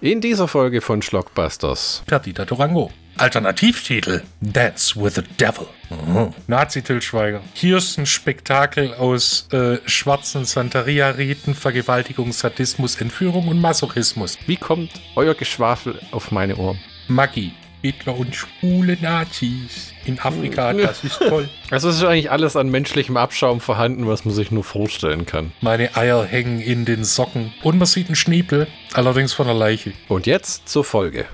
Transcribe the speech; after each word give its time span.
In 0.00 0.20
dieser 0.20 0.46
Folge 0.46 0.80
von 0.80 1.02
Schlockbusters. 1.02 2.04
Perdita 2.06 2.44
Durango. 2.44 2.92
Alternativtitel 3.16 4.22
Dance 4.40 4.94
with 4.94 5.16
the 5.16 5.22
Devil. 5.40 5.66
Mhm. 5.90 6.32
Nazi 6.46 6.82
Till 6.82 7.02
Schweiger. 7.02 7.40
Hier 7.52 7.78
ist 7.78 7.98
ein 7.98 8.06
Spektakel 8.06 8.94
aus 8.94 9.48
äh, 9.52 9.78
schwarzen 9.86 10.44
Santeria-Riten, 10.44 11.56
Vergewaltigung, 11.56 12.30
Sadismus, 12.30 13.00
Entführung 13.00 13.48
und 13.48 13.60
Masochismus. 13.60 14.38
Wie 14.46 14.56
kommt 14.56 14.92
euer 15.16 15.34
Geschwafel 15.34 16.00
auf 16.12 16.30
meine 16.30 16.54
Ohren? 16.54 16.78
Maggi. 17.08 17.52
Hitler 17.82 18.16
und 18.16 18.34
schwule 18.34 18.96
Nazis 19.00 19.92
in 20.04 20.18
Afrika, 20.18 20.72
das 20.72 21.04
ist 21.04 21.18
toll. 21.18 21.48
Also 21.70 21.90
es 21.90 21.96
ist 21.96 22.04
eigentlich 22.04 22.30
alles 22.30 22.56
an 22.56 22.70
menschlichem 22.70 23.16
Abschaum 23.16 23.60
vorhanden, 23.60 24.06
was 24.06 24.24
man 24.24 24.34
sich 24.34 24.50
nur 24.50 24.64
vorstellen 24.64 25.26
kann. 25.26 25.52
Meine 25.60 25.96
Eier 25.96 26.24
hängen 26.24 26.60
in 26.60 26.84
den 26.84 27.04
Socken 27.04 27.52
und 27.62 27.78
man 27.78 27.86
sieht 27.86 28.06
einen 28.06 28.16
Schniepel, 28.16 28.66
allerdings 28.94 29.32
von 29.32 29.46
der 29.46 29.54
Leiche. 29.54 29.92
Und 30.08 30.26
jetzt 30.26 30.68
zur 30.68 30.84
Folge. 30.84 31.26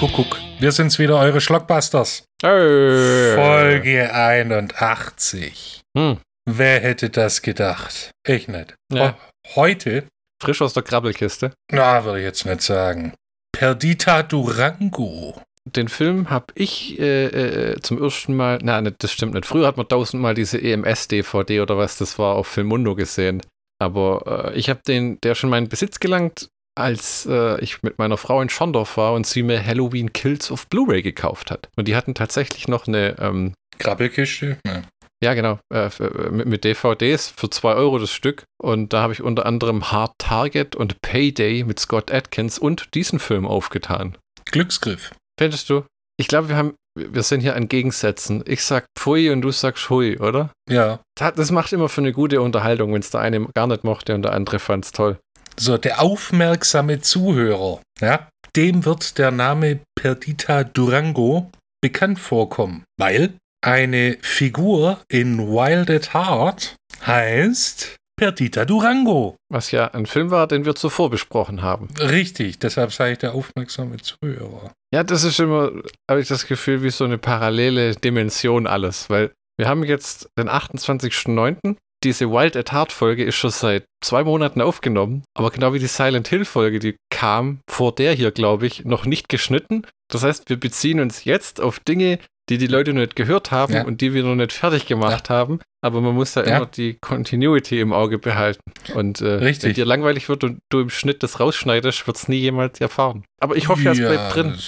Kuckuck. 0.00 0.39
Wir 0.60 0.72
sind's 0.72 0.98
wieder, 0.98 1.18
eure 1.18 1.40
Schlockbusters. 1.40 2.24
Hey. 2.42 3.34
Folge 3.34 4.12
81. 4.12 5.80
Hm. 5.96 6.18
Wer 6.46 6.80
hätte 6.80 7.08
das 7.10 7.42
gedacht? 7.42 8.10
Ich 8.26 8.48
nicht. 8.48 8.74
Ja. 8.92 9.12
Ho- 9.12 9.14
Heute, 9.56 10.04
Frisch 10.42 10.60
aus 10.62 10.74
der 10.74 10.82
Krabbelkiste. 10.82 11.52
na, 11.72 12.04
würde 12.04 12.18
ich 12.20 12.24
jetzt 12.24 12.44
nicht 12.46 12.60
sagen. 12.62 13.14
Perdita 13.52 14.22
Durango. 14.22 15.40
Den 15.66 15.88
Film 15.88 16.30
habe 16.30 16.46
ich 16.54 16.98
äh, 16.98 17.24
äh, 17.72 17.80
zum 17.80 18.02
ersten 18.02 18.34
Mal, 18.34 18.58
nicht, 18.58 19.02
das 19.02 19.12
stimmt 19.12 19.34
nicht. 19.34 19.46
Früher 19.46 19.66
hat 19.66 19.76
man 19.76 19.88
tausendmal 19.88 20.34
diese 20.34 20.58
EMS-DVD 20.60 21.60
oder 21.60 21.76
was 21.78 21.98
das 21.98 22.18
war 22.18 22.36
auf 22.36 22.46
Filmundo 22.46 22.94
gesehen. 22.94 23.42
Aber 23.78 24.52
äh, 24.54 24.58
ich 24.58 24.70
habe 24.70 24.80
den, 24.86 25.18
der 25.22 25.34
schon 25.34 25.48
in 25.48 25.52
meinen 25.52 25.68
Besitz 25.68 26.00
gelangt, 26.00 26.48
als 26.74 27.26
äh, 27.26 27.60
ich 27.60 27.82
mit 27.82 27.98
meiner 27.98 28.16
Frau 28.16 28.40
in 28.40 28.48
Schondorf 28.48 28.96
war 28.96 29.12
und 29.12 29.26
sie 29.26 29.42
mir 29.42 29.64
Halloween 29.64 30.12
Kills 30.12 30.50
auf 30.50 30.66
Blu-ray 30.68 31.02
gekauft 31.02 31.50
hat. 31.50 31.68
Und 31.76 31.88
die 31.88 31.96
hatten 31.96 32.14
tatsächlich 32.14 32.68
noch 32.68 32.86
eine, 32.86 33.16
ähm, 33.18 33.54
Krabbelkiste? 33.78 34.58
Ja. 34.66 34.82
ja 35.22 35.34
genau, 35.34 35.58
äh, 35.72 35.86
äh, 35.86 36.30
mit, 36.30 36.46
mit 36.46 36.64
DVDs 36.64 37.32
für 37.36 37.50
2 37.50 37.74
Euro 37.74 37.98
das 37.98 38.12
Stück. 38.12 38.44
Und 38.62 38.92
da 38.92 39.02
habe 39.02 39.12
ich 39.12 39.22
unter 39.22 39.46
anderem 39.46 39.90
Hard 39.90 40.12
Target 40.18 40.76
und 40.76 41.00
Payday 41.02 41.64
mit 41.64 41.80
Scott 41.80 42.12
Atkins 42.12 42.58
und 42.58 42.94
diesen 42.94 43.18
Film 43.18 43.46
aufgetan. 43.46 44.16
Glücksgriff. 44.46 45.12
Findest 45.38 45.70
du? 45.70 45.84
Ich 46.18 46.28
glaube, 46.28 46.50
wir 46.50 46.56
haben, 46.56 46.74
wir 46.98 47.22
sind 47.22 47.40
hier 47.40 47.56
an 47.56 47.68
Gegensätzen. 47.68 48.44
Ich 48.46 48.62
sag 48.62 48.84
Pfui 48.98 49.30
und 49.30 49.40
du 49.40 49.50
sagst 49.50 49.88
Hui, 49.88 50.18
oder? 50.18 50.50
Ja. 50.68 51.00
Das 51.18 51.34
das 51.34 51.50
macht 51.50 51.72
immer 51.72 51.88
für 51.88 52.02
eine 52.02 52.12
gute 52.12 52.42
Unterhaltung, 52.42 52.92
wenn 52.92 53.00
es 53.00 53.10
der 53.10 53.20
eine 53.20 53.46
gar 53.54 53.66
nicht 53.66 53.84
mochte 53.84 54.14
und 54.14 54.22
der 54.22 54.32
andere 54.32 54.58
fand 54.58 54.84
es 54.84 54.92
toll. 54.92 55.18
So, 55.60 55.76
der 55.76 56.00
aufmerksame 56.00 57.02
Zuhörer, 57.02 57.82
ja, 58.00 58.30
dem 58.56 58.86
wird 58.86 59.18
der 59.18 59.30
Name 59.30 59.80
Perdita 59.94 60.64
Durango 60.64 61.50
bekannt 61.82 62.18
vorkommen, 62.18 62.84
weil 62.98 63.34
eine 63.62 64.16
Figur 64.22 65.02
in 65.10 65.38
Wild 65.48 65.90
at 65.90 66.14
Heart 66.14 66.76
heißt 67.04 67.96
Perdita 68.18 68.64
Durango. 68.64 69.36
Was 69.52 69.70
ja 69.70 69.88
ein 69.88 70.06
Film 70.06 70.30
war, 70.30 70.46
den 70.46 70.64
wir 70.64 70.76
zuvor 70.76 71.10
besprochen 71.10 71.60
haben. 71.60 71.88
Richtig, 71.98 72.58
deshalb 72.58 72.90
sage 72.90 73.12
ich 73.12 73.18
der 73.18 73.34
aufmerksame 73.34 73.98
Zuhörer. 73.98 74.72
Ja, 74.94 75.04
das 75.04 75.24
ist 75.24 75.40
immer, 75.40 75.72
habe 76.10 76.22
ich 76.22 76.28
das 76.28 76.46
Gefühl, 76.46 76.82
wie 76.82 76.90
so 76.90 77.04
eine 77.04 77.18
parallele 77.18 77.96
Dimension 77.96 78.66
alles, 78.66 79.10
weil 79.10 79.30
wir 79.58 79.68
haben 79.68 79.84
jetzt 79.84 80.30
den 80.38 80.48
28.09. 80.48 81.76
Diese 82.02 82.30
Wild 82.30 82.56
at 82.56 82.72
Heart 82.72 82.92
Folge 82.92 83.24
ist 83.24 83.34
schon 83.36 83.50
seit 83.50 83.84
zwei 84.02 84.24
Monaten 84.24 84.62
aufgenommen, 84.62 85.22
aber 85.36 85.50
genau 85.50 85.74
wie 85.74 85.78
die 85.78 85.86
Silent 85.86 86.28
Hill 86.28 86.46
Folge, 86.46 86.78
die 86.78 86.96
kam 87.10 87.60
vor 87.68 87.94
der 87.94 88.14
hier, 88.14 88.30
glaube 88.30 88.66
ich, 88.66 88.84
noch 88.86 89.04
nicht 89.04 89.28
geschnitten. 89.28 89.82
Das 90.10 90.22
heißt, 90.22 90.48
wir 90.48 90.58
beziehen 90.58 91.00
uns 91.00 91.24
jetzt 91.24 91.60
auf 91.60 91.78
Dinge, 91.80 92.18
die 92.48 92.56
die 92.56 92.66
Leute 92.68 92.94
noch 92.94 93.02
nicht 93.02 93.16
gehört 93.16 93.50
haben 93.50 93.74
Ja. 93.74 93.84
und 93.84 94.00
die 94.00 94.14
wir 94.14 94.24
noch 94.24 94.34
nicht 94.34 94.52
fertig 94.52 94.86
gemacht 94.86 95.28
haben. 95.28 95.60
Aber 95.82 96.00
man 96.00 96.14
muss 96.14 96.32
da 96.32 96.42
Ja. 96.44 96.56
immer 96.56 96.66
die 96.66 96.96
Continuity 97.00 97.80
im 97.80 97.92
Auge 97.92 98.18
behalten. 98.18 98.60
Und 98.94 99.20
äh, 99.20 99.26
Richtig. 99.34 99.68
wenn 99.68 99.74
dir 99.74 99.84
langweilig 99.84 100.28
wird 100.28 100.42
und 100.42 100.58
du 100.70 100.80
im 100.80 100.90
Schnitt 100.90 101.22
das 101.22 101.38
rausschneidest, 101.38 102.06
wird 102.06 102.16
es 102.16 102.28
nie 102.28 102.38
jemals 102.38 102.80
erfahren. 102.80 103.24
Aber 103.40 103.56
ich 103.56 103.68
hoffe, 103.68 103.82
ja, 103.82 103.92
es 103.92 103.98
bleibt 103.98 104.34
drin. 104.34 104.58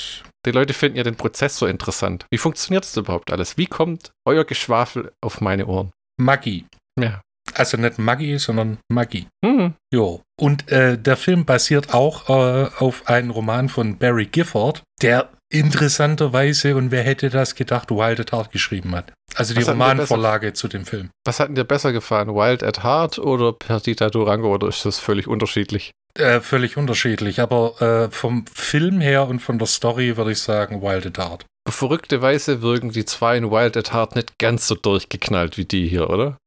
Die 0.46 0.50
Leute 0.50 0.74
finden 0.74 0.98
ja 0.98 1.02
den 1.04 1.16
Prozess 1.16 1.56
so 1.56 1.66
interessant. 1.66 2.26
Wie 2.30 2.38
funktioniert 2.38 2.84
das 2.84 2.96
überhaupt 2.96 3.32
alles? 3.32 3.56
Wie 3.58 3.66
kommt 3.66 4.10
euer 4.26 4.44
Geschwafel 4.44 5.12
auf 5.22 5.40
meine 5.40 5.66
Ohren? 5.66 5.90
Maggi. 6.20 6.66
Ja. 6.98 7.20
Also 7.54 7.76
nicht 7.76 7.98
Maggi, 7.98 8.38
sondern 8.38 8.78
Maggi. 8.88 9.26
Hm. 9.44 9.74
Jo. 9.92 10.22
Und 10.40 10.70
äh, 10.70 10.96
der 10.96 11.16
Film 11.16 11.44
basiert 11.44 11.92
auch 11.92 12.28
äh, 12.28 12.70
auf 12.78 13.08
einem 13.08 13.30
Roman 13.30 13.68
von 13.68 13.98
Barry 13.98 14.26
Gifford, 14.26 14.82
der 15.02 15.28
interessanterweise, 15.52 16.76
und 16.76 16.90
wer 16.90 17.02
hätte 17.02 17.28
das 17.28 17.54
gedacht, 17.54 17.90
Wild 17.90 18.20
at 18.20 18.32
Heart 18.32 18.52
geschrieben 18.52 18.94
hat. 18.94 19.12
Also 19.34 19.52
die 19.52 19.60
Was 19.60 19.66
denn 19.66 19.74
Romanvorlage 19.74 20.54
zu 20.54 20.66
dem 20.66 20.86
Film. 20.86 21.10
Was 21.26 21.40
hat 21.40 21.56
dir 21.56 21.64
besser 21.64 21.92
gefallen? 21.92 22.28
Wild 22.28 22.62
at 22.62 22.82
Heart 22.82 23.18
oder 23.18 23.52
Perdita 23.52 24.08
Durango? 24.08 24.54
Oder 24.54 24.68
ist 24.68 24.86
das 24.86 24.98
völlig 24.98 25.28
unterschiedlich? 25.28 25.92
Äh, 26.18 26.40
völlig 26.40 26.76
unterschiedlich, 26.76 27.40
aber 27.40 27.80
äh, 27.80 28.10
vom 28.10 28.46
Film 28.54 29.00
her 29.00 29.26
und 29.28 29.40
von 29.40 29.58
der 29.58 29.66
Story 29.66 30.16
würde 30.16 30.32
ich 30.32 30.40
sagen 30.40 30.82
Wild 30.82 31.06
at 31.06 31.18
Heart. 31.18 31.44
Verrückte 31.68 32.20
Weise 32.22 32.60
wirken 32.62 32.90
die 32.90 33.04
zwei 33.04 33.36
in 33.36 33.50
Wild 33.50 33.76
at 33.76 33.92
Heart 33.92 34.16
nicht 34.16 34.38
ganz 34.38 34.66
so 34.66 34.74
durchgeknallt 34.74 35.56
wie 35.56 35.64
die 35.64 35.88
hier, 35.88 36.10
oder? 36.10 36.38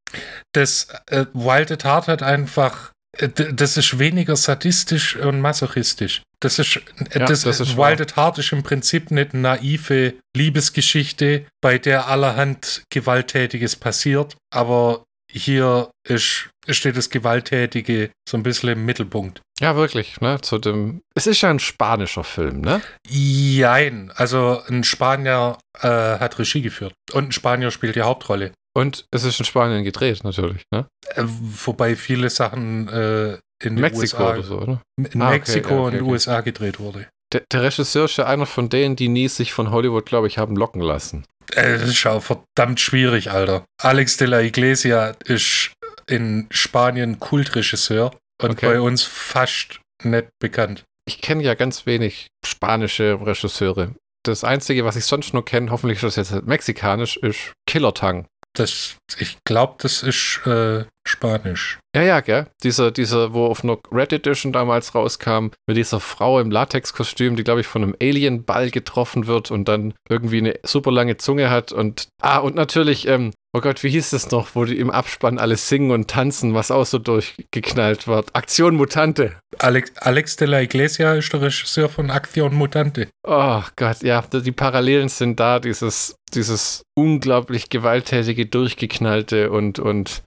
Das 0.52 0.88
äh, 1.06 1.26
Wild 1.32 1.72
at 1.72 1.84
Heart 1.84 2.08
hat 2.08 2.22
einfach, 2.22 2.92
äh, 3.16 3.28
das 3.28 3.76
ist 3.76 3.98
weniger 3.98 4.36
sadistisch 4.36 5.16
und 5.16 5.40
masochistisch. 5.40 6.22
Das 6.40 6.58
ist, 6.58 6.76
äh, 6.76 7.20
Ja, 7.20 7.26
das, 7.26 7.42
das 7.42 7.60
ist 7.60 7.78
Wild 7.78 8.00
at 8.02 8.16
Heart 8.16 8.38
ist 8.38 8.52
im 8.52 8.62
Prinzip 8.62 9.10
eine 9.10 9.26
naive 9.32 10.14
Liebesgeschichte, 10.36 11.46
bei 11.62 11.78
der 11.78 12.08
allerhand 12.08 12.82
Gewalttätiges 12.92 13.76
passiert, 13.76 14.36
aber 14.52 15.04
hier 15.32 15.90
ist, 16.06 16.50
steht 16.68 16.96
das 16.96 17.10
Gewalttätige 17.10 18.10
so 18.28 18.36
ein 18.36 18.42
bisschen 18.42 18.68
im 18.70 18.84
Mittelpunkt. 18.84 19.40
Ja, 19.60 19.74
wirklich, 19.74 20.20
ne? 20.20 20.40
Zu 20.42 20.58
dem. 20.58 21.02
Es 21.14 21.26
ist 21.26 21.40
ja 21.40 21.50
ein 21.50 21.58
spanischer 21.58 22.24
Film, 22.24 22.60
ne? 22.60 22.82
Jein, 23.08 24.12
also 24.14 24.60
ein 24.68 24.84
Spanier 24.84 25.58
äh, 25.80 25.88
hat 25.88 26.38
Regie 26.38 26.60
geführt 26.60 26.92
und 27.12 27.28
ein 27.28 27.32
Spanier 27.32 27.70
spielt 27.70 27.96
die 27.96 28.02
Hauptrolle. 28.02 28.52
Und 28.76 29.06
es 29.10 29.24
ist 29.24 29.38
in 29.38 29.46
Spanien 29.46 29.84
gedreht, 29.84 30.22
natürlich, 30.24 30.64
ne? 30.70 30.86
Äh, 31.14 31.22
wobei 31.24 31.96
viele 31.96 32.28
Sachen 32.28 32.88
äh, 32.88 33.38
in 33.64 33.76
Mexiko 33.76 34.22
USA, 34.22 34.32
oder 34.32 34.42
so, 34.42 34.58
oder? 34.58 34.82
in 34.98 35.22
Ah, 35.22 35.28
okay, 35.28 35.38
Mexiko 35.38 35.70
ja, 35.70 35.76
okay, 35.76 35.86
und 35.86 35.92
den 35.92 36.02
okay. 36.02 36.10
USA 36.10 36.40
gedreht 36.42 36.78
wurde. 36.78 37.08
Der, 37.32 37.42
der 37.50 37.62
Regisseur 37.62 38.04
ist 38.04 38.18
ja 38.18 38.26
einer 38.26 38.46
von 38.46 38.68
denen, 38.68 38.94
die 38.94 39.08
nie 39.08 39.28
sich 39.28 39.54
von 39.54 39.70
Hollywood, 39.70 40.04
glaube 40.04 40.26
ich, 40.26 40.36
haben 40.36 40.56
locken 40.56 40.82
lassen. 40.82 41.24
Äh, 41.52 41.78
das 41.78 41.88
ist 41.88 42.06
auch 42.06 42.22
verdammt 42.22 42.78
schwierig, 42.78 43.30
Alter. 43.30 43.64
Alex 43.80 44.18
de 44.18 44.28
la 44.28 44.40
Iglesia 44.40 45.14
ist 45.24 45.72
in 46.06 46.46
Spanien 46.50 47.18
Kultregisseur 47.18 48.12
und 48.42 48.50
Okay. 48.52 48.66
bei 48.66 48.80
uns 48.80 49.02
fast 49.02 49.80
nicht 50.02 50.28
bekannt. 50.38 50.84
ich 51.08 51.20
kenne 51.20 51.42
ja 51.42 51.54
ganz 51.54 51.86
wenig 51.86 52.26
spanische 52.44 53.18
Regisseure. 53.24 53.94
Das 54.24 54.42
Einzige, 54.44 54.84
was 54.84 54.96
ich 54.96 55.04
sonst 55.04 55.32
nur 55.34 55.44
kenne, 55.44 55.70
hoffentlich 55.70 56.02
ist 56.02 56.16
das 56.16 56.30
jetzt 56.30 56.46
mexikanisch, 56.46 57.16
ist 57.18 57.52
Killer 57.66 57.94
Tang. 57.94 58.26
Das, 58.54 58.96
ich 59.18 59.36
glaube, 59.44 59.76
das 59.78 60.02
ist 60.02 60.40
äh, 60.46 60.84
Spanisch. 61.08 61.78
Ja, 61.94 62.02
ja, 62.02 62.20
gell? 62.20 62.46
Dieser, 62.62 62.90
dieser, 62.90 63.32
wo 63.32 63.46
auf 63.46 63.64
einer 63.64 63.78
Red 63.90 64.12
Edition 64.12 64.52
damals 64.52 64.94
rauskam, 64.94 65.48
mit 65.66 65.76
dieser 65.76 65.98
Frau 65.98 66.40
im 66.40 66.50
Latexkostüm, 66.50 67.36
die, 67.36 67.44
glaube 67.44 67.62
ich, 67.62 67.66
von 67.66 67.82
einem 67.82 67.96
Alien-Ball 68.00 68.70
getroffen 68.70 69.26
wird 69.26 69.50
und 69.50 69.66
dann 69.66 69.94
irgendwie 70.08 70.38
eine 70.38 70.58
super 70.62 70.92
lange 70.92 71.16
Zunge 71.16 71.48
hat 71.48 71.72
und. 71.72 72.08
Ah, 72.20 72.38
und 72.38 72.54
natürlich, 72.54 73.08
ähm, 73.08 73.32
oh 73.56 73.60
Gott, 73.60 73.82
wie 73.82 73.88
hieß 73.88 74.10
das 74.10 74.30
noch, 74.30 74.54
wo 74.54 74.66
die 74.66 74.78
im 74.78 74.90
Abspann 74.90 75.38
alles 75.38 75.70
singen 75.70 75.90
und 75.90 76.08
tanzen, 76.10 76.52
was 76.52 76.70
auch 76.70 76.84
so 76.84 76.98
durchgeknallt 76.98 78.06
wird? 78.06 78.28
Aktion 78.34 78.74
Mutante. 78.74 79.38
Alex, 79.58 79.96
Alex 79.96 80.36
de 80.36 80.48
la 80.48 80.60
Iglesia 80.60 81.14
ist 81.14 81.32
der 81.32 81.40
Regisseur 81.40 81.88
von 81.88 82.10
Action 82.10 82.54
Mutante. 82.54 83.08
Oh 83.26 83.62
Gott, 83.76 84.02
ja, 84.02 84.22
die 84.22 84.52
Parallelen 84.52 85.08
sind 85.08 85.40
da, 85.40 85.60
dieses, 85.60 86.16
dieses 86.34 86.82
unglaublich 86.94 87.70
gewalttätige, 87.70 88.44
durchgeknallte 88.44 89.50
und, 89.50 89.78
und 89.78 90.22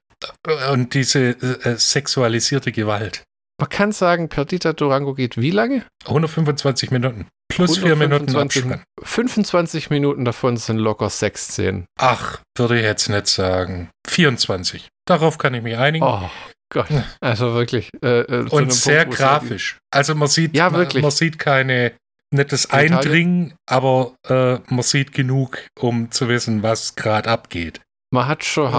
Und 0.72 0.94
diese 0.94 1.30
äh, 1.30 1.76
sexualisierte 1.78 2.72
Gewalt. 2.72 3.24
man 3.60 3.70
kann 3.70 3.92
sagen, 3.92 4.30
Perdita 4.30 4.74
Durango 4.74 5.14
geht 5.14 5.38
wie 5.38 5.52
lange? 5.52 5.86
125 6.06 6.92
Minuten. 6.92 7.28
Plus 7.52 7.78
vier 7.80 7.96
Minuten 7.96 8.30
125 8.30 8.64
Abspann. 8.64 8.84
25 9.04 9.90
Minuten 9.90 10.24
davon 10.26 10.58
sind 10.58 10.78
locker 10.78 11.10
Sexszenen. 11.10 11.86
Ach, 12.00 12.40
würde 12.58 12.78
ich 12.78 12.84
jetzt 12.84 13.10
nicht 13.10 13.28
sagen. 13.28 13.90
24. 14.08 14.88
Darauf 15.06 15.38
kann 15.38 15.54
ich 15.56 15.64
mich 15.64 15.76
einigen. 15.78 16.06
Oh 16.06 16.30
Gott, 16.72 16.88
also 17.22 17.56
wirklich. 17.56 17.90
Äh, 18.04 18.20
äh, 18.22 18.48
Und 18.50 18.72
sehr 18.72 19.06
Punkt, 19.06 19.18
grafisch. 19.18 19.78
Also 19.92 20.14
man 20.14 20.28
sieht, 20.28 20.56
Ja, 20.56 20.70
man, 20.70 20.82
wirklich. 20.82 21.02
man 21.02 21.12
sieht 21.12 21.40
keine 21.40 21.94
nicht 22.32 22.52
das? 22.52 22.70
Eindringen, 22.70 23.56
aber 23.68 24.14
äh, 24.28 24.60
man 24.68 24.84
sieht 24.84 25.12
genug, 25.14 25.64
um 25.80 26.12
zu 26.12 26.30
wissen, 26.30 26.62
was 26.62 26.94
gerade 26.96 27.28
abgeht. 27.28 27.82
Man 28.12 28.28
hat 28.28 28.44
schon 28.44 28.74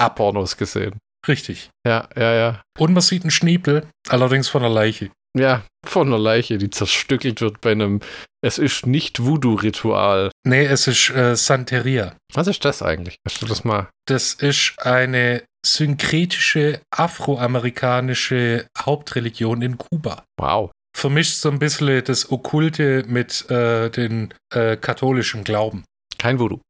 ab. 0.00 0.16
Pornos 0.16 0.56
gesehen. 0.56 0.98
Richtig. 1.26 1.70
Ja, 1.86 2.08
ja, 2.16 2.34
ja. 2.34 2.62
Und 2.78 2.92
man 2.92 3.02
sieht 3.02 3.22
einen 3.22 3.30
Schniepel, 3.30 3.86
allerdings 4.08 4.48
von 4.48 4.62
der 4.62 4.70
Leiche. 4.70 5.10
Ja, 5.36 5.64
von 5.84 6.08
einer 6.08 6.18
Leiche, 6.18 6.58
die 6.58 6.70
zerstückelt 6.70 7.40
wird 7.40 7.60
bei 7.60 7.72
einem 7.72 8.00
Es 8.40 8.58
ist 8.58 8.86
nicht 8.86 9.24
Voodoo-Ritual. 9.24 10.30
Nee, 10.46 10.64
es 10.64 10.86
ist 10.86 11.10
äh, 11.10 11.34
Santeria. 11.34 12.14
Was 12.32 12.46
ist 12.46 12.64
das 12.64 12.82
eigentlich? 12.82 13.16
Hast 13.26 13.42
du 13.42 13.46
das 13.46 13.64
mal? 13.64 13.88
Das 14.06 14.34
ist 14.34 14.74
eine 14.78 15.42
synkretische 15.66 16.80
afroamerikanische 16.90 18.66
Hauptreligion 18.78 19.62
in 19.62 19.78
Kuba. 19.78 20.24
Wow. 20.38 20.70
Vermischt 20.96 21.34
so 21.34 21.50
ein 21.50 21.58
bisschen 21.58 22.04
das 22.04 22.30
Okkulte 22.30 23.04
mit 23.08 23.50
äh, 23.50 23.90
den 23.90 24.32
äh, 24.54 24.76
katholischen 24.76 25.42
Glauben. 25.42 25.84
Kein 26.18 26.38
Voodoo. 26.38 26.60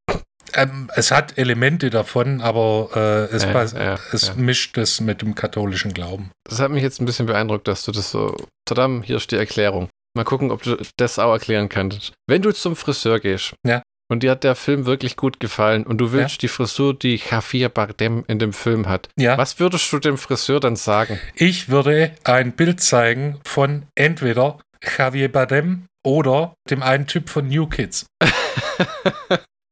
Ähm, 0.55 0.91
es 0.95 1.11
hat 1.11 1.37
Elemente 1.39 1.91
davon, 1.91 2.41
aber 2.41 2.91
äh, 2.95 3.35
es, 3.35 3.43
Ja, 3.45 3.65
ja, 3.65 3.99
es 4.13 4.29
ja. 4.29 4.35
mischt 4.35 4.79
es 4.79 5.01
mit 5.01 5.21
dem 5.23 5.35
katholischen 5.35 5.93
Glauben. 5.95 6.31
Das 6.49 6.61
hat 6.61 6.71
mich 6.71 6.83
jetzt 6.83 7.01
ein 7.01 7.07
bisschen 7.07 7.27
beeindruckt, 7.27 7.67
dass 7.69 7.85
du 7.85 7.93
das 7.93 8.11
so. 8.11 8.37
Tadam, 8.67 9.03
hier 9.03 9.17
ist 9.17 9.31
die 9.31 9.37
Erklärung. 9.37 9.89
Mal 10.17 10.25
gucken, 10.25 10.51
ob 10.53 10.63
du 10.63 10.77
das 10.97 11.19
auch 11.19 11.33
erklären 11.33 11.69
kannst. 11.69 12.13
Wenn 12.29 12.41
du 12.43 12.53
zum 12.53 12.77
Friseur 12.77 13.19
gehst 13.19 13.55
Ja. 13.67 13.83
und 14.09 14.23
dir 14.23 14.31
hat 14.31 14.45
der 14.45 14.55
Film 14.55 14.87
wirklich 14.87 15.17
gut 15.17 15.41
gefallen 15.41 15.85
und 15.85 15.99
du 15.99 16.13
willst 16.13 16.41
die 16.43 16.49
Frisur, 16.49 16.95
die 16.97 17.17
Javier 17.17 17.69
Bardem 17.69 18.25
in 18.29 18.39
dem 18.39 18.53
Film 18.53 18.89
hat, 18.89 19.09
Ja, 19.19 19.37
was 19.37 19.59
würdest 19.59 19.93
du 19.93 19.99
dem 19.99 20.17
Friseur 20.17 20.61
dann 20.61 20.77
sagen? 20.77 21.19
ich 21.35 21.69
würde 21.69 22.13
ein 22.23 22.53
Bild 22.53 22.81
zeigen 22.81 23.41
von 23.45 23.87
entweder 23.97 24.59
Javier 24.97 25.33
Bardem 25.33 25.87
oder 26.05 26.55
dem 26.71 26.83
einen 26.85 27.07
Typ 27.09 27.29
von 27.29 27.49
New 27.49 27.67
Kids. 27.67 28.07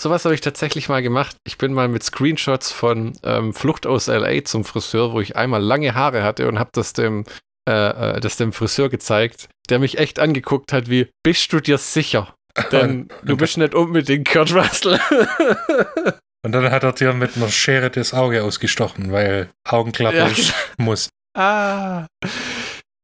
Sowas 0.02 0.24
habe 0.24 0.34
ich 0.34 0.40
tatsächlich 0.40 0.88
mal 0.88 1.00
gemacht. 1.00 1.36
Ich 1.46 1.58
bin 1.58 1.72
mal 1.72 1.86
mit 1.86 2.02
Screenshots 2.02 2.72
von 2.72 3.12
ähm, 3.22 3.54
Flucht 3.54 3.86
aus 3.86 4.08
LA 4.08 4.42
zum 4.44 4.64
Friseur, 4.64 5.12
wo 5.12 5.20
ich 5.20 5.36
einmal 5.36 5.62
lange 5.62 5.94
Haare 5.94 6.24
hatte 6.24 6.48
und 6.48 6.58
habe 6.58 6.70
das 6.72 6.92
dem, 6.92 7.24
äh, 7.70 8.16
äh, 8.16 8.20
das 8.20 8.36
dem 8.36 8.52
Friseur 8.52 8.88
gezeigt, 8.88 9.48
der 9.70 9.78
mich 9.78 9.98
echt 9.98 10.18
angeguckt 10.18 10.72
hat 10.72 10.90
wie, 10.90 11.08
bist 11.22 11.52
du 11.52 11.60
dir 11.60 11.78
sicher? 11.78 12.34
Denn 12.72 13.10
du 13.22 13.36
bist 13.36 13.58
nicht 13.58 13.76
unbedingt 13.76 14.28
Kurt 14.28 14.52
Russell. 14.52 14.98
Und 16.44 16.50
dann 16.50 16.68
hat 16.72 16.82
er 16.82 16.92
dir 16.94 17.12
mit 17.12 17.36
einer 17.36 17.48
Schere 17.50 17.88
das 17.88 18.12
Auge 18.12 18.42
ausgestochen, 18.42 19.12
weil 19.12 19.50
Augenklappe 19.68 20.16
Ja, 20.16 20.26
ist- 20.26 20.52
muss. 20.78 21.10
ah. 21.38 22.06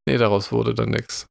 Nee, 0.09 0.17
daraus 0.17 0.53
wurde 0.53 0.73
dann 0.75 0.89
nichts. 0.89 1.27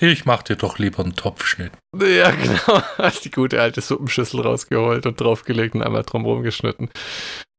Ich 0.00 0.24
mach 0.24 0.42
dir 0.42 0.56
doch 0.56 0.78
lieber 0.78 1.04
einen 1.04 1.14
Topfschnitt. 1.14 1.70
Ja, 1.96 2.30
genau. 2.42 2.82
Hast 2.98 3.24
die 3.24 3.30
gute 3.30 3.60
alte 3.60 3.80
Suppenschüssel 3.80 4.40
rausgeholt 4.40 5.06
und 5.06 5.20
draufgelegt 5.20 5.76
und 5.76 5.82
einmal 5.84 6.02
drum 6.02 6.24
rumgeschnitten. 6.24 6.90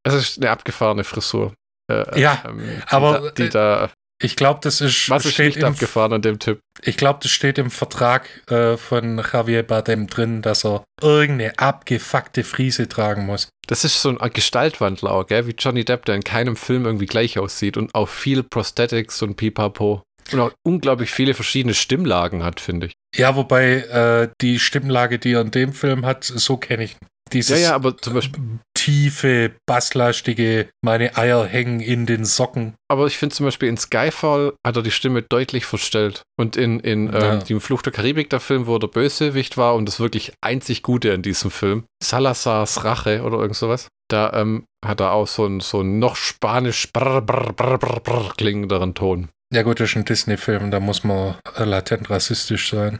Es 0.03 0.13
ist 0.13 0.37
eine 0.37 0.51
abgefahrene 0.51 1.05
Frisur. 1.05 1.53
Äh, 1.89 2.19
Ja, 2.19 2.43
ähm, 2.45 2.59
die 2.59 2.91
aber, 2.91 3.19
Da, 3.19 3.29
die 3.31 3.43
äh, 3.43 3.49
da, 3.49 3.89
Ich 4.21 4.35
glaube, 4.35 4.59
das 4.61 4.81
ist 4.81 5.09
was 5.09 5.25
ist 5.25 5.35
steht 5.35 5.55
nicht 5.55 5.57
im, 5.59 5.69
abgefahren 5.69 6.11
an 6.11 6.21
dem 6.21 6.37
Typ? 6.37 6.59
ich 6.83 6.97
glaube, 6.97 7.19
das 7.23 7.31
steht 7.31 7.57
im 7.57 7.71
Vertrag 7.71 8.29
äh, 8.51 8.75
von 8.75 9.23
Javier 9.31 9.63
Bardem 9.63 10.07
drin, 10.07 10.41
dass 10.41 10.65
er 10.65 10.83
irgendeine 11.01 11.57
abgefuckte 11.59 12.43
Friese 12.43 12.89
tragen 12.89 13.25
muss. 13.25 13.47
Das 13.67 13.85
ist 13.85 14.01
so 14.01 14.09
ein 14.09 14.33
Gestaltwandler 14.33 15.11
auch, 15.11 15.27
gell? 15.27 15.47
Wie 15.47 15.55
Johnny 15.57 15.85
Depp, 15.85 16.03
der 16.03 16.15
in 16.15 16.23
keinem 16.25 16.57
Film 16.57 16.85
irgendwie 16.85 17.05
gleich 17.05 17.39
aussieht 17.39 17.77
und 17.77 17.95
auch 17.95 18.09
viel 18.09 18.43
Prosthetics 18.43 19.21
und 19.21 19.37
Pipapo. 19.37 20.03
Und 20.31 20.39
auch 20.39 20.51
unglaublich 20.65 21.11
viele 21.11 21.33
verschiedene 21.33 21.73
Stimmlagen 21.73 22.43
hat, 22.43 22.59
finde 22.59 22.87
ich. 22.87 22.93
Ja, 23.15 23.35
wobei 23.35 23.75
äh, 23.81 24.29
die 24.41 24.59
Stimmlage, 24.59 25.19
die 25.19 25.33
er 25.33 25.41
in 25.41 25.51
dem 25.51 25.71
Film 25.73 26.05
hat, 26.05 26.23
so 26.23 26.57
kenne 26.57 26.83
ich. 26.85 26.97
Dieses 27.33 27.59
Ja, 27.59 27.69
ja, 27.69 27.75
aber 27.75 27.97
zum 27.97 28.13
Beispiel, 28.13 28.43
tiefe, 28.75 29.53
basslastige, 29.67 30.69
meine 30.83 31.17
Eier 31.17 31.45
hängen 31.45 31.79
in 31.79 32.05
den 32.05 32.23
Socken. 32.25 32.75
aber 32.87 33.07
ich 33.07 33.17
finde 33.17 33.35
zum 33.35 33.45
Beispiel 33.47 33.67
in 33.69 33.77
Skyfall 33.77 34.53
hat 34.65 34.75
er 34.75 34.83
die 34.83 34.91
Stimme 34.91 35.23
deutlich 35.23 35.65
verstellt. 35.65 36.21
Und 36.39 36.55
in, 36.55 36.79
in 36.81 37.11
Ja. 37.11 37.33
ähm, 37.33 37.43
dem 37.43 37.61
Fluch 37.61 37.81
der 37.81 37.93
Karibik, 37.93 38.29
der 38.29 38.39
Film, 38.39 38.67
wo 38.67 38.77
der 38.77 38.87
Bösewicht 38.89 39.57
war 39.57 39.73
und 39.75 39.87
das 39.87 39.99
wirklich 39.99 40.33
einzig 40.41 40.83
Gute 40.83 41.09
in 41.09 41.21
diesem 41.23 41.49
Film, 41.49 41.85
Salazars 42.03 42.83
Rache 42.83 43.23
oder 43.23 43.39
irgend 43.39 43.55
sowas, 43.55 43.87
da 44.09 44.31
ähm, 44.33 44.65
hat 44.85 44.99
er 44.99 45.13
auch 45.13 45.27
so 45.27 45.45
einen 45.45 45.61
so 45.61 45.79
einen 45.79 45.97
noch 45.97 46.15
spanisch 46.15 46.91
brr, 46.93 47.21
brr, 47.21 47.53
brr, 47.53 47.79
brr, 47.79 47.99
brr, 48.01 48.33
klingenderen 48.37 48.93
Ton. 48.93 49.29
Ja 49.53 49.61
gut, 49.61 49.79
das 49.79 49.91
ist 49.91 49.95
ein 49.95 50.05
Disney-Film, 50.05 50.71
da 50.71 50.79
muss 50.79 51.03
man 51.03 51.35
äh, 51.55 51.63
latent 51.63 52.09
rassistisch 52.09 52.69
sein. 52.71 52.99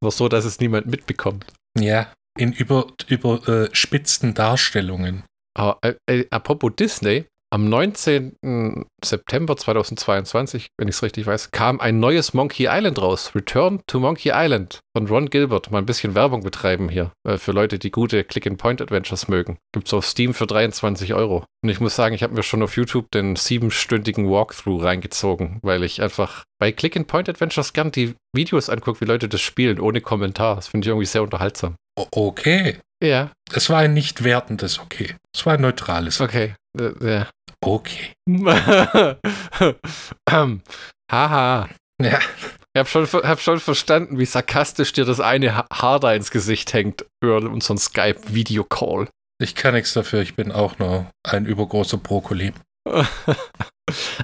Aber 0.00 0.10
so, 0.10 0.28
dass 0.28 0.44
es 0.44 0.60
niemand 0.60 0.86
mitbekommt. 0.86 1.46
Ja, 1.78 2.12
in 2.38 2.52
über, 2.52 2.88
überspitzten 3.08 4.34
Darstellungen. 4.34 5.24
Aber, 5.54 5.78
äh, 5.82 5.94
äh, 6.06 6.26
apropos 6.30 6.72
Disney, 6.78 7.26
am 7.52 7.68
19. 7.68 8.86
September 9.04 9.56
2022, 9.56 10.68
wenn 10.78 10.88
ich 10.88 10.96
es 10.96 11.02
richtig 11.02 11.26
weiß, 11.26 11.50
kam 11.50 11.80
ein 11.80 12.00
neues 12.00 12.32
Monkey 12.32 12.66
Island 12.70 13.00
raus. 13.00 13.32
Return 13.34 13.80
to 13.86 14.00
Monkey 14.00 14.30
Island 14.34 14.80
von 14.96 15.06
Ron 15.06 15.28
Gilbert. 15.28 15.70
Mal 15.70 15.78
ein 15.78 15.86
bisschen 15.86 16.14
Werbung 16.14 16.42
betreiben 16.42 16.88
hier 16.88 17.12
äh, 17.28 17.36
für 17.36 17.52
Leute, 17.52 17.78
die 17.78 17.90
gute 17.90 18.24
Click-and-Point-Adventures 18.24 19.28
mögen. 19.28 19.58
Gibt's 19.74 19.92
auf 19.92 20.06
Steam 20.06 20.32
für 20.32 20.46
23 20.46 21.12
Euro. 21.12 21.44
Und 21.62 21.68
ich 21.68 21.80
muss 21.80 21.94
sagen, 21.94 22.14
ich 22.14 22.22
habe 22.22 22.34
mir 22.34 22.42
schon 22.42 22.62
auf 22.62 22.76
YouTube 22.76 23.10
den 23.10 23.36
siebenstündigen 23.36 24.30
Walkthrough 24.30 24.82
reingezogen, 24.82 25.60
weil 25.62 25.84
ich 25.84 26.00
einfach 26.00 26.44
bei 26.58 26.72
Click-and-Point-Adventures 26.72 27.74
gern 27.74 27.92
die 27.92 28.14
Videos 28.34 28.70
angucke, 28.70 29.02
wie 29.02 29.06
Leute 29.06 29.28
das 29.28 29.42
spielen, 29.42 29.78
ohne 29.78 30.00
Kommentar. 30.00 30.56
Das 30.56 30.68
finde 30.68 30.86
ich 30.86 30.88
irgendwie 30.88 31.06
sehr 31.06 31.22
unterhaltsam. 31.22 31.74
Okay. 31.96 32.78
Ja, 33.02 33.32
Es 33.52 33.68
war 33.68 33.80
ein 33.80 33.94
nicht 33.94 34.22
wertendes 34.22 34.78
Okay. 34.78 35.16
Es 35.34 35.44
war 35.44 35.54
ein 35.54 35.60
neutrales 35.60 36.20
okay. 36.20 36.54
Äh, 36.78 36.92
ja. 37.04 37.28
Okay. 37.64 38.12
Haha. 41.10 41.68
Ja. 42.00 42.18
Ich 42.74 42.78
habe 42.78 42.88
schon, 42.88 43.06
hab 43.06 43.40
schon 43.40 43.60
verstanden, 43.60 44.18
wie 44.18 44.24
sarkastisch 44.24 44.92
dir 44.92 45.04
das 45.04 45.20
eine 45.20 45.56
Ha- 45.56 45.66
Haar 45.72 46.00
da 46.00 46.12
ins 46.14 46.30
Gesicht 46.30 46.72
hängt 46.72 47.04
über 47.22 47.36
unseren 47.36 47.76
Skype-Video-Call. 47.78 49.08
Ich 49.40 49.54
kann 49.54 49.74
nichts 49.74 49.92
dafür, 49.92 50.20
ich 50.22 50.34
bin 50.34 50.50
auch 50.52 50.78
nur 50.78 51.10
ein 51.22 51.44
übergroßer 51.46 51.98
Brokkoli. 51.98 52.52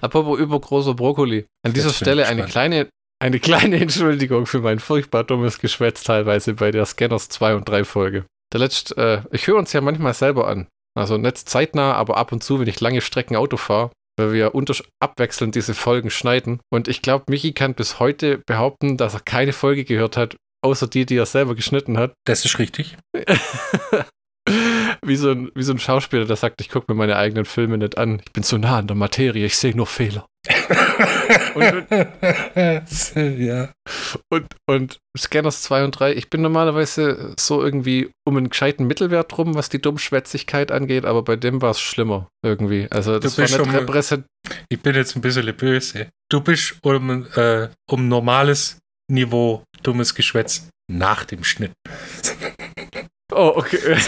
Apropos 0.01 0.39
übergroßer 0.39 0.95
Brokkoli. 0.95 1.47
An 1.65 1.75
dieser 1.75 1.93
Stelle 1.93 2.27
eine 2.27 2.47
kleine, 2.47 2.89
eine 3.23 3.39
kleine 3.39 3.77
Entschuldigung 3.81 4.47
für 4.47 4.61
mein 4.61 4.79
furchtbar 4.79 5.25
dummes 5.25 5.59
Geschwätz 5.59 6.03
teilweise 6.03 6.55
bei 6.55 6.71
der 6.71 6.87
Scanners 6.87 7.29
2 7.29 7.55
und 7.57 7.69
3 7.69 7.85
Folge. 7.85 8.25
Der 8.53 8.61
letzt, 8.61 8.97
äh, 8.97 9.23
ich 9.31 9.47
höre 9.47 9.57
uns 9.57 9.73
ja 9.75 9.81
manchmal 9.83 10.15
selber 10.15 10.49
an. 10.49 10.69
Also 10.99 11.17
nicht 11.17 11.39
zeitnah, 11.39 11.93
aber 11.95 12.17
ab 12.17 12.33
und 12.33 12.43
zu, 12.43 12.59
wenn 12.59 12.69
ich 12.69 12.81
lange 12.81 13.01
Strecken 13.01 13.37
Auto 13.37 13.57
fahre, 13.57 13.91
weil 14.19 14.33
wir 14.33 14.55
unter 14.55 14.75
abwechselnd 15.01 15.55
diese 15.55 15.75
Folgen 15.75 16.11
schneiden. 16.11 16.61
Und 16.71 16.89
ich 16.89 17.03
glaube, 17.03 17.27
Michi 17.29 17.53
kann 17.53 17.75
bis 17.75 18.01
heute 18.01 18.39
behaupten, 18.47 18.97
dass 18.97 19.15
er 19.15 19.21
keine 19.21 19.53
Folge 19.53 19.85
gehört 19.85 20.17
hat, 20.17 20.37
außer 20.65 20.89
die, 20.89 21.07
die 21.07 21.17
er 21.17 21.27
selber 21.27 21.55
geschnitten 21.55 21.97
hat. 21.99 22.13
Das 22.25 22.45
ist 22.45 22.59
richtig. 22.59 22.97
wie, 25.05 25.17
so 25.17 25.31
ein, 25.31 25.51
wie 25.55 25.63
so 25.63 25.73
ein 25.73 25.79
Schauspieler, 25.79 26.25
der 26.25 26.37
sagt, 26.37 26.61
ich 26.61 26.69
gucke 26.69 26.93
mir 26.93 26.99
meine 26.99 27.17
eigenen 27.17 27.45
Filme 27.45 27.79
nicht 27.79 27.97
an. 27.97 28.21
Ich 28.25 28.33
bin 28.33 28.43
so 28.43 28.59
nah 28.59 28.79
an 28.79 28.87
der 28.87 28.97
Materie, 28.97 29.47
ich 29.47 29.57
sehe 29.57 29.75
nur 29.75 29.87
Fehler. 29.87 30.27
Ja. 33.15 33.71
Und, 34.31 34.47
und 34.69 34.99
Scanners 35.17 35.63
2 35.63 35.85
und 35.85 35.93
3, 35.93 36.13
ich 36.15 36.31
bin 36.31 36.43
normalerweise 36.43 37.35
so 37.39 37.63
irgendwie 37.63 38.11
um 38.27 38.37
einen 38.37 38.51
gescheiten 38.51 38.87
Mittelwert 38.87 39.37
rum, 39.39 39.55
was 39.55 39.69
die 39.69 39.81
Dummschwätzigkeit 39.81 40.71
angeht, 40.73 41.05
aber 41.05 41.23
bei 41.23 41.37
dem 41.37 41.61
war 41.63 41.71
es 41.71 41.81
schlimmer 41.81 42.29
irgendwie. 42.45 42.87
Also 42.91 43.19
das 43.19 43.35
Du 43.37 43.39
war 43.43 43.45
bist 43.49 43.59
nicht 43.59 43.67
schon- 43.67 43.75
repräsent. 43.77 44.27
Ich 44.69 44.81
bin 44.81 44.95
jetzt 44.95 45.17
ein 45.17 45.21
bisschen 45.23 45.55
böse. 45.57 46.09
Du 46.31 46.41
bist 46.41 46.77
um, 46.83 47.27
äh, 47.35 47.69
um 47.91 48.09
normales 48.09 48.79
Niveau 49.11 49.63
dummes 49.83 50.15
Geschwätz 50.15 50.69
nach 50.91 51.25
dem 51.25 51.45
Schnitt. 51.45 51.73
Oh, 53.33 53.53
okay. 53.57 53.97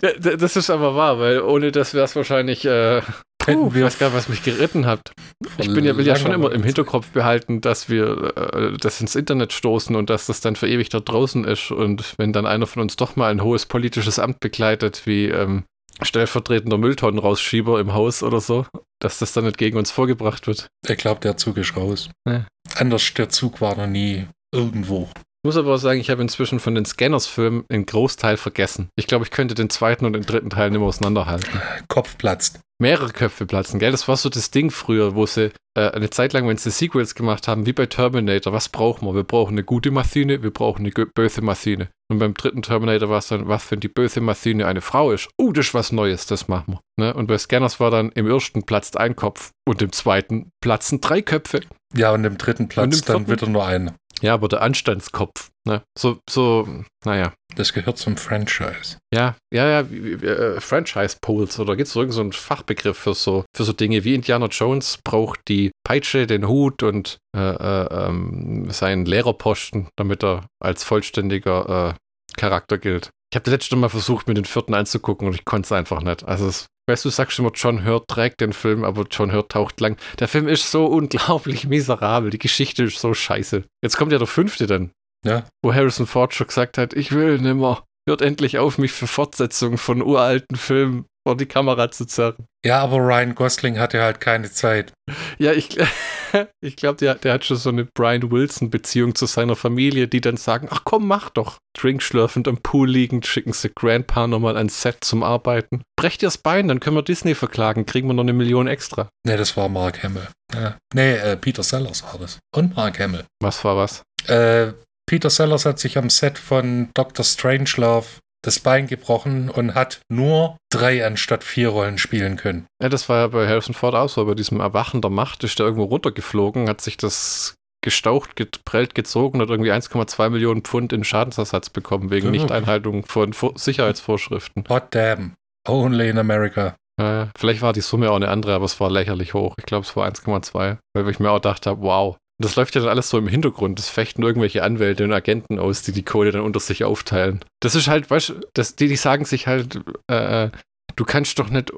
Das 0.00 0.56
ist 0.56 0.68
aber 0.70 0.96
wahr, 0.96 1.20
weil 1.20 1.40
ohne 1.42 1.70
das 1.70 1.94
wäre 1.94 2.04
es 2.06 2.16
wahrscheinlich. 2.16 2.64
Äh, 2.64 3.02
puh, 3.44 3.74
wir 3.74 3.80
ich 3.80 3.86
weiß 3.86 3.98
gar 3.98 4.08
nicht, 4.08 4.16
was 4.16 4.28
mich 4.28 4.42
geritten 4.42 4.86
hat. 4.86 5.12
Ich 5.58 5.72
bin 5.72 5.84
ja, 5.84 5.96
will 5.96 6.06
ja 6.06 6.16
schon 6.16 6.32
immer 6.32 6.52
im 6.52 6.62
Hinterkopf 6.62 7.10
behalten, 7.10 7.60
dass 7.60 7.88
wir 7.88 8.36
äh, 8.36 8.76
das 8.78 9.00
ins 9.00 9.14
Internet 9.14 9.52
stoßen 9.52 9.94
und 9.96 10.10
dass 10.10 10.26
das 10.26 10.40
dann 10.40 10.56
für 10.56 10.68
ewig 10.68 10.88
da 10.88 11.00
draußen 11.00 11.44
ist. 11.44 11.70
Und 11.70 12.14
wenn 12.18 12.32
dann 12.32 12.46
einer 12.46 12.66
von 12.66 12.82
uns 12.82 12.96
doch 12.96 13.16
mal 13.16 13.30
ein 13.30 13.42
hohes 13.42 13.66
politisches 13.66 14.18
Amt 14.18 14.40
begleitet, 14.40 15.02
wie 15.06 15.26
ähm, 15.26 15.64
stellvertretender 16.00 16.78
Mülltonnenrausschieber 16.78 17.80
im 17.80 17.92
Haus 17.92 18.22
oder 18.22 18.40
so, 18.40 18.66
dass 19.00 19.18
das 19.18 19.32
dann 19.32 19.44
nicht 19.44 19.58
gegen 19.58 19.76
uns 19.76 19.90
vorgebracht 19.90 20.46
wird. 20.46 20.68
Ich 20.88 20.96
glaube, 20.96 21.20
der 21.20 21.36
Zug 21.36 21.56
ist 21.56 21.76
raus. 21.76 22.10
Ja. 22.28 22.46
Anders, 22.76 23.12
der 23.14 23.28
Zug 23.28 23.60
war 23.60 23.76
noch 23.76 23.86
nie 23.86 24.26
irgendwo. 24.52 25.08
Ich 25.44 25.48
muss 25.48 25.56
aber 25.56 25.74
auch 25.74 25.78
sagen, 25.78 25.98
ich 25.98 26.08
habe 26.08 26.22
inzwischen 26.22 26.60
von 26.60 26.76
den 26.76 26.84
Scanners-Filmen 26.84 27.64
einen 27.68 27.84
Großteil 27.84 28.36
vergessen. 28.36 28.90
Ich 28.94 29.08
glaube, 29.08 29.24
ich 29.24 29.32
könnte 29.32 29.56
den 29.56 29.70
zweiten 29.70 30.04
und 30.04 30.12
den 30.12 30.22
dritten 30.22 30.50
Teil 30.50 30.70
nicht 30.70 30.78
mehr 30.78 30.86
auseinanderhalten. 30.86 31.60
Kopf 31.88 32.16
platzt. 32.16 32.60
Mehrere 32.80 33.10
Köpfe 33.10 33.44
platzen, 33.44 33.80
gell? 33.80 33.90
Das 33.90 34.06
war 34.06 34.16
so 34.16 34.28
das 34.28 34.52
Ding 34.52 34.70
früher, 34.70 35.16
wo 35.16 35.26
sie 35.26 35.50
äh, 35.76 35.90
eine 35.90 36.10
Zeit 36.10 36.32
lang, 36.32 36.46
wenn 36.46 36.58
sie 36.58 36.70
Sequels 36.70 37.16
gemacht 37.16 37.48
haben, 37.48 37.66
wie 37.66 37.72
bei 37.72 37.86
Terminator, 37.86 38.52
was 38.52 38.68
brauchen 38.68 39.06
wir? 39.08 39.16
Wir 39.16 39.24
brauchen 39.24 39.54
eine 39.54 39.64
gute 39.64 39.90
Maschine, 39.90 40.44
wir 40.44 40.52
brauchen 40.52 40.86
eine 40.86 41.06
böse 41.06 41.42
Maschine. 41.42 41.88
Und 42.08 42.20
beim 42.20 42.34
dritten 42.34 42.62
Terminator 42.62 43.08
war 43.08 43.18
es 43.18 43.26
dann, 43.26 43.48
was, 43.48 43.68
wenn 43.72 43.80
die 43.80 43.88
böse 43.88 44.20
Maschine 44.20 44.68
eine 44.68 44.80
Frau 44.80 45.10
ist? 45.10 45.28
Oh, 45.38 45.50
das 45.50 45.66
ist 45.66 45.74
was 45.74 45.90
Neues, 45.90 46.26
das 46.26 46.46
machen 46.46 46.74
wir. 46.74 46.80
Ne? 47.04 47.14
Und 47.14 47.26
bei 47.26 47.38
Scanners 47.38 47.80
war 47.80 47.90
dann, 47.90 48.12
im 48.12 48.28
ersten 48.28 48.62
platzt 48.62 48.96
ein 48.96 49.16
Kopf 49.16 49.50
und 49.66 49.82
im 49.82 49.90
zweiten 49.90 50.50
platzen 50.60 51.00
drei 51.00 51.20
Köpfe. 51.20 51.62
Ja, 51.94 52.12
und 52.12 52.24
im 52.24 52.38
dritten 52.38 52.68
Platz 52.68 53.00
im 53.00 53.04
dann 53.06 53.28
wieder 53.28 53.48
nur 53.48 53.66
eine. 53.66 53.94
Ja, 54.22 54.34
aber 54.34 54.48
der 54.48 54.62
Anstandskopf. 54.62 55.50
Ne? 55.66 55.82
So, 55.96 56.18
so, 56.28 56.66
naja. 57.04 57.32
Das 57.56 57.72
gehört 57.72 57.98
zum 57.98 58.16
Franchise. 58.16 58.98
Ja, 59.12 59.36
ja, 59.52 59.68
ja, 59.68 59.80
äh, 59.80 60.60
Franchise-Poles 60.60 61.58
oder 61.58 61.76
gibt 61.76 61.88
es 61.88 61.96
irgend 61.96 62.14
so 62.14 62.20
einen 62.20 62.32
Fachbegriff 62.32 62.96
für 62.96 63.14
so, 63.14 63.44
für 63.54 63.64
so 63.64 63.72
Dinge 63.72 64.04
wie 64.04 64.14
Indiana 64.14 64.46
Jones 64.46 64.98
braucht 65.04 65.40
die 65.48 65.70
Peitsche, 65.84 66.26
den 66.26 66.48
Hut 66.48 66.82
und 66.82 67.18
äh, 67.36 67.40
äh, 67.40 68.06
ähm, 68.06 68.70
seinen 68.70 69.06
Lehrerposten, 69.06 69.88
damit 69.96 70.24
er 70.24 70.46
als 70.60 70.84
vollständiger 70.84 71.94
äh, 71.94 72.38
Charakter 72.38 72.78
gilt. 72.78 73.10
Ich 73.30 73.36
habe 73.36 73.44
das 73.44 73.52
letzte 73.52 73.76
Mal 73.76 73.88
versucht, 73.88 74.28
mir 74.28 74.34
den 74.34 74.44
vierten 74.44 74.74
anzugucken 74.74 75.26
und 75.26 75.34
ich 75.34 75.44
konnte 75.44 75.66
es 75.66 75.72
einfach 75.72 76.02
nicht. 76.02 76.24
Also, 76.24 76.48
es, 76.48 76.66
weißt 76.88 77.04
du, 77.04 77.08
du 77.08 77.14
sagst 77.14 77.38
immer, 77.38 77.50
John 77.54 77.84
Hurt 77.84 78.08
trägt 78.08 78.40
den 78.40 78.52
Film, 78.52 78.84
aber 78.84 79.04
John 79.10 79.32
Hurt 79.32 79.50
taucht 79.52 79.80
lang. 79.80 79.96
Der 80.18 80.28
Film 80.28 80.48
ist 80.48 80.70
so 80.70 80.86
unglaublich 80.86 81.64
miserabel. 81.68 82.30
Die 82.30 82.38
Geschichte 82.38 82.84
ist 82.84 82.98
so 82.98 83.14
scheiße. 83.14 83.64
Jetzt 83.82 83.96
kommt 83.96 84.12
ja 84.12 84.18
der 84.18 84.26
fünfte 84.26 84.66
dann 84.66 84.90
Ja. 85.24 85.44
wo 85.62 85.72
Harrison 85.72 86.06
Ford 86.06 86.34
schon 86.34 86.46
gesagt 86.48 86.78
hat, 86.78 86.94
ich 86.94 87.12
will 87.12 87.38
nimmer. 87.38 87.84
Hört 88.08 88.20
endlich 88.20 88.58
auf, 88.58 88.78
mich 88.78 88.90
für 88.92 89.06
Fortsetzungen 89.06 89.78
von 89.78 90.02
uralten 90.02 90.56
Filmen 90.56 91.04
vor 91.26 91.36
die 91.36 91.46
Kamera 91.46 91.90
zu 91.90 92.06
zerren. 92.06 92.46
Ja, 92.64 92.80
aber 92.80 92.98
Ryan 92.98 93.34
Gosling 93.34 93.78
hatte 93.78 94.00
halt 94.02 94.20
keine 94.20 94.50
Zeit. 94.50 94.92
Ja, 95.38 95.52
ich, 95.52 95.76
ich 96.60 96.76
glaube, 96.76 96.96
der, 96.96 97.16
der 97.16 97.34
hat 97.34 97.44
schon 97.44 97.56
so 97.56 97.70
eine 97.70 97.84
Brian 97.84 98.30
Wilson-Beziehung 98.30 99.14
zu 99.14 99.26
seiner 99.26 99.56
Familie, 99.56 100.08
die 100.08 100.20
dann 100.20 100.36
sagen, 100.36 100.68
ach 100.70 100.82
komm, 100.84 101.06
mach 101.06 101.30
doch. 101.30 101.58
Drink 101.76 102.02
schlürfend 102.02 102.46
am 102.46 102.58
Pool 102.58 102.88
liegend, 102.88 103.26
schicken 103.26 103.52
sie 103.52 103.70
Grandpa 103.74 104.26
nochmal 104.26 104.56
ans 104.56 104.82
Set 104.82 104.98
zum 105.00 105.22
Arbeiten. 105.22 105.82
Brecht 105.96 106.22
ihr 106.22 106.26
das 106.26 106.38
Bein, 106.38 106.68
dann 106.68 106.80
können 106.80 106.96
wir 106.96 107.02
Disney 107.02 107.34
verklagen, 107.34 107.86
kriegen 107.86 108.08
wir 108.08 108.14
noch 108.14 108.22
eine 108.22 108.32
Million 108.32 108.66
extra. 108.66 109.08
Nee, 109.26 109.36
das 109.36 109.56
war 109.56 109.68
Mark 109.68 110.02
Hamill. 110.02 110.28
Ja. 110.54 110.76
Nee, 110.94 111.14
äh, 111.14 111.36
Peter 111.36 111.62
Sellers 111.62 112.02
war 112.04 112.18
das. 112.20 112.38
Und 112.54 112.76
Mark 112.76 113.00
Hamill. 113.00 113.24
Was 113.40 113.64
war 113.64 113.76
was? 113.76 114.02
Äh, 114.28 114.72
Peter 115.06 115.30
Sellers 115.30 115.66
hat 115.66 115.78
sich 115.78 115.98
am 115.98 116.10
Set 116.10 116.38
von 116.38 116.90
Dr. 116.94 117.24
Strangelove 117.24 118.06
das 118.42 118.58
Bein 118.58 118.86
gebrochen 118.88 119.48
und 119.48 119.74
hat 119.74 120.00
nur 120.08 120.56
drei 120.70 121.06
anstatt 121.06 121.44
vier 121.44 121.68
Rollen 121.68 121.98
spielen 121.98 122.36
können. 122.36 122.66
Ja, 122.82 122.88
das 122.88 123.08
war 123.08 123.18
ja 123.18 123.26
bei 123.28 123.48
Harrison 123.48 123.74
Ford 123.74 123.94
auch 123.94 124.08
so. 124.08 124.24
Bei 124.26 124.34
diesem 124.34 124.60
Erwachen 124.60 125.00
der 125.00 125.10
Macht 125.10 125.44
ist 125.44 125.58
der 125.58 125.66
irgendwo 125.66 125.84
runtergeflogen, 125.84 126.68
hat 126.68 126.80
sich 126.80 126.96
das 126.96 127.54
gestaucht, 127.84 128.36
geprellt, 128.36 128.94
gezogen 128.94 129.38
und 129.38 129.42
hat 129.42 129.50
irgendwie 129.50 129.72
1,2 129.72 130.30
Millionen 130.30 130.62
Pfund 130.62 130.92
in 130.92 131.04
Schadensersatz 131.04 131.70
bekommen 131.70 132.10
wegen 132.10 132.26
Ja. 132.26 132.30
Nichteinhaltung 132.32 133.04
von 133.06 133.32
Vor 133.32 133.52
Sicherheitsvorschriften. 133.56 134.64
Hot 134.68 134.94
damn. 134.94 135.34
Only 135.68 136.08
in 136.08 136.18
America. 136.18 136.74
Äh, 137.00 137.26
vielleicht 137.36 137.62
war 137.62 137.72
die 137.72 137.80
Summe 137.80 138.10
auch 138.10 138.16
eine 138.16 138.28
andere, 138.28 138.54
aber 138.54 138.64
es 138.64 138.78
war 138.78 138.90
lächerlich 138.90 139.34
hoch. 139.34 139.54
Ich 139.58 139.66
glaube, 139.66 139.86
es 139.86 139.96
war 139.96 140.06
1,2, 140.06 140.78
weil 140.94 141.08
ich 141.08 141.20
mir 141.20 141.30
auch 141.30 141.40
dachte, 141.40 141.70
hab, 141.70 141.80
wow. 141.80 142.16
Das 142.38 142.56
läuft 142.56 142.74
ja 142.74 142.80
dann 142.80 142.90
alles 142.90 143.08
so 143.08 143.18
im 143.18 143.28
Hintergrund. 143.28 143.78
Das 143.78 143.88
fechten 143.88 144.22
irgendwelche 144.22 144.62
Anwälte 144.62 145.04
und 145.04 145.12
Agenten 145.12 145.58
aus, 145.58 145.82
die 145.82 145.92
die 145.92 146.04
Kohle 146.04 146.32
dann 146.32 146.42
unter 146.42 146.60
sich 146.60 146.84
aufteilen. 146.84 147.40
Das 147.60 147.74
ist 147.74 147.88
halt, 147.88 148.10
weißt 148.10 148.30
du, 148.30 148.40
die, 148.78 148.88
die 148.88 148.96
sagen 148.96 149.24
sich 149.24 149.46
halt, 149.46 149.80
äh, 150.08 150.50
du 150.96 151.04
kannst 151.04 151.38
doch 151.38 151.50
nicht, 151.50 151.72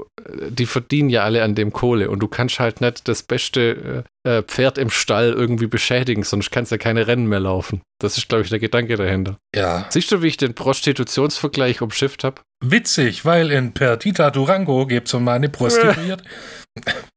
die 0.49 0.67
verdienen 0.67 1.09
ja 1.09 1.25
alle 1.25 1.43
an 1.43 1.55
dem 1.55 1.73
Kohle 1.73 2.11
und 2.11 2.21
du 2.21 2.29
kannst 2.29 2.61
halt 2.61 2.81
nicht 2.81 3.07
das 3.09 3.23
beste 3.23 4.05
äh, 4.25 4.39
äh, 4.39 4.43
Pferd 4.43 4.79
im 4.79 4.91
Stall 4.91 5.33
irgendwie 5.33 5.67
beschädigen, 5.67 6.23
sonst 6.23 6.51
kannst 6.51 6.71
du 6.73 6.77
ja 6.77 6.79
keine 6.79 7.07
Rennen 7.07 7.27
mehr 7.27 7.41
laufen. 7.41 7.83
Das 8.01 8.17
ist, 8.19 8.29
glaube 8.29 8.43
ich, 8.45 8.51
der 8.51 8.59
Gedanke 8.59 8.97
dahinter. 8.97 9.37
Ja. 9.55 9.87
Siehst 9.91 10.11
du, 10.13 10.23
wie 10.23 10.29
ich 10.29 10.37
den 10.37 10.55
Prostitutionsvergleich 10.55 11.83
umschifft 11.83 12.25
habe? 12.25 12.43
Witzig, 12.65 13.25
weil 13.25 13.51
in 13.51 13.73
Perdita 13.73 14.31
Durango 14.31 14.87
gibt 14.87 15.09
es 15.09 15.15
um 15.15 15.29
eine 15.29 15.49
Prostituierte. 15.49 16.25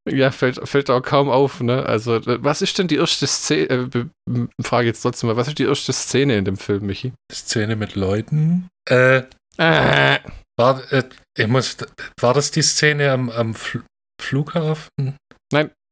Ja, 0.07 0.29
fällt, 0.29 0.69
fällt 0.69 0.91
auch 0.91 1.01
kaum 1.01 1.29
auf, 1.29 1.61
ne? 1.61 1.83
Also, 1.83 2.17
äh, 2.17 2.37
was 2.43 2.61
ist 2.61 2.77
denn 2.77 2.87
die 2.87 2.97
erste 2.97 3.25
Szene, 3.25 3.89
äh, 3.91 4.45
frage 4.61 4.87
jetzt 4.87 5.01
trotzdem 5.01 5.29
mal, 5.29 5.35
was 5.35 5.47
ist 5.47 5.57
die 5.57 5.63
erste 5.63 5.93
Szene 5.93 6.37
in 6.37 6.45
dem 6.45 6.57
Film, 6.57 6.85
Michi? 6.85 7.11
Szene 7.31 7.75
mit 7.75 7.95
Leuten. 7.95 8.67
Äh, 8.87 9.23
Äh, 9.57 10.19
war, 10.57 10.91
äh, 10.91 11.03
ich 11.37 11.47
muss, 11.47 11.77
war 12.19 12.33
das 12.33 12.51
die 12.51 12.61
Szene 12.61 13.11
am, 13.11 13.29
am 13.29 13.53
Fl 13.53 13.83
Flughafen? 14.19 15.15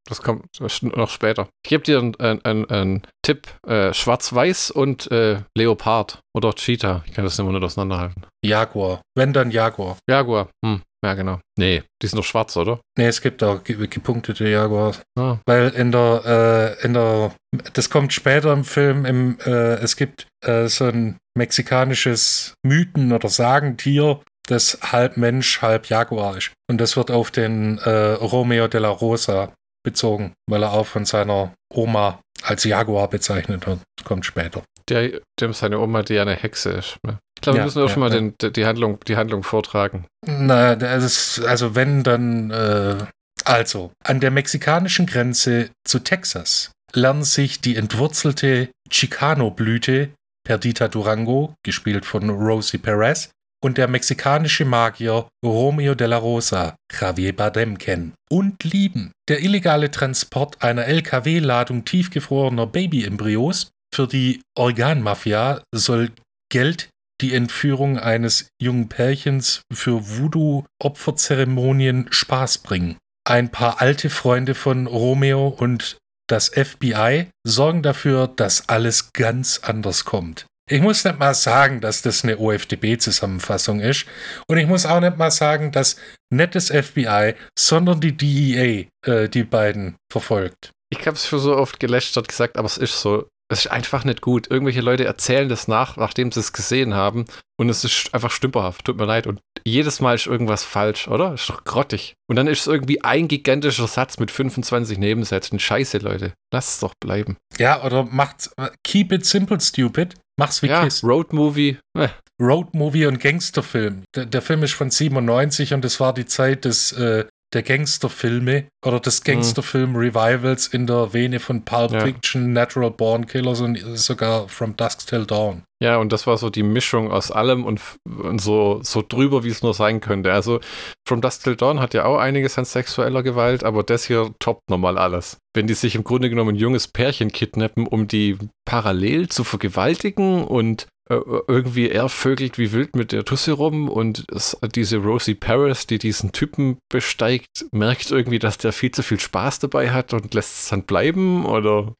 das 0.07 0.21
kommt 0.21 0.45
noch 0.81 1.09
später. 1.09 1.47
Ich 1.63 1.69
gebe 1.69 1.83
dir 1.83 1.99
einen 1.99 2.15
ein, 2.19 2.43
ein, 2.43 2.69
ein 2.69 3.01
Tipp: 3.23 3.47
äh, 3.67 3.93
Schwarz-Weiß 3.93 4.71
und 4.71 5.11
äh, 5.11 5.41
Leopard 5.57 6.19
oder 6.35 6.53
Cheetah. 6.53 7.03
Ich 7.05 7.13
kann 7.13 7.23
das 7.23 7.39
immer 7.39 7.51
nicht 7.51 7.63
auseinanderhalten. 7.63 8.25
Jaguar. 8.43 9.01
Wenn 9.15 9.33
dann 9.33 9.51
Jaguar. 9.51 9.97
Jaguar, 10.09 10.49
hm, 10.63 10.81
ja, 11.05 11.13
genau. 11.13 11.39
Nee, 11.57 11.83
die 12.01 12.07
sind 12.07 12.17
doch 12.17 12.25
schwarz, 12.25 12.57
oder? 12.57 12.79
Nee, 12.97 13.07
es 13.07 13.21
gibt 13.21 13.43
auch 13.43 13.63
ge 13.63 13.87
gepunktete 13.87 14.47
Jaguars. 14.47 15.01
Ah, 15.17 15.37
Weil 15.45 15.69
in 15.69 15.91
der, 15.91 16.77
äh, 16.81 16.85
in 16.85 16.93
der, 16.93 17.35
das 17.73 17.89
kommt 17.89 18.13
später 18.13 18.51
im 18.53 18.63
Film, 18.63 19.05
im, 19.05 19.37
äh, 19.45 19.75
es 19.75 19.95
gibt 19.95 20.27
äh, 20.43 20.67
so 20.67 20.85
ein 20.85 21.17
mexikanisches 21.37 22.53
Mythen- 22.65 23.13
oder 23.13 23.29
Sagentier, 23.29 24.21
das 24.47 24.79
halb 24.81 25.17
Mensch, 25.17 25.61
halb 25.61 25.87
Jaguar 25.87 26.37
ist. 26.37 26.51
Und 26.69 26.79
das 26.79 26.95
wird 26.97 27.11
auf 27.11 27.31
den 27.31 27.77
äh, 27.79 27.89
Romeo 28.13 28.67
de 28.67 28.81
la 28.81 28.89
Rosa 28.89 29.53
bezogen, 29.83 30.33
weil 30.49 30.63
er 30.63 30.73
auch 30.73 30.87
von 30.87 31.05
seiner 31.05 31.53
Oma 31.73 32.19
als 32.43 32.63
Jaguar 32.63 33.09
bezeichnet 33.09 33.65
wird. 33.67 33.79
Kommt 34.03 34.25
später. 34.25 34.63
der, 34.89 35.21
dem 35.39 35.53
seine 35.53 35.79
Oma, 35.79 36.03
die 36.03 36.19
eine 36.19 36.35
Hexe 36.35 36.71
ist. 36.71 36.97
Ne? 37.03 37.17
Ich 37.37 37.41
glaube, 37.41 37.57
wir 37.57 37.61
Ja, 37.61 37.65
müssen 37.65 37.79
auch 37.79 37.87
ja, 37.87 37.93
schon 37.93 37.99
mal 38.01 38.09
ja. 38.09 38.15
den, 38.15 38.35
die, 38.39 38.51
die, 38.51 38.65
Handlung, 38.65 38.99
die 39.07 39.17
Handlung 39.17 39.43
vortragen. 39.43 40.05
Na, 40.25 40.75
das 40.75 41.03
ist, 41.03 41.45
also 41.45 41.75
wenn 41.75 42.03
dann, 42.03 42.51
äh, 42.51 42.97
also 43.45 43.91
an 44.03 44.19
der 44.19 44.31
mexikanischen 44.31 45.05
Grenze 45.05 45.69
zu 45.87 45.99
Texas 45.99 46.71
lernen 46.93 47.23
sich 47.23 47.61
die 47.61 47.75
entwurzelte 47.75 48.69
Chicano-Blüte 48.89 50.09
Perdita 50.45 50.87
Durango, 50.87 51.55
gespielt 51.63 52.05
von 52.05 52.29
Rosie 52.29 52.77
Perez, 52.77 53.31
und 53.63 53.77
der 53.77 53.87
mexikanische 53.87 54.65
Magier 54.65 55.27
Romeo 55.43 55.95
de 55.95 56.07
la 56.07 56.17
Rosa, 56.17 56.75
Javier 56.91 57.35
Bardem 57.35 57.77
kennen 57.77 58.13
und 58.29 58.63
lieben. 58.63 59.11
Der 59.27 59.41
illegale 59.41 59.91
Transport 59.91 60.61
einer 60.61 60.85
LKW-Ladung 60.85 61.85
tiefgefrorener 61.85 62.67
Babyembryos 62.67 63.71
für 63.93 64.07
die 64.07 64.41
Organmafia 64.57 65.61
soll 65.73 66.11
Geld 66.49 66.89
die 67.21 67.33
Entführung 67.33 67.97
eines 67.97 68.49
jungen 68.61 68.89
Pärchens 68.89 69.61
für 69.73 70.09
Voodoo-Opferzeremonien 70.09 72.07
Spaß 72.11 72.57
bringen. 72.59 72.97
Ein 73.27 73.49
paar 73.49 73.81
alte 73.81 74.09
Freunde 74.09 74.53
von 74.53 74.85
Romeo 74.85 75.47
und 75.47 75.97
das 76.27 76.49
FBI 76.49 77.27
sorgen 77.47 77.83
dafür, 77.83 78.27
dass 78.27 78.67
alles 78.67 79.13
ganz 79.13 79.59
anders 79.59 80.03
kommt. 80.05 80.45
Ich 80.67 80.81
muss 80.81 81.03
nicht 81.03 81.19
mal 81.19 81.35
sagen, 81.35 81.79
dass 81.79 82.01
das 82.01 82.23
eine 82.23 82.39
OFDB-Zusammenfassung 82.39 83.81
ist. 83.81 84.07
Und 84.47 84.57
ich 84.57 84.65
muss 84.65 84.87
auch 84.87 84.99
nicht 84.99 85.15
mal 85.15 85.29
sagen, 85.29 85.71
dass 85.71 85.95
nicht 86.31 86.55
das 86.55 86.69
FBI, 86.69 87.35
sondern 87.57 88.01
die 88.01 88.17
DEA 88.17 88.85
äh, 89.05 89.29
die 89.29 89.43
beiden 89.43 89.95
verfolgt. 90.11 90.71
Ich 90.89 91.05
habe 91.05 91.17
es 91.17 91.27
schon 91.27 91.39
so 91.39 91.55
oft 91.55 91.79
gelästert 91.79 92.27
gesagt, 92.27 92.57
aber 92.57 92.65
es 92.65 92.77
ist 92.77 92.99
so. 92.99 93.27
Es 93.47 93.59
ist 93.59 93.71
einfach 93.71 94.05
nicht 94.05 94.21
gut. 94.21 94.49
Irgendwelche 94.49 94.81
Leute 94.81 95.05
erzählen 95.05 95.47
das 95.47 95.67
nach, 95.67 95.97
nachdem 95.97 96.31
sie 96.31 96.39
es 96.39 96.51
gesehen 96.51 96.95
haben. 96.95 97.25
Und 97.59 97.69
es 97.69 97.83
ist 97.83 98.11
einfach 98.11 98.31
stümperhaft. 98.31 98.85
Tut 98.85 98.97
mir 98.97 99.05
leid. 99.05 99.27
Und 99.27 99.39
jedes 99.63 99.99
Mal 99.99 100.15
ist 100.15 100.25
irgendwas 100.25 100.63
falsch, 100.63 101.07
oder? 101.07 101.35
Ist 101.35 101.47
doch 101.47 101.63
grottig. 101.63 102.15
Und 102.27 102.37
dann 102.37 102.47
ist 102.47 102.61
es 102.61 102.67
irgendwie 102.67 103.03
ein 103.03 103.27
gigantischer 103.27 103.85
Satz 103.85 104.17
mit 104.17 104.31
25 104.31 104.97
Nebensätzen. 104.97 105.59
Scheiße, 105.59 105.99
Leute. 105.99 106.33
Lass 106.51 106.73
es 106.73 106.79
doch 106.79 106.95
bleiben. 106.99 107.37
Ja, 107.59 107.83
oder 107.83 108.03
macht 108.03 108.49
Keep 108.83 109.11
it 109.11 109.27
simple, 109.27 109.61
stupid. 109.61 110.15
Mach's 110.37 110.61
wie 110.61 110.67
ja, 110.67 110.83
Kiss. 110.83 111.03
Roadmovie. 111.03 111.77
Äh, 111.97 112.09
Roadmovie 112.39 113.05
und 113.05 113.19
Gangsterfilm. 113.19 114.03
Der, 114.15 114.25
der 114.25 114.41
Film 114.41 114.63
ist 114.63 114.73
von 114.73 114.89
97 114.89 115.73
und 115.73 115.85
es 115.85 115.99
war 115.99 116.13
die 116.13 116.25
Zeit 116.25 116.65
des 116.65 116.91
äh, 116.91 117.25
der 117.53 117.63
Gangsterfilme 117.63 118.65
oder 118.85 118.99
des 118.99 119.23
Gangsterfilm-Revivals 119.23 120.67
in 120.67 120.87
der 120.87 121.13
Vene 121.13 121.39
von 121.39 121.63
Pulp 121.63 121.91
Ja. 121.91 122.01
Fiction, 122.01 122.53
Natural 122.53 122.91
Born 122.91 123.27
Killers 123.27 123.61
und 123.61 123.77
sogar 123.97 124.49
From 124.49 124.75
Dusk 124.75 125.07
Till 125.07 125.25
Dawn. 125.25 125.63
Ja, 125.81 125.97
und 125.97 126.11
das 126.11 126.25
war 126.25 126.37
so 126.37 126.49
die 126.49 126.63
Mischung 126.63 127.11
aus 127.11 127.31
allem 127.31 127.65
und, 127.65 127.81
und 128.05 128.39
so, 128.39 128.79
so 128.81 129.03
drüber, 129.07 129.43
wie 129.43 129.49
es 129.49 129.61
nur 129.61 129.73
sein 129.73 130.01
könnte. 130.01 130.33
Also 130.33 130.59
From 131.07 131.21
Dusk 131.21 131.43
Till 131.43 131.55
Dawn 131.55 131.79
hat 131.79 131.93
ja 131.93 132.05
auch 132.05 132.17
einiges 132.17 132.57
an 132.57 132.65
sexueller 132.65 133.23
Gewalt, 133.23 133.63
aber 133.63 133.83
das 133.83 134.05
hier 134.05 134.33
toppt 134.39 134.69
nochmal 134.69 134.97
alles. 134.97 135.37
Wenn 135.53 135.67
die 135.67 135.73
sich 135.73 135.95
im 135.95 136.03
Grunde 136.03 136.29
genommen 136.29 136.55
ein 136.55 136.59
junges 136.59 136.87
Pärchen 136.87 137.31
kidnappen, 137.31 137.87
um 137.87 138.07
die 138.07 138.37
parallel 138.65 139.29
zu 139.29 139.43
vergewaltigen 139.43 140.43
und 140.43 140.87
irgendwie 141.09 141.89
er 141.89 142.09
vögelt 142.09 142.57
wie 142.57 142.71
wild 142.71 142.95
mit 142.95 143.11
der 143.11 143.23
Tusse 143.25 143.51
rum 143.51 143.89
und 143.89 144.25
es, 144.33 144.57
diese 144.73 144.97
Rosie 144.97 145.35
Paris, 145.35 145.85
die 145.85 145.99
diesen 145.99 146.31
Typen 146.31 146.77
besteigt, 146.89 147.65
merkt 147.71 148.09
irgendwie, 148.09 148.39
dass 148.39 148.57
der 148.57 148.73
viel 148.73 148.89
zu 148.91 149.03
viel 149.03 149.19
Spaß 149.19 149.59
dabei 149.59 149.91
hat 149.91 150.13
und 150.13 150.33
lässt 150.33 150.63
es 150.63 150.69
dann 150.69 150.83
bleiben 150.83 151.45
oder 151.45 151.93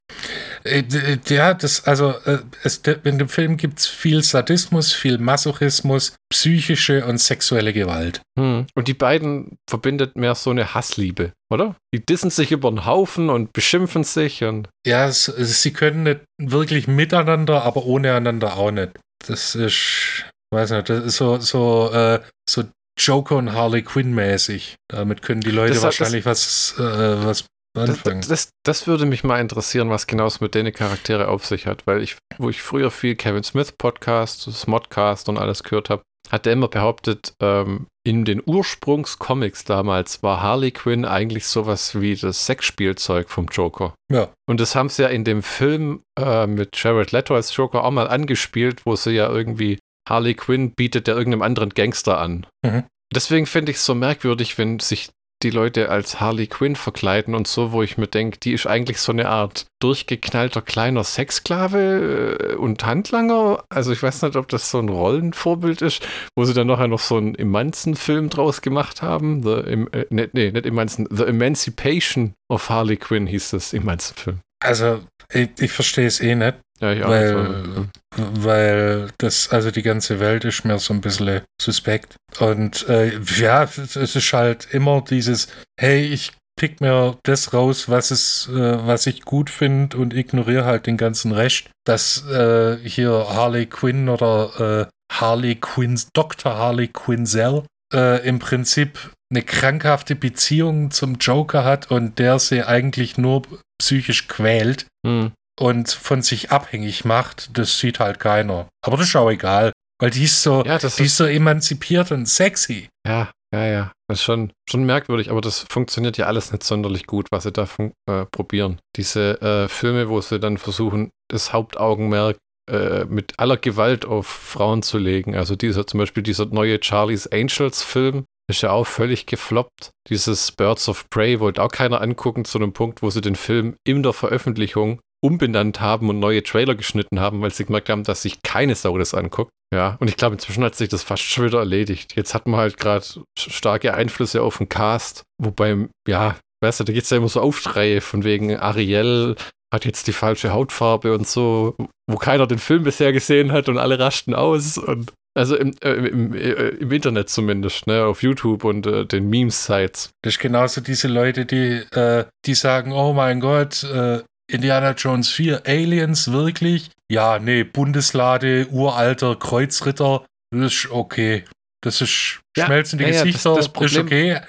Äh, 0.63 0.81
d- 0.83 1.17
d- 1.17 1.35
Ja, 1.35 1.53
das, 1.53 1.85
also 1.85 2.15
äh, 2.25 2.39
es, 2.63 2.81
in 3.03 3.19
dem 3.19 3.29
Film 3.29 3.57
gibt 3.57 3.79
es 3.79 3.88
viel 3.88 4.24
Sadismus, 4.24 4.93
viel 4.93 5.17
Masochismus, 5.19 6.15
psychische 6.31 7.05
und 7.05 7.19
sexuelle 7.19 7.74
Gewalt. 7.74 8.21
Hm. 8.39 8.65
Und 8.75 8.88
die 8.88 8.93
beiden 8.95 9.57
verbindet 9.69 10.15
mehr 10.15 10.33
so 10.35 10.50
eine 10.50 10.74
Hassliebe, 10.74 11.33
oder? 11.52 11.75
Die 11.94 12.04
dissen 12.06 12.30
sich 12.30 12.52
über 12.52 12.70
den 12.72 12.86
Haufen 12.86 13.30
und 13.30 13.54
beschimpfen 13.54 14.04
sich 14.04 14.44
und 14.44 14.68
Ja, 14.86 15.08
es, 15.08 15.28
es, 15.28 15.62
sie 15.62 15.74
können 15.74 16.04
nicht 16.04 16.22
wirklich 16.42 16.88
miteinander, 16.88 17.64
aber 17.64 17.86
ohne 17.86 18.14
einander 18.14 18.58
auch 18.58 18.72
nicht. 18.72 18.92
Das 19.28 19.56
ist, 19.56 20.25
weiß 20.54 20.72
nicht, 20.72 20.90
das 20.90 21.04
ist 21.04 21.18
so, 21.18 21.38
so, 21.40 21.92
äh, 21.94 22.22
so 22.50 22.64
Joker 23.00 23.36
und 23.38 23.54
Harley 23.54 23.82
Quinn 23.84 24.14
mäßig. 24.14 24.75
Damit 24.90 25.22
können 25.22 25.42
die 25.42 25.52
Leute 25.52 25.74
Das 25.74 25.84
hat- 25.84 25.90
das- 25.90 26.00
wahrscheinlich 26.00 26.25
was, 26.25 26.75
äh, 26.78 26.82
was 27.25 27.46
das, 27.75 27.90
anfangen. 27.90 28.24
das, 28.30 28.50
das 28.64 28.88
würde 28.88 29.06
mich 29.06 29.24
mal 29.25 29.40
interessieren, 29.42 29.90
was 29.90 30.08
genau 30.08 30.28
es 30.28 30.40
mit 30.40 30.56
den 30.56 30.72
Charaktere 30.72 31.28
auf 31.28 31.46
sich 31.46 31.68
hat, 31.68 31.86
weil 31.88 32.02
ich, 32.02 32.16
wo 32.38 32.50
ich 32.50 32.62
früher 32.62 32.90
viel 32.92 33.16
Kevin 33.16 33.44
Smith 33.44 33.74
Podcast, 33.74 34.44
Smodcast 34.44 35.28
und 35.28 35.38
alles 35.38 35.64
gehört 35.64 35.90
habe, 35.90 36.04
hat 36.32 36.46
er 36.48 36.53
immer 36.53 36.67
behauptet, 36.67 37.34
ähm, 37.41 37.88
in 38.05 38.24
den 38.24 38.41
Ursprungscomics 38.46 39.63
damals 39.65 40.22
war 40.22 40.41
Harley 40.41 40.72
Quinn 40.72 41.05
eigentlich 41.05 41.48
sowas 41.48 42.00
wie 42.00 42.15
das 42.15 42.46
Sexspielzeug 42.46 43.29
vom 43.29 43.48
Joker. 43.48 43.94
ja, 44.12 44.29
Und 44.48 44.60
das 44.60 44.75
haben 44.75 44.89
sie 44.89 45.03
ja 45.03 45.10
in 45.10 45.24
dem 45.24 45.41
Film 45.41 46.01
äh, 46.20 46.46
mit 46.46 46.82
Jared 46.82 47.12
Leto 47.12 47.36
als 47.36 47.55
Joker 47.55 47.84
auch 47.84 47.91
mal 47.91 48.08
angespielt, 48.08 48.86
wo 48.86 48.96
sie 48.96 49.12
ja 49.12 49.29
irgendwie 49.29 49.79
Harley 50.08 50.36
Quinn 50.36 50.72
bietet 50.72 51.08
ja 51.08 51.15
irgendeinem 51.15 51.41
anderen 51.41 51.70
Gangster 51.70 52.20
an. 52.20 52.46
Mhm. 52.63 52.84
Deswegen 53.13 53.46
finde 53.46 53.72
ich 53.72 53.77
es 53.77 53.86
so 53.86 53.96
merkwürdig, 53.96 54.58
wenn 54.58 54.79
sich 54.79 55.10
die 55.44 55.50
Leute 55.50 55.89
als 55.89 56.20
Harley 56.20 56.48
Quinn 56.48 56.75
verkleiden 56.75 57.36
und 57.36 57.48
so, 57.48 57.72
wo 57.72 57.84
ich 57.84 57.98
mir 57.98 58.08
denke, 58.08 58.39
die 58.39 58.54
ist 58.54 58.68
eigentlich 58.68 59.00
so 59.00 59.12
eine 59.12 59.30
Art 59.30 59.65
durchgeknallter 59.80 60.62
kleiner 60.62 61.04
Sexsklave 61.04 62.38
äh, 62.39 62.56
und 62.56 62.86
Handlanger. 62.86 63.63
Also 63.70 63.92
ich 63.92 64.01
weiß 64.01 64.22
nicht, 64.24 64.36
ob 64.36 64.48
das 64.50 64.72
so 64.72 64.80
ein 64.80 64.89
Rollenvorbild 64.89 65.82
ist, 65.82 66.08
wo 66.36 66.46
sie 66.46 66.54
dann 66.54 66.68
nachher 66.68 66.88
noch 66.88 67.00
so 67.00 67.18
einen 67.18 67.36
Emanzen-Film 67.36 68.30
draus 68.30 68.62
gemacht 68.62 69.01
haben. 69.01 69.44
The, 69.44 69.54
em, 69.72 69.89
äh, 69.92 70.06
nee, 70.10 70.30
nee, 70.34 70.51
nicht 70.51 70.65
Emanzen, 70.65 71.08
The 71.12 71.25
Emancipation 71.25 72.34
of 72.50 72.70
Harley 72.70 72.98
Quinn 72.98 73.27
hieß 73.27 73.51
das 73.51 73.74
Emanzen-Film. 73.74 74.39
also 74.62 75.01
ich, 75.32 75.50
ich 75.60 75.72
verstehe 75.72 76.08
es 76.08 76.20
eh 76.20 76.36
nicht, 76.36 76.55
Ja, 76.79 76.91
ja. 76.91 77.08
weil, 77.08 77.36
also, 77.38 77.88
weil 78.17 79.10
das, 79.17 79.50
also 79.50 79.72
die 79.72 79.82
ganze 79.82 80.20
Welt 80.20 80.46
ist 80.46 80.65
mir 80.65 80.79
so 80.79 80.94
ein 80.94 81.01
bisschen 81.01 81.41
suspekt. 81.62 82.15
Und 82.39 82.88
äh, 82.89 83.17
ja, 83.38 83.63
es 83.63 83.96
es 83.96 84.15
ist 84.15 84.34
halt 84.34 84.67
immer 84.72 85.01
dieses, 85.01 85.48
hey, 85.79 86.01
ich 86.05 86.32
pick 86.58 86.79
mir 86.79 87.17
das 87.24 87.53
raus, 87.53 87.89
was 87.89 88.12
es, 88.12 88.48
äh, 88.50 88.88
was 88.88 89.08
ich 89.08 89.22
gut 89.24 89.50
finde 89.50 89.98
und 89.98 90.13
ignoriere 90.13 90.65
halt 90.65 90.88
den 90.88 90.98
ganzen 90.98 91.32
Rest. 91.34 91.70
Dass 91.86 92.25
äh, 92.29 92.77
hier 92.84 93.12
Harley 93.29 93.65
Quinn 93.65 94.08
oder 94.10 94.88
äh, 94.89 95.13
Harley 95.13 95.55
Quinn, 95.55 96.00
Dr. 96.13 96.55
Harley 96.55 96.88
Quinzel 96.88 97.63
äh, 97.94 98.25
im 98.27 98.39
Prinzip 98.39 99.12
eine 99.32 99.41
krankhafte 99.41 100.15
Beziehung 100.15 100.91
zum 100.91 101.15
Joker 101.15 101.63
hat 101.63 101.91
und 101.91 102.20
der 102.20 102.39
sie 102.39 102.63
eigentlich 102.63 103.17
nur 103.17 103.44
psychisch 103.79 104.27
quält 104.27 104.88
hm. 105.05 105.32
und 105.60 105.89
von 105.89 106.22
sich 106.22 106.51
abhängig 106.51 107.05
macht, 107.05 107.58
das 107.58 107.79
sieht 107.79 108.00
halt 108.00 108.20
keiner. 108.20 108.67
Aber 108.86 108.98
das 108.98 109.08
ist 109.08 109.15
auch 109.15 109.29
egal, 109.29 109.72
weil 110.00 110.12
die 110.12 110.24
ist 110.24 110.41
so, 110.41 110.63
Ja, 110.63 110.77
die 110.77 110.86
ist, 110.86 111.00
ist 111.00 111.17
so 111.17 111.25
emanzipiert 111.25 112.12
und 112.12 112.27
sexy. 112.27 112.89
ja, 113.08 113.32
ja, 113.53 113.65
ja. 113.65 113.91
Das 114.08 114.20
ist 114.20 114.24
schon, 114.24 114.51
schon 114.70 114.84
merkwürdig, 114.84 115.32
aber 115.32 115.41
das 115.41 115.65
funktioniert 115.70 116.17
ja 116.17 116.27
alles 116.27 116.51
nicht 116.51 116.63
sonderlich 116.63 117.08
gut, 117.08 117.27
was 117.32 117.44
sie 117.44 117.51
da 117.51 117.67
äh, 118.08 118.25
probieren. 118.25 118.79
Diese 118.96 119.41
äh, 119.41 119.67
Filme, 119.67 120.10
wo 120.10 120.22
sie 120.22 120.39
dann 120.39 120.60
versuchen, 120.60 121.10
das 121.29 121.53
Hauptaugenmerk 121.53 122.38
äh, 122.70 123.05
mit 123.05 123.39
aller 123.39 123.58
Gewalt 123.58 124.05
auf 124.05 124.27
Frauen 124.27 124.84
zu 124.84 124.98
legen. 125.00 125.36
Also 125.36 125.55
dieser, 125.55 125.88
zum 125.88 126.00
Beispiel 126.00 126.22
dieser 126.22 126.46
neue 126.46 126.79
Charlie's 126.84 127.27
Angels 127.27 127.82
Film 127.82 128.25
ist 128.48 128.62
ja 128.62 128.72
auch 128.72 128.86
völlig 128.86 129.25
gefloppt. 129.25 129.92
Dieses 130.10 130.51
Birds 130.51 130.88
of 130.90 131.10
Prey 131.10 131.40
wollte 131.40 131.62
auch 131.64 131.72
keiner 131.72 132.01
angucken 132.01 132.46
zu 132.46 132.58
einem 132.58 132.74
Punkt, 132.74 133.01
wo 133.01 133.10
sie 133.10 133.22
den 133.22 133.36
Film 133.36 133.75
in 133.86 134.03
der 134.03 134.14
Veröffentlichung 134.14 135.00
umbenannt 135.24 135.81
haben 135.81 136.10
und 136.10 136.20
neue 136.20 136.44
Trailer 136.44 136.75
geschnitten 136.75 137.20
haben, 137.20 137.42
weil 137.42 137.51
sie 137.51 137.66
gemerkt 137.66 137.90
haben, 137.90 138.03
dass 138.03 138.22
sich 138.22 138.44
keine 138.44 138.75
Sau 138.75 138.98
das 138.98 139.14
anguckt. 139.14 139.51
Ja, 139.74 139.98
und 140.00 140.08
ich 140.08 140.18
glaube, 140.18 140.36
inzwischen 140.36 140.64
hat 140.64 140.75
sich 140.75 140.90
das 140.90 141.01
fast 141.01 141.24
schon 141.24 141.46
wieder 141.46 141.60
erledigt. 141.60 142.16
Jetzt 142.16 142.36
hat 142.36 142.48
man 142.48 142.60
halt 142.60 142.77
gerade 142.77 143.05
starke 143.38 143.94
Einflüsse 143.96 144.44
auf 144.44 144.60
den 144.60 144.70
Cast, 144.70 145.24
wobei, 145.42 145.88
ja, 146.08 146.36
weißt 146.62 146.79
du, 146.79 146.84
da 146.84 146.94
gibt 146.94 147.05
es 147.05 147.10
ja 147.10 147.18
immer 147.18 147.29
so 147.29 147.42
Aufschreie 147.42 148.01
von 148.01 148.24
wegen 148.24 148.55
Ariel 148.55 149.36
hat 149.74 149.86
jetzt 149.86 150.08
die 150.08 150.14
falsche 150.14 150.53
Hautfarbe 150.53 151.14
und 151.14 151.27
so, 151.27 151.75
wo 152.10 152.18
keiner 152.18 152.48
den 152.48 152.60
Film 152.60 152.84
bisher 152.84 153.12
gesehen 153.12 153.51
hat 153.51 153.68
und 153.68 153.77
alle 153.77 154.00
rasten 154.00 154.34
aus 154.34 154.77
und 154.77 155.12
also 155.37 155.55
im, 155.55 155.74
äh, 155.83 155.91
im, 155.93 156.33
äh, 156.33 156.69
im 156.69 156.91
Internet 156.91 157.29
zumindest, 157.29 157.87
ne, 157.87 158.03
auf 158.05 158.24
YouTube 158.24 158.63
und 158.63 158.87
äh, 158.87 159.05
den 159.05 159.29
Memes-Sites. 159.29 160.09
Das 160.24 160.33
ist 160.35 160.39
genauso 160.39 160.81
diese 160.81 161.07
Leute, 161.07 161.45
die, 161.45 161.83
äh, 161.98 162.25
die 162.45 162.55
sagen, 162.55 162.91
oh 162.93 163.13
mein 163.13 163.39
Gott, 163.39 163.83
äh, 163.83 164.21
Indiana 164.50 164.91
Jones 164.91 165.29
4, 165.29 165.63
Aliens, 165.65 166.31
wirklich? 166.31 166.89
Ja, 167.11 167.39
nee, 167.39 167.63
Bundeslade, 167.63 168.67
uralter 168.71 169.35
Kreuzritter, 169.35 170.25
das 170.51 170.74
ist 170.74 170.91
okay. 170.91 171.43
Das 171.83 172.01
ist 172.01 172.39
schmelzende 172.57 173.03
ja, 173.05 173.09
ja, 173.09 173.15
das- 173.15 173.24
Gesichter, 173.25 173.55
das 173.55 173.65
ist 173.67 173.74
Problem- 173.74 174.05
okay. 174.05 174.41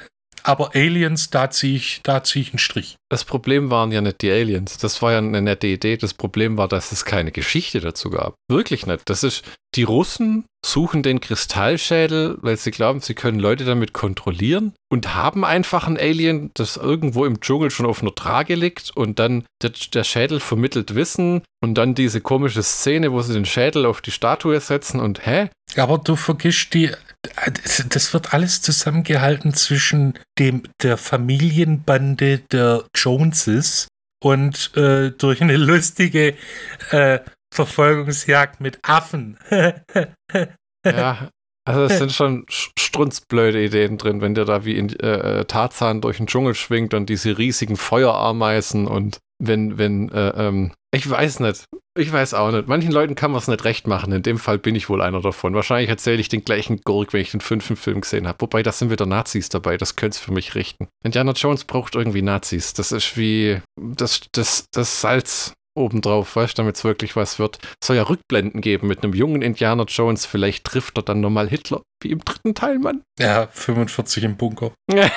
Aber 0.47 0.77
Aliens, 0.77 1.29
da 1.31 1.51
ziehe 1.51 1.75
ich, 1.75 2.01
da 2.05 2.23
zieh 2.23 2.41
ich 2.41 2.51
einen 2.51 2.61
Strich. 2.61 2.95
Das 3.11 3.25
Problem 3.25 3.69
waren 3.69 3.91
ja 3.91 4.01
nicht 4.01 4.23
die 4.23 4.31
Aliens. 4.31 4.79
Das 4.79 5.03
war 5.03 5.11
ja 5.11 5.19
eine 5.19 5.43
nette 5.43 5.67
Idee. 5.67 5.97
Das 5.97 6.15
Problem 6.15 6.57
war, 6.57 6.69
dass 6.69 6.93
es 6.93 7.05
keine 7.05 7.33
Geschichte 7.33 7.81
dazu 7.81 8.11
gab. 8.11 8.37
Wirklich 8.49 8.87
nicht. 8.87 9.03
Das 9.07 9.25
ist, 9.25 9.43
die 9.75 9.83
Russen 9.83 10.45
suchen 10.65 11.03
den 11.03 11.21
Kristallschädel, 11.21 12.39
weil 12.43 12.57
sie 12.57 12.71
glauben, 12.71 13.01
sie 13.01 13.15
können 13.15 13.41
Leute 13.41 13.65
damit 13.65 13.93
kontrollieren 13.93 14.73
und 14.89 15.17
haben 15.17 15.45
einfach 15.45 15.89
ein 15.89 15.99
Alien, 15.99 16.53
das 16.55 16.77
irgendwo 16.77 17.25
im 17.25 17.41
Dschungel 17.41 17.73
schon 17.73 17.87
auf 17.87 18.03
einer 18.03 18.15
Trage 18.15 18.55
liegt 18.55 18.97
und 18.97 19.19
dann 19.19 19.45
der, 19.63 19.73
der 19.95 20.05
Schädel 20.05 20.39
vermittelt 20.39 20.95
Wissen 20.95 21.43
und 21.61 21.75
dann 21.75 21.97
diese 21.97 22.21
komische 22.21 22.63
Szene, 22.63 23.11
wo 23.13 23.21
sie 23.21 23.35
den 23.35 23.47
Schädel 23.47 23.85
auf 23.85 24.01
die 24.01 24.13
Statue 24.13 24.61
setzen 24.61 25.01
und 25.01 25.27
hä? 25.27 25.51
Aber 25.77 25.99
du 25.99 26.15
vergisst 26.17 26.73
die, 26.75 26.93
das 27.89 28.13
wird 28.13 28.35
alles 28.35 28.63
zusammengehalten 28.63 29.55
zwischen 29.55 30.19
dem, 30.39 30.63
der 30.83 30.97
Familienbande 30.97 32.39
der 32.39 32.85
Joneses 32.95 33.89
und 34.23 34.77
äh, 34.77 35.11
durch 35.11 35.43
eine 35.43 35.57
lustige 35.57 36.35
äh, 36.91 37.21
Verfolgungsjagd 37.55 38.61
mit 38.61 38.79
Affen. 38.83 39.39
Ja, 40.85 41.31
also 41.65 41.83
es 41.83 41.99
sind 41.99 42.13
schon 42.13 42.47
sch- 42.47 42.71
strunzblöde 42.79 43.61
Ideen 43.61 43.99
drin, 43.99 44.21
wenn 44.21 44.37
der 44.37 44.45
da 44.45 44.65
wie 44.65 44.77
in 44.77 44.89
äh, 45.01 45.41
äh, 45.41 45.45
Tarzan 45.47 46.01
durch 46.01 46.19
den 46.19 46.29
Dschungel 46.29 46.55
schwingt 46.55 46.95
und 46.95 47.11
diese 47.11 47.39
riesigen 47.39 47.77
Feuerameisen 47.77 48.87
und 48.87 49.19
wenn, 49.39 49.79
wenn, 49.79 50.09
äh, 50.11 50.29
ähm, 50.49 50.73
ich 50.95 51.09
weiß 51.09 51.41
nicht. 51.41 51.65
Ich 51.99 52.13
weiß 52.13 52.35
auch 52.35 52.51
nicht. 52.53 52.69
Manchen 52.69 52.93
Leuten 52.93 53.15
kann 53.15 53.31
man 53.31 53.41
es 53.41 53.49
nicht 53.49 53.65
recht 53.65 53.87
machen. 53.87 54.13
In 54.13 54.23
dem 54.23 54.39
Fall 54.39 54.59
bin 54.59 54.75
ich 54.75 54.89
wohl 54.91 55.01
einer 55.01 55.21
davon. 55.21 55.55
Wahrscheinlich 55.55 55.89
erzähle 55.89 56.21
ich 56.21 56.29
den 56.29 56.45
gleichen 56.45 56.81
Gurk, 56.83 57.13
wenn 57.13 57.21
ich 57.23 57.31
den 57.31 57.41
fünften 57.41 57.77
Film 57.77 58.03
gesehen 58.03 58.27
habe. 58.29 58.41
Wobei, 58.41 58.63
da 58.63 58.71
sind 58.73 58.91
wieder 58.91 59.07
Nazis 59.07 59.49
dabei. 59.49 59.77
Das 59.79 59.97
könnte 59.97 60.17
es 60.17 60.19
für 60.21 60.33
mich 60.33 60.55
richten. 60.55 60.89
Indiana 61.05 61.33
Jones 61.33 61.65
braucht 61.65 61.95
irgendwie 61.95 62.23
Nazis. 62.23 62.75
Das 62.75 62.93
ist 62.93 63.17
wie 63.17 63.61
das, 63.81 64.21
das, 64.33 64.67
das 64.73 65.01
Salz 65.01 65.53
obendrauf, 65.75 66.37
weißt 66.37 66.57
du, 66.57 66.63
damit 66.63 66.77
es 66.77 66.85
wirklich 66.85 67.17
was 67.17 67.39
wird. 67.39 67.59
Es 67.81 67.87
soll 67.89 67.97
ja 67.97 68.03
Rückblenden 68.03 68.61
geben 68.63 68.89
mit 68.89 69.03
einem 69.03 69.13
jungen 69.15 69.43
Indiana 69.43 69.85
Jones. 69.85 70.25
Vielleicht 70.27 70.65
trifft 70.65 70.99
er 70.99 71.03
dann 71.03 71.21
nochmal 71.21 71.49
Hitler, 71.49 71.83
wie 72.03 72.11
im 72.11 72.21
dritten 72.25 72.55
Teil, 72.55 72.79
Mann. 72.79 73.03
ja, 73.19 73.47
45 73.53 74.25
im 74.25 74.37
Bunker. 74.37 74.73
Ja. 74.95 75.11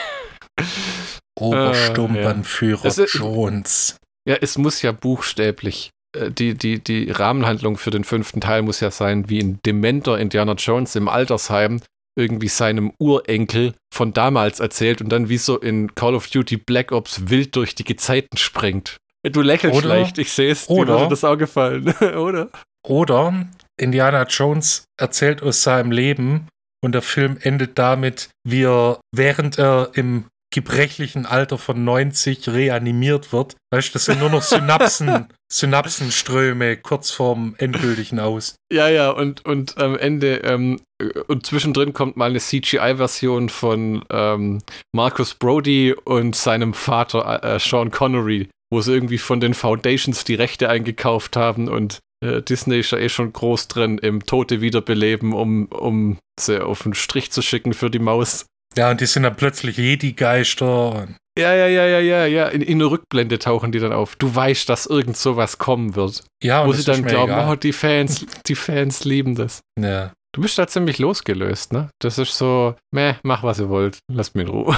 Obersturmbannführer 1.39 2.86
Es 2.86 2.97
ist- 2.97 3.13
Jones. 3.13 3.97
Ja, 4.30 4.36
es 4.42 4.58
muss 4.60 4.82
ja 4.84 4.92
buchstäblich. 4.92 5.89
äh, 6.15 6.30
Die, 6.30 6.54
die, 6.54 6.80
die 6.80 7.10
Rahmenhandlung 7.10 7.78
für 7.78 7.89
den 7.92 8.04
fünften 8.04 8.42
Teil 8.42 8.62
muss 8.62 8.80
ja 8.80 8.92
sein, 8.92 9.28
wie 9.30 9.39
ein 9.42 9.60
dementer 9.65 10.20
Indiana 10.20 10.54
Jones 10.54 10.96
im 10.96 11.08
Altersheim 11.08 11.82
irgendwie 12.18 12.48
seinem 12.50 12.92
Urenkel 13.00 13.74
von 13.94 14.13
damals 14.13 14.60
erzählt 14.60 15.02
und 15.02 15.10
dann 15.10 15.30
wie 15.30 15.38
so 15.38 15.58
in 15.58 15.96
Call 15.96 16.15
of 16.15 16.28
Duty 16.28 16.58
Black 16.58 16.92
Ops 16.92 17.30
wild 17.30 17.56
durch 17.56 17.76
die 17.76 17.84
Gezeiten 17.86 18.38
springt. 18.38 18.98
Du 19.24 19.42
lächelst 19.42 19.78
Oder- 19.78 19.88
leicht, 19.89 20.18
ich 20.18 20.32
sehe 20.32 20.52
es, 20.52 20.68
dir 20.68 20.88
würde 20.88 21.08
das 21.10 21.24
auch 21.24 21.38
gefallen, 21.38 21.88
oder? 22.18 22.50
Oder 22.88 23.48
Indiana 23.80 24.24
Jones 24.24 24.84
erzählt 25.00 25.42
aus 25.42 25.63
seinem 25.63 25.92
Leben 25.92 26.48
und 26.84 26.94
der 26.94 27.02
Film 27.02 27.38
endet 27.42 27.78
damit, 27.80 28.30
wie 28.48 28.63
er, 28.63 29.00
während 29.13 29.58
er 29.58 29.92
im 29.96 30.26
gebrechlichen 30.52 31.26
Alter 31.26 31.58
von 31.58 31.84
90 31.84 32.50
reanimiert 32.50 33.32
wird. 33.32 33.56
Weißt 33.72 33.90
du, 33.90 33.94
das 33.94 34.06
sind 34.06 34.20
nur 34.20 34.30
noch 34.30 34.42
Synapsen, 34.42 35.28
Synapsenströme 35.52 36.78
kurz 36.78 37.12
vorm 37.12 37.56
endgültigen 37.58 38.20
Aus. 38.20 38.56
Ja, 38.72 38.90
ja, 38.90 39.12
und, 39.12 39.46
und 39.46 39.78
am 39.78 39.96
Ende, 39.96 40.38
ähm, 40.38 40.80
äh, 41.02 41.20
und 41.28 41.46
zwischendrin 41.46 41.94
kommt 41.94 42.18
mal 42.18 42.30
eine 42.30 42.40
CGI-Version 42.40 43.50
von 43.50 44.04
ähm, 44.10 44.60
Marcus 44.94 45.36
Brody 45.36 45.94
und 45.94 46.36
seinem 46.36 46.74
Vater 46.74 47.44
äh, 47.44 47.60
Sean 47.60 47.92
Connery, 47.92 48.50
wo 48.72 48.82
sie 48.82 48.94
irgendwie 48.94 49.20
von 49.20 49.40
den 49.40 49.54
Foundations 49.54 50.24
die 50.24 50.36
Rechte 50.36 50.70
eingekauft 50.70 51.36
haben 51.36 51.68
und 51.68 52.00
äh, 52.24 52.42
Disney 52.42 52.80
ist 52.80 52.92
ja 52.92 52.98
eh 52.98 53.10
schon 53.10 53.32
groß 53.32 53.68
drin 53.68 53.98
im 53.98 54.26
Tote 54.26 54.62
wiederbeleben, 54.62 55.34
um, 55.34 55.68
um 55.68 56.18
sie 56.40 56.64
auf 56.64 56.84
den 56.84 56.94
Strich 56.94 57.32
zu 57.32 57.42
schicken 57.42 57.74
für 57.74 57.90
die 57.90 58.00
Maus. 58.00 58.46
Ja, 58.77 58.91
und 58.91 59.01
die 59.01 59.05
sind 59.05 59.23
dann 59.23 59.36
plötzlich 59.36 59.77
Jedi-Geister. 59.77 61.08
Ja, 61.38 61.53
ja, 61.53 61.67
ja, 61.67 61.86
ja, 61.86 61.99
ja, 61.99 62.25
ja. 62.25 62.47
In, 62.47 62.62
in 62.62 62.79
der 62.79 62.91
Rückblende 62.91 63.39
tauchen 63.39 63.71
die 63.71 63.79
dann 63.79 63.93
auf. 63.93 64.15
Du 64.15 64.34
weißt, 64.34 64.67
dass 64.67 64.86
irgend 64.86 65.17
sowas 65.17 65.58
kommen 65.58 65.95
wird. 65.95 66.23
Ja, 66.43 66.65
wo 66.65 66.69
und 66.69 66.73
sie 66.73 66.79
es 66.79 66.86
dann 66.86 67.03
glauben, 67.03 67.32
egal. 67.32 67.51
oh, 67.51 67.55
die 67.55 67.73
Fans, 67.73 68.25
die 68.45 68.55
Fans 68.55 69.05
lieben 69.05 69.36
das. 69.36 69.62
Ja. 69.79 70.12
Du 70.34 70.41
bist 70.41 70.58
da 70.60 70.67
ziemlich 70.67 70.99
losgelöst, 70.99 71.73
ne? 71.73 71.89
Das 71.99 72.17
ist 72.17 72.38
so, 72.38 72.75
meh, 72.91 73.15
mach 73.23 73.41
was 73.41 73.60
ihr 73.60 73.69
wollt, 73.69 73.99
lasst 74.12 74.36
mich 74.36 74.45
in 74.45 74.51
Ruhe. 74.51 74.77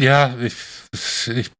Ja, 0.00 0.34
ich, 0.40 0.54
ich, 1.28 1.50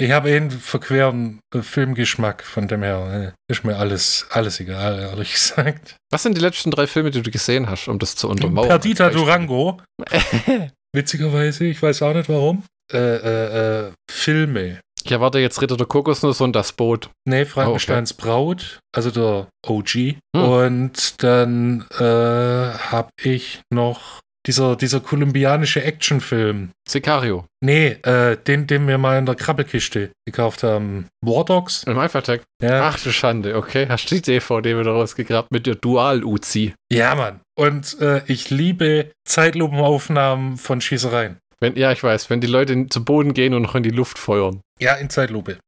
ich 0.00 0.10
habe 0.10 0.30
eh 0.30 0.36
einen 0.38 0.50
verqueren 0.50 1.40
Filmgeschmack, 1.52 2.42
von 2.42 2.66
dem 2.66 2.82
her 2.82 3.34
äh, 3.36 3.52
ist 3.52 3.62
mir 3.62 3.76
alles, 3.76 4.26
alles 4.30 4.58
egal, 4.58 4.98
ehrlich 4.98 5.32
gesagt. 5.34 5.96
Was 6.10 6.22
sind 6.22 6.34
die 6.34 6.40
letzten 6.40 6.70
drei 6.70 6.86
Filme, 6.86 7.10
die 7.10 7.20
du 7.20 7.30
gesehen 7.30 7.68
hast, 7.68 7.88
um 7.88 7.98
das 7.98 8.16
zu 8.16 8.30
untermauern? 8.30 8.68
Perdita? 8.68 9.10
Durango, 9.10 9.82
witzigerweise, 10.94 11.66
ich 11.66 11.82
weiß 11.82 12.00
auch 12.02 12.14
nicht 12.14 12.30
warum. 12.30 12.64
Äh, 12.90 12.98
äh, 12.98 13.86
äh, 13.86 13.92
Filme. 14.10 14.80
Ich 15.04 15.12
erwarte 15.12 15.38
jetzt 15.38 15.60
Ritter 15.60 15.76
der 15.76 15.86
Kokosnuss 15.86 16.40
und 16.40 16.56
das 16.56 16.72
Boot. 16.72 17.10
Nee, 17.28 17.44
Frankensteins 17.44 18.14
Braut, 18.14 18.78
also 18.94 19.10
der 19.10 19.48
OG. 19.66 19.94
Hm. 19.94 20.18
Und 20.34 21.22
dann 21.22 21.86
äh, 21.98 22.78
habe 22.78 23.10
ich 23.22 23.60
noch 23.70 24.20
dieser, 24.46 24.76
dieser 24.76 25.00
kolumbianische 25.00 25.82
Actionfilm. 25.82 26.70
Sicario. 26.88 27.46
Nee, 27.60 27.96
äh, 28.02 28.36
den, 28.36 28.66
den 28.66 28.86
wir 28.86 28.98
mal 28.98 29.18
in 29.18 29.26
der 29.26 29.34
Krabbelkiste 29.34 30.10
gekauft 30.26 30.62
haben. 30.62 31.06
War 31.24 31.44
Dogs? 31.44 31.84
Im 31.84 31.98
Alphatec. 31.98 32.42
Ja. 32.62 32.88
Ach 32.88 32.98
du 33.00 33.10
Schande, 33.10 33.56
okay. 33.56 33.86
Hast 33.88 34.10
du 34.10 34.16
die 34.16 34.22
DVD 34.22 34.78
wieder 34.78 34.92
rausgegrabt 34.92 35.50
mit 35.50 35.66
der 35.66 35.76
Dual-Uzi? 35.76 36.74
Ja, 36.92 37.14
Mann. 37.14 37.40
Und 37.58 38.00
äh, 38.00 38.22
ich 38.26 38.50
liebe 38.50 39.10
Zeitlupenaufnahmen 39.26 40.56
von 40.56 40.80
Schießereien. 40.80 41.38
Wenn, 41.60 41.76
ja, 41.76 41.92
ich 41.92 42.02
weiß, 42.02 42.28
wenn 42.28 42.40
die 42.40 42.46
Leute 42.46 42.88
zu 42.88 43.04
Boden 43.04 43.32
gehen 43.32 43.54
und 43.54 43.62
noch 43.62 43.74
in 43.74 43.82
die 43.82 43.90
Luft 43.90 44.18
feuern. 44.18 44.60
Ja, 44.80 44.94
in 44.94 45.08
Zeitlupe. 45.08 45.58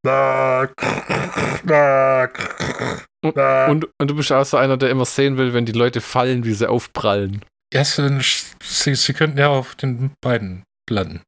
Und, 3.23 3.89
und 3.99 4.11
du 4.11 4.15
bist 4.15 4.31
auch 4.33 4.45
so 4.45 4.57
einer, 4.57 4.77
der 4.77 4.91
immer 4.91 5.05
sehen 5.05 5.39
will, 5.39 5.55
wenn 5.55 5.65
die 5.65 5.73
Leute 5.73 6.01
fallen, 6.01 6.45
wie 6.45 6.53
sie 6.53 6.69
aufprallen. 6.69 7.43
Ja, 7.77 8.21
sie, 8.61 8.95
sie, 8.95 9.13
könnten 9.13 9.39
ja 9.39 9.49
auf 9.49 9.75
den 9.75 10.13
beiden 10.23 10.65
landen. 10.89 11.23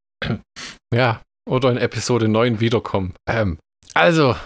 Ja. 0.95 1.23
Oder 1.49 1.71
in 1.71 1.79
Episode 1.79 2.29
9 2.29 2.61
wiederkommen. 2.61 3.15
Ähm, 3.29 3.59
also, 3.95 4.37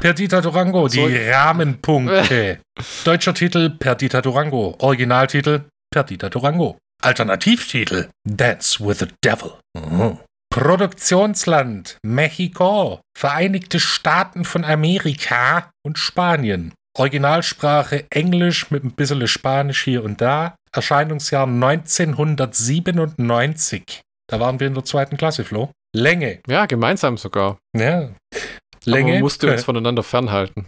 Perdita 0.00 0.40
Durango, 0.40 0.88
die 0.88 0.96
Zurück. 0.96 1.14
Rahmenpunkte. 1.30 2.60
Deutscher 3.04 3.34
Titel 3.34 3.70
Perdita 3.70 4.20
Durango. 4.20 4.76
Originaltitel 4.78 5.62
Perdita 5.92 6.28
Durango. 6.28 6.78
Alternativtitel 7.02 8.08
Dance 8.26 8.78
with 8.80 8.98
the 8.98 9.08
Devil. 9.24 9.52
Mhm. 9.78 10.18
Produktionsland 10.52 11.98
Mexiko, 12.02 13.00
Vereinigte 13.16 13.78
Staaten 13.78 14.44
von 14.44 14.64
Amerika 14.64 15.70
und 15.86 15.98
Spanien. 15.98 16.74
Originalsprache 16.96 18.06
Englisch 18.10 18.70
mit 18.70 18.84
ein 18.84 18.92
bisschen 18.92 19.26
Spanisch 19.26 19.82
hier 19.84 20.04
und 20.04 20.20
da. 20.20 20.56
Erscheinungsjahr 20.72 21.46
1997. 21.46 24.02
Da 24.28 24.40
waren 24.40 24.60
wir 24.60 24.66
in 24.66 24.74
der 24.74 24.84
zweiten 24.84 25.16
Klasse, 25.16 25.44
Flo. 25.44 25.70
Länge. 25.94 26.40
ja, 26.46 26.66
gemeinsam 26.66 27.16
sogar. 27.16 27.56
Ja. 27.76 28.02
Aber 28.02 28.14
Länge. 28.84 29.14
man 29.14 29.22
musste 29.22 29.50
uns 29.50 29.64
voneinander 29.64 30.04
fernhalten. 30.04 30.66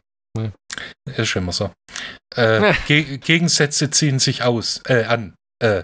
Ist 1.16 1.36
immer 1.36 1.52
so. 1.52 1.70
Äh, 2.34 2.72
Ge 2.86 3.18
Gegensätze 3.18 3.90
ziehen 3.90 4.18
sich 4.18 4.42
aus, 4.42 4.80
äh, 4.88 5.04
an. 5.04 5.34
Äh, 5.62 5.82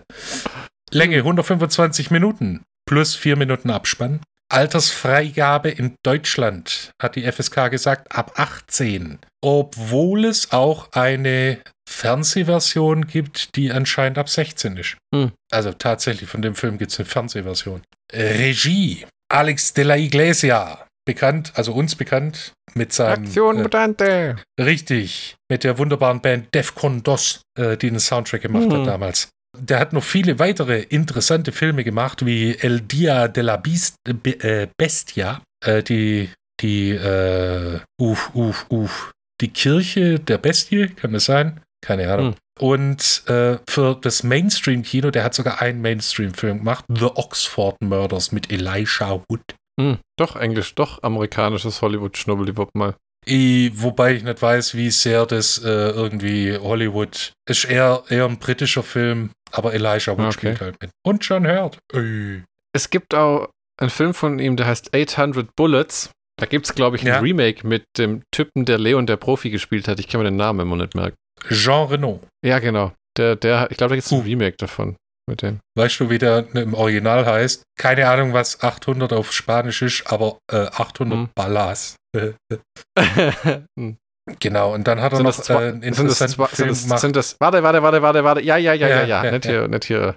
Länge 0.90 1.18
125 1.18 2.10
Minuten 2.10 2.64
plus 2.86 3.14
4 3.14 3.36
Minuten 3.36 3.68
Abspann. 3.70 4.20
Altersfreigabe 4.50 5.70
in 5.70 5.94
Deutschland, 6.04 6.90
hat 7.00 7.16
die 7.16 7.30
FSK 7.30 7.70
gesagt, 7.70 8.14
ab 8.14 8.32
18. 8.36 9.18
Obwohl 9.42 10.24
es 10.24 10.52
auch 10.52 10.92
eine 10.92 11.58
Fernsehversion 11.88 13.06
gibt, 13.06 13.56
die 13.56 13.70
anscheinend 13.72 14.18
ab 14.18 14.28
16 14.28 14.76
ist. 14.76 14.96
Hm. 15.14 15.32
Also 15.50 15.72
tatsächlich, 15.72 16.28
von 16.28 16.42
dem 16.42 16.54
Film 16.54 16.78
gibt 16.78 16.92
es 16.92 16.98
eine 16.98 17.06
Fernsehversion. 17.06 17.82
Regie, 18.12 19.06
Alex 19.30 19.74
de 19.74 19.84
la 19.84 19.96
Iglesia, 19.96 20.86
bekannt, 21.06 21.52
also 21.54 21.72
uns 21.72 21.94
bekannt, 21.94 22.52
mit 22.74 22.92
seinem 22.92 23.24
Aktion 23.24 23.58
äh, 23.58 23.62
Mutante. 23.62 24.36
Richtig, 24.60 25.36
mit 25.50 25.64
der 25.64 25.78
wunderbaren 25.78 26.20
Band 26.20 26.54
Defcon 26.54 27.02
DOS, 27.02 27.40
äh, 27.58 27.76
die 27.76 27.88
einen 27.88 28.00
Soundtrack 28.00 28.42
gemacht 28.42 28.66
Mhm. 28.66 28.72
hat 28.80 28.86
damals. 28.86 29.28
Der 29.60 29.78
hat 29.78 29.92
noch 29.92 30.04
viele 30.04 30.38
weitere 30.38 30.80
interessante 30.80 31.52
Filme 31.52 31.84
gemacht, 31.84 32.24
wie 32.24 32.56
El 32.58 32.80
Dia 32.80 33.28
de 33.28 33.42
la 33.42 33.56
Beast, 33.56 33.96
äh, 34.08 34.12
Be- 34.12 34.68
Bestia, 34.76 35.42
äh, 35.64 35.82
die, 35.82 36.30
die, 36.60 36.90
äh, 36.90 37.80
uff, 38.00 38.30
uff, 38.34 38.66
uff, 38.68 39.10
die 39.40 39.48
Kirche 39.48 40.18
der 40.18 40.38
Bestie, 40.38 40.88
kann 40.88 41.12
das 41.12 41.26
sein? 41.26 41.60
Keine 41.84 42.12
Ahnung. 42.12 42.26
Mhm. 42.30 42.34
Und 42.60 43.22
äh, 43.28 43.58
für 43.70 43.96
das 44.00 44.24
Mainstream-Kino, 44.24 45.10
der 45.12 45.22
hat 45.22 45.34
sogar 45.34 45.60
einen 45.62 45.80
Mainstream-Film 45.80 46.58
gemacht, 46.58 46.84
The 46.88 47.04
Oxford 47.04 47.76
Murders 47.80 48.32
mit 48.32 48.50
Elisha 48.50 49.22
Wood. 49.28 49.42
Hm, 49.80 49.98
doch 50.18 50.34
Englisch, 50.34 50.74
doch 50.74 51.02
amerikanisches 51.04 51.82
Hollywood-Schnubbeliwupp 51.82 52.70
mal. 52.74 52.96
I, 53.28 53.70
wobei 53.74 54.14
ich 54.14 54.22
nicht 54.22 54.40
weiß, 54.40 54.74
wie 54.74 54.90
sehr 54.90 55.26
das 55.26 55.58
äh, 55.62 55.68
irgendwie 55.68 56.56
Hollywood 56.56 57.32
ist 57.48 57.64
eher, 57.64 58.02
eher 58.08 58.24
ein 58.24 58.38
britischer 58.38 58.82
Film, 58.82 59.30
aber 59.52 59.74
Elijah 59.74 60.12
Wood 60.12 60.26
Okay. 60.26 60.32
spielt 60.32 60.60
halt 60.60 60.76
mit. 60.80 60.90
Und 61.04 61.24
John 61.24 61.46
Hurt. 61.46 61.78
Ey. 61.92 62.42
Es 62.72 62.90
gibt 62.90 63.14
auch 63.14 63.48
einen 63.80 63.90
Film 63.90 64.14
von 64.14 64.38
ihm, 64.38 64.56
der 64.56 64.66
heißt 64.66 64.94
800 64.94 65.54
Bullets. 65.56 66.10
Da 66.40 66.46
gibt 66.46 66.66
es, 66.66 66.74
glaube 66.74 66.96
ich, 66.96 67.02
ein 67.02 67.08
Ja. 67.08 67.18
Remake 67.20 67.66
mit 67.66 67.84
dem 67.96 68.22
Typen, 68.32 68.64
der 68.64 68.78
Leon 68.78 69.06
der 69.06 69.16
Profi 69.16 69.50
gespielt 69.50 69.88
hat. 69.88 69.98
Ich 70.00 70.08
kann 70.08 70.20
mir 70.20 70.24
den 70.26 70.36
Namen 70.36 70.60
immer 70.60 70.76
nicht 70.76 70.94
merken. 70.94 71.16
Jean 71.50 71.88
Reno. 71.88 72.20
Ja, 72.44 72.58
genau. 72.60 72.92
Der, 73.16 73.34
der, 73.36 73.68
ich 73.70 73.76
glaube, 73.76 73.90
da 73.90 73.94
gibt 73.96 74.06
es 74.06 74.12
ein. 74.12 74.20
Remake 74.22 74.56
davon. 74.56 74.96
Mit 75.28 75.42
dem. 75.42 75.60
Weißt 75.76 76.00
du, 76.00 76.08
wie 76.10 76.18
der 76.18 76.46
im 76.54 76.72
Original 76.74 77.26
heißt? 77.26 77.62
Keine 77.78 78.08
Ahnung, 78.08 78.32
was 78.32 78.62
800 78.62 79.12
auf 79.12 79.30
Spanisch 79.32 79.82
ist, 79.82 80.10
aber 80.10 80.38
äh, 80.50 80.66
800 80.72 81.28
Hm. 82.16 82.34
Hm. 83.78 83.96
genau, 84.40 84.74
und 84.74 84.88
dann 84.88 85.00
hat 85.00 85.12
er 85.12 85.16
sind, 85.16 85.26
noch 85.26 85.36
das 85.36 85.44
zwei, 85.44 85.64
äh, 85.64 85.68
einen 85.68 85.82
sind, 85.82 86.08
das 86.08 86.20
interessanten 86.20 86.34
zwei, 86.34 86.46
sind, 86.46 86.76
Film 86.76 86.88
das, 86.90 87.00
sind 87.00 87.16
das, 87.16 87.36
warte, 87.40 87.62
warte, 87.62 87.82
warte, 87.82 88.02
warte, 88.02 88.24
warte, 88.24 88.40
ja, 88.40 88.56
ja, 88.56 88.72
ja, 88.72 88.88
ja, 88.88 89.04
Ja, 89.04 89.24
ja, 89.24 89.30
nicht 89.30 89.44
ja. 89.44 89.50
hier, 89.50 89.68
nicht 89.68 89.84
hier. 89.84 90.16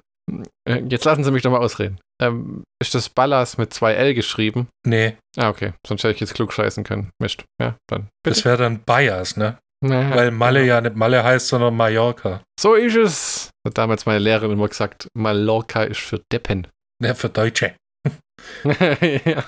Äh, 0.67 0.83
Jetzt 0.87 1.03
lassen 1.03 1.23
Sie 1.25 1.31
mich 1.31 1.43
doch 1.43 1.51
mal 1.51 1.57
ausreden. 1.59 1.99
Ähm, 2.21 2.63
ist 2.81 2.95
das 2.95 3.09
Ballas 3.09 3.57
mit 3.57 3.73
zwei 3.73 3.93
L 3.93 4.13
geschrieben? 4.13 4.69
nee, 4.85 5.17
Ah, 5.37 5.49
okay. 5.49 5.73
Sonst 5.85 6.03
hätte 6.03 6.13
ich 6.13 6.19
jetzt 6.21 6.33
klug 6.35 6.53
scheißen 6.53 6.83
können. 6.83 7.09
Mist. 7.21 7.43
Ja, 7.61 7.75
dann. 7.89 8.07
das 8.23 8.45
wäre 8.45 8.57
dann 8.57 8.79
Bias, 8.79 9.35
ne? 9.37 9.57
Naja, 9.83 10.15
Weil 10.15 10.31
Malle 10.31 10.63
ja 10.65 10.79
nicht 10.81 10.95
Malle 10.95 11.23
heißt, 11.23 11.47
sondern 11.47 11.75
Mallorca. 11.75 12.43
So 12.59 12.75
ist 12.75 12.95
es. 12.95 13.49
Hat 13.65 13.77
damals 13.77 14.05
meine 14.05 14.19
Lehrerin 14.19 14.51
immer 14.51 14.67
gesagt, 14.67 15.07
Mallorca 15.15 15.83
ist 15.83 15.99
für 16.01 16.21
Deppen. 16.31 16.67
Ja, 17.03 17.13
für 17.15 17.29
Deutsche. 17.29 17.73
ja. 18.63 19.43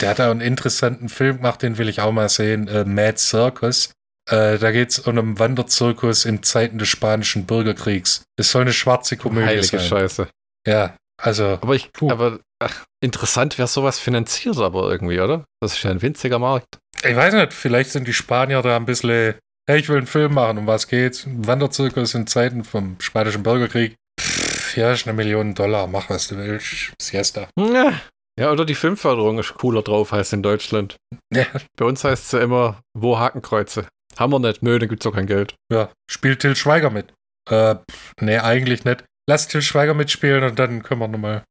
Der 0.00 0.08
hat 0.10 0.20
auch 0.20 0.30
einen 0.30 0.40
interessanten 0.40 1.08
Film 1.08 1.36
gemacht, 1.38 1.62
den 1.62 1.78
will 1.78 1.88
ich 1.88 2.00
auch 2.00 2.12
mal 2.12 2.28
sehen. 2.28 2.68
Äh, 2.68 2.84
Mad 2.84 3.18
Circus. 3.18 3.92
Äh, 4.30 4.58
da 4.58 4.70
geht 4.72 4.90
es 4.90 4.98
um 5.00 5.18
einen 5.18 5.38
Wanderzirkus 5.38 6.24
in 6.24 6.42
Zeiten 6.42 6.78
des 6.78 6.88
spanischen 6.88 7.46
Bürgerkriegs. 7.46 8.24
Es 8.38 8.50
soll 8.50 8.62
eine 8.62 8.72
schwarze 8.72 9.16
Komödie 9.16 9.46
Heilige 9.46 9.66
sein. 9.66 9.80
Scheiße. 9.80 10.28
Ja, 10.66 10.96
also 11.20 11.58
Aber 11.60 11.74
ich, 11.74 11.92
Puh. 11.92 12.10
aber 12.10 12.40
ach, 12.62 12.84
interessant, 13.02 13.58
wer 13.58 13.66
sowas 13.66 13.98
finanziert 13.98 14.58
aber 14.58 14.90
irgendwie, 14.90 15.20
oder? 15.20 15.44
Das 15.60 15.74
ist 15.74 15.82
ja 15.82 15.90
ein 15.90 16.02
winziger 16.02 16.38
Markt. 16.38 16.78
ich 17.02 17.16
weiß 17.16 17.32
nicht, 17.34 17.52
vielleicht 17.54 17.90
sind 17.90 18.06
die 18.06 18.12
Spanier 18.12 18.60
da 18.60 18.76
ein 18.76 18.84
bisschen, 18.84 19.34
hey, 19.68 19.78
ich 19.80 19.88
will 19.88 19.98
einen 19.98 20.06
Film 20.06 20.34
machen, 20.34 20.58
um 20.58 20.66
was 20.66 20.88
geht's? 20.88 21.26
Ein 21.26 21.46
Wanderzirkus 21.46 22.14
in 22.14 22.26
Zeiten 22.26 22.64
vom 22.64 22.96
spanischen 23.00 23.42
Bürgerkrieg. 23.42 23.94
Pff, 24.18 24.76
ja, 24.76 24.92
ist 24.92 25.06
eine 25.06 25.14
Million 25.16 25.54
Dollar, 25.54 25.86
mach 25.86 26.08
was 26.10 26.28
du 26.28 26.36
willst. 26.38 26.92
Siesta. 27.00 27.48
Ja. 27.58 27.92
Ja, 28.40 28.52
oder 28.52 28.64
die 28.64 28.76
Filmförderung 28.76 29.38
ist 29.40 29.54
cooler 29.54 29.82
drauf, 29.82 30.12
heißt 30.12 30.32
in 30.32 30.42
Deutschland. 30.44 30.96
Ja, 31.34 31.44
Bei 31.76 31.84
uns 31.84 32.04
heißt 32.04 32.26
es 32.26 32.32
ja 32.32 32.40
immer, 32.40 32.80
wo 32.96 33.18
Hakenkreuze? 33.18 33.86
Haben 34.16 34.32
wir 34.32 34.38
nicht, 34.38 34.62
nö, 34.62 34.78
dann 34.78 34.88
gibt's 34.88 35.06
auch 35.06 35.14
kein 35.14 35.26
Geld. 35.26 35.54
ja. 35.72 35.90
Spielt 36.10 36.40
Till 36.40 36.56
Schweiger 36.56 36.90
mit? 36.90 37.12
Äh, 37.50 37.74
nee, 38.20 38.38
eigentlich 38.38 38.84
nicht. 38.84 39.04
Lass 39.28 39.48
Till 39.48 39.60
Schweiger 39.62 39.92
mitspielen 39.94 40.44
und 40.44 40.58
dann 40.58 40.82
können 40.82 41.00
wir 41.00 41.08
nochmal. 41.08 41.42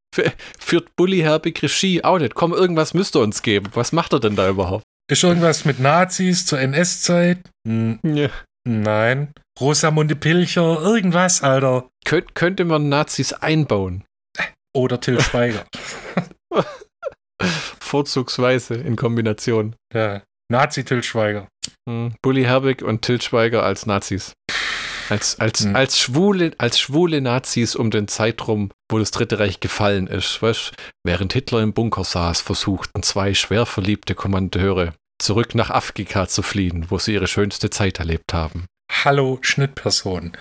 Führt 0.59 0.95
Bully 0.95 1.19
Herbig 1.19 1.61
Regie 1.61 2.03
auch 2.03 2.17
nicht. 2.17 2.33
Komm, 2.35 2.53
irgendwas 2.53 2.93
müsst 2.93 3.15
ihr 3.15 3.19
uns 3.21 3.41
geben. 3.41 3.67
Was 3.73 3.91
macht 3.91 4.13
er 4.13 4.19
denn 4.19 4.35
da 4.35 4.49
überhaupt? 4.49 4.83
Ist 5.09 5.23
irgendwas 5.23 5.63
mit 5.65 5.79
Nazis 5.79 6.45
zur 6.45 6.59
NS-Zeit? 6.59 7.39
Hm, 7.67 7.99
Ja. 8.03 8.29
nein. 8.67 9.31
Rosamunde 9.59 10.15
Pilcher, 10.15 10.81
irgendwas, 10.81 11.41
Alter. 11.43 11.87
Könnt, 12.05 12.35
könnte 12.35 12.65
man 12.65 12.89
Nazis 12.89 13.33
einbauen? 13.33 14.03
Oder 14.75 14.99
Till 14.99 15.19
Schweiger. 15.21 15.65
Vorzugsweise 17.79 18.75
in 18.75 18.95
Kombination. 18.95 19.75
ja. 19.93 20.21
Nazi-Till 20.49 21.03
Schweiger. 21.03 21.49
Hm. 21.89 22.13
Bully 22.21 22.43
Herbig 22.43 22.81
und 22.81 23.01
Til 23.01 23.21
Schweiger 23.21 23.63
als 23.63 23.85
Nazis. 23.85 24.31
Als, 25.09 25.39
als, 25.39 25.61
Hm. 25.61 25.75
als, 25.75 25.99
schwule, 25.99 26.51
als 26.57 26.79
schwule 26.79 27.21
Nazis 27.21 27.75
um 27.75 27.91
den 27.91 28.07
Zeitraum, 28.07 28.71
wo 28.89 28.99
das 28.99 29.11
Dritte 29.11 29.39
Reich 29.39 29.59
gefallen 29.59 30.07
ist. 30.07 30.41
Weißt, 30.41 30.73
während 31.05 31.33
Hitler 31.33 31.61
im 31.61 31.73
Bunker 31.73 32.03
saß, 32.03 32.41
versuchten 32.41 33.03
zwei 33.03 33.33
schwer 33.33 33.65
verliebte 33.65 34.15
Kommandeure 34.15 34.93
zurück 35.19 35.55
nach 35.55 35.69
Afrika 35.69 36.27
zu 36.27 36.41
fliehen, 36.43 36.87
wo 36.89 36.99
sie 36.99 37.13
ihre 37.13 37.27
schönste 37.27 37.69
Zeit 37.69 37.99
erlebt 37.99 38.33
haben. 38.33 38.65
Hallo, 38.91 39.39
Schnittperson. 39.41 40.33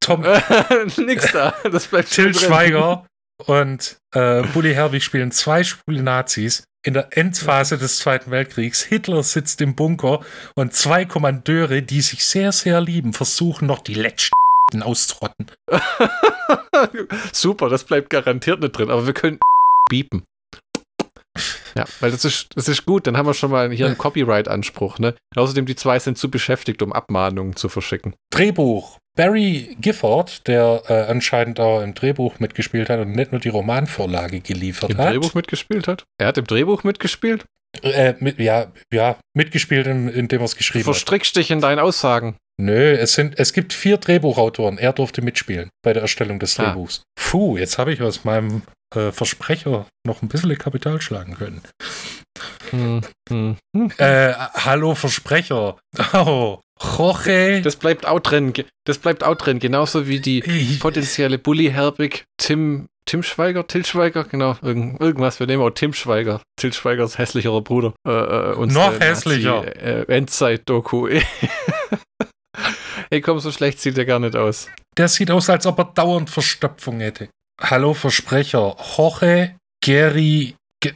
Tom 0.00 0.22
Nix 0.96 1.32
da, 1.32 1.54
das 1.70 1.86
bleibt 1.86 2.10
Till. 2.10 2.34
Schweiger 2.34 3.06
und 3.46 3.98
äh, 4.12 4.42
Bully 4.52 4.74
Herbig 4.74 5.04
spielen 5.04 5.30
zwei 5.30 5.64
schwule 5.64 6.02
Nazis 6.02 6.64
in 6.82 6.94
der 6.94 7.16
Endphase 7.16 7.78
des 7.78 7.98
Zweiten 7.98 8.30
Weltkriegs. 8.30 8.82
Hitler 8.82 9.22
sitzt 9.22 9.60
im 9.60 9.74
Bunker 9.74 10.20
und 10.54 10.74
zwei 10.74 11.04
Kommandeure, 11.04 11.82
die 11.82 12.02
sich 12.02 12.24
sehr, 12.24 12.52
sehr 12.52 12.80
lieben, 12.80 13.12
versuchen 13.12 13.66
noch 13.66 13.80
die 13.80 13.94
letzten 13.94 14.34
auszurotten. 14.82 15.50
Super, 17.32 17.68
das 17.68 17.84
bleibt 17.84 18.10
garantiert 18.10 18.60
nicht 18.60 18.72
drin, 18.72 18.90
aber 18.90 19.06
wir 19.06 19.14
können 19.14 19.38
biepen. 19.88 20.24
Ja, 21.76 21.84
weil 22.00 22.12
das 22.12 22.24
ist, 22.24 22.56
das 22.56 22.68
ist 22.68 22.86
gut, 22.86 23.06
dann 23.06 23.16
haben 23.16 23.26
wir 23.26 23.34
schon 23.34 23.50
mal 23.50 23.70
hier 23.72 23.86
einen 23.86 23.98
Copyright-Anspruch, 23.98 25.00
ne? 25.00 25.16
Außerdem, 25.34 25.66
die 25.66 25.74
zwei 25.74 25.98
sind 25.98 26.16
zu 26.16 26.30
beschäftigt, 26.30 26.82
um 26.82 26.92
Abmahnungen 26.92 27.56
zu 27.56 27.68
verschicken. 27.68 28.14
Drehbuch. 28.30 28.98
Barry 29.16 29.76
Gifford, 29.80 30.46
der 30.48 30.82
äh, 30.88 31.10
anscheinend 31.10 31.60
auch 31.60 31.80
im 31.82 31.94
Drehbuch 31.94 32.40
mitgespielt 32.40 32.88
hat 32.90 32.98
und 33.00 33.12
nicht 33.12 33.32
nur 33.32 33.40
die 33.40 33.48
Romanvorlage 33.48 34.40
geliefert 34.40 34.90
Im 34.90 34.98
hat. 34.98 35.12
Drehbuch 35.12 35.34
mitgespielt 35.34 35.86
hat? 35.86 36.04
Er 36.18 36.28
hat 36.28 36.38
im 36.38 36.46
Drehbuch 36.46 36.82
mitgespielt? 36.84 37.44
Äh, 37.82 38.14
mit, 38.20 38.38
ja, 38.38 38.72
ja, 38.92 39.16
mitgespielt, 39.34 39.86
in, 39.86 40.08
indem 40.08 40.40
er 40.40 40.44
es 40.44 40.56
geschrieben 40.56 40.86
hat. 40.86 40.94
Verstrickst 40.94 41.36
dich 41.36 41.50
in 41.50 41.60
deinen 41.60 41.78
Aussagen. 41.78 42.36
Nö, 42.60 42.92
es, 42.92 43.14
sind, 43.14 43.38
es 43.38 43.52
gibt 43.52 43.72
vier 43.72 43.96
Drehbuchautoren. 43.98 44.78
Er 44.78 44.92
durfte 44.92 45.22
mitspielen 45.22 45.70
bei 45.82 45.92
der 45.92 46.02
Erstellung 46.02 46.38
des 46.38 46.58
Ah. 46.58 46.66
Drehbuchs. 46.66 47.02
Puh, 47.16 47.56
jetzt 47.56 47.78
habe 47.78 47.92
ich 47.92 48.00
aus 48.00 48.24
meinem 48.24 48.62
äh, 48.94 49.10
Versprecher 49.10 49.86
noch 50.06 50.22
ein 50.22 50.28
bisschen 50.28 50.56
Kapital 50.56 51.00
schlagen 51.00 51.34
können. 51.34 51.62
Hm, 52.70 53.00
hm, 53.28 53.56
hm. 53.76 53.92
Äh, 53.98 54.32
hallo 54.34 54.94
Versprecher. 54.94 55.78
Oh, 56.12 56.60
Jorge. 56.80 57.62
Das 57.62 57.76
bleibt 57.76 58.06
auch 58.06 58.20
drin. 58.20 58.52
Das 58.84 58.98
bleibt 58.98 59.24
auch 59.24 59.36
drin, 59.36 59.58
genauso 59.58 60.06
wie 60.06 60.20
die 60.20 60.40
potenzielle 60.80 61.38
Bully 61.38 61.70
Herbig, 61.70 62.24
Tim, 62.36 62.86
Tim 63.06 63.22
Schweiger, 63.22 63.66
Till 63.66 63.84
Schweiger, 63.84 64.24
genau, 64.24 64.56
irgend, 64.62 65.00
irgendwas, 65.00 65.40
wir 65.40 65.46
nehmen 65.46 65.62
auch 65.62 65.70
Tim 65.70 65.92
Schweiger, 65.92 66.40
Till 66.56 66.72
Schweigers 66.72 67.18
hässlicherer 67.18 67.60
Bruder. 67.62 67.94
Äh, 68.06 68.10
äh, 68.10 68.66
Noch 68.66 68.98
hässlicher. 68.98 69.64
Äh, 69.76 70.04
Endzeit-Doku. 70.08 71.08
Ey, 73.10 73.20
komm, 73.20 73.38
so 73.40 73.52
schlecht 73.52 73.80
sieht 73.80 73.98
er 73.98 74.06
gar 74.06 74.18
nicht 74.18 74.36
aus. 74.36 74.68
Der 74.96 75.08
sieht 75.08 75.30
aus, 75.30 75.50
als 75.50 75.66
ob 75.66 75.78
er 75.78 75.84
dauernd 75.84 76.30
Verstopfung 76.30 77.00
hätte. 77.00 77.28
Hallo 77.60 77.94
Versprecher. 77.94 78.76
Jorge 78.96 79.54
Gary. 79.82 80.54
Ge 80.80 80.94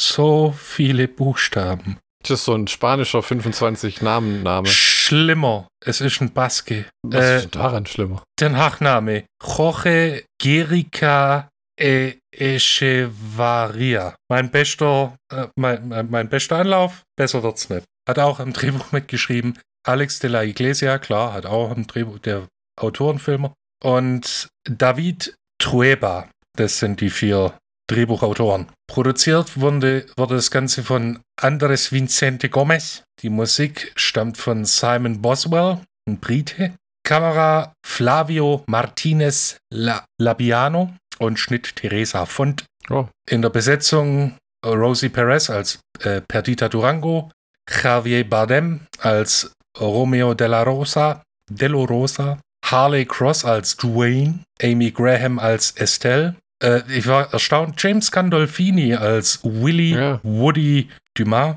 so 0.00 0.54
viele 0.58 1.08
Buchstaben. 1.08 1.98
Das 2.22 2.30
ist 2.38 2.44
so 2.44 2.54
ein 2.54 2.68
spanischer 2.68 3.18
25-Namen-Name. 3.20 4.66
Schlimmer. 4.68 5.66
Es 5.84 6.00
ist 6.00 6.20
ein 6.20 6.32
Baske. 6.32 6.86
Was 7.02 7.24
Äh, 7.24 7.36
ist 7.38 7.54
daran 7.56 7.84
schlimmer? 7.86 8.22
Der 8.38 8.50
Nachname. 8.50 9.24
Jorge 9.44 10.24
Gerica 10.40 11.48
e 11.78 12.14
Echevarria. 12.32 14.14
Mein 14.28 14.50
bester, 14.50 15.16
äh, 15.32 15.46
mein, 15.56 15.88
mein, 15.88 16.10
mein 16.10 16.28
bester 16.28 16.56
Anlauf. 16.56 17.02
Besser 17.16 17.42
wird's 17.42 17.68
nicht. 17.68 17.84
Hat 18.08 18.18
auch 18.18 18.38
am 18.40 18.52
Drehbuch 18.52 18.92
mitgeschrieben. 18.92 19.58
Alex 19.86 20.20
de 20.20 20.30
la 20.30 20.42
Iglesia, 20.44 20.98
klar, 20.98 21.32
hat 21.32 21.46
auch 21.46 21.70
am 21.70 21.86
Drehbuch 21.86 22.18
der 22.20 22.46
Autorenfilmer. 22.80 23.52
Und 23.82 24.48
David 24.64 25.34
Trueba. 25.58 26.28
Das 26.56 26.78
sind 26.78 27.00
die 27.00 27.10
vier 27.10 27.58
Drehbuchautoren. 27.88 28.68
Produziert 28.86 29.60
wurde, 29.60 30.06
wurde 30.16 30.36
das 30.36 30.50
Ganze 30.50 30.82
von 30.82 31.20
Andres 31.40 31.92
Vicente 31.92 32.48
Gomez. 32.48 33.02
Die 33.20 33.30
Musik 33.30 33.92
stammt 33.96 34.36
von 34.36 34.64
Simon 34.64 35.20
Boswell, 35.20 35.80
ein 36.08 36.18
Brite. 36.18 36.74
Kamera 37.04 37.72
Flavio 37.84 38.62
Martinez 38.66 39.56
La 39.72 40.04
Labiano 40.20 40.94
und 41.18 41.38
Schnitt 41.38 41.76
Teresa 41.76 42.26
Font. 42.26 42.64
Oh. 42.90 43.08
In 43.28 43.42
der 43.42 43.50
Besetzung 43.50 44.36
Rosie 44.64 45.08
Perez 45.08 45.50
als 45.50 45.80
äh, 46.00 46.20
Perdita 46.20 46.68
Durango, 46.68 47.30
Javier 47.68 48.28
Bardem 48.28 48.86
als 49.00 49.52
Romeo 49.78 50.34
de 50.34 50.46
la 50.46 50.62
Rosa, 50.62 51.22
Delo 51.50 51.84
Rosa, 51.84 52.38
Harley 52.64 53.04
Cross 53.04 53.44
als 53.44 53.76
Dwayne, 53.76 54.44
Amy 54.62 54.90
Graham 54.90 55.38
als 55.38 55.72
Estelle. 55.72 56.36
Äh, 56.62 56.82
ich 56.88 57.06
war 57.06 57.32
erstaunt, 57.32 57.82
James 57.82 58.10
Gandolfini 58.10 58.94
als 58.94 59.40
Willy 59.42 59.94
Ja. 59.94 60.20
Woody 60.22 60.88
Dumas. 61.14 61.56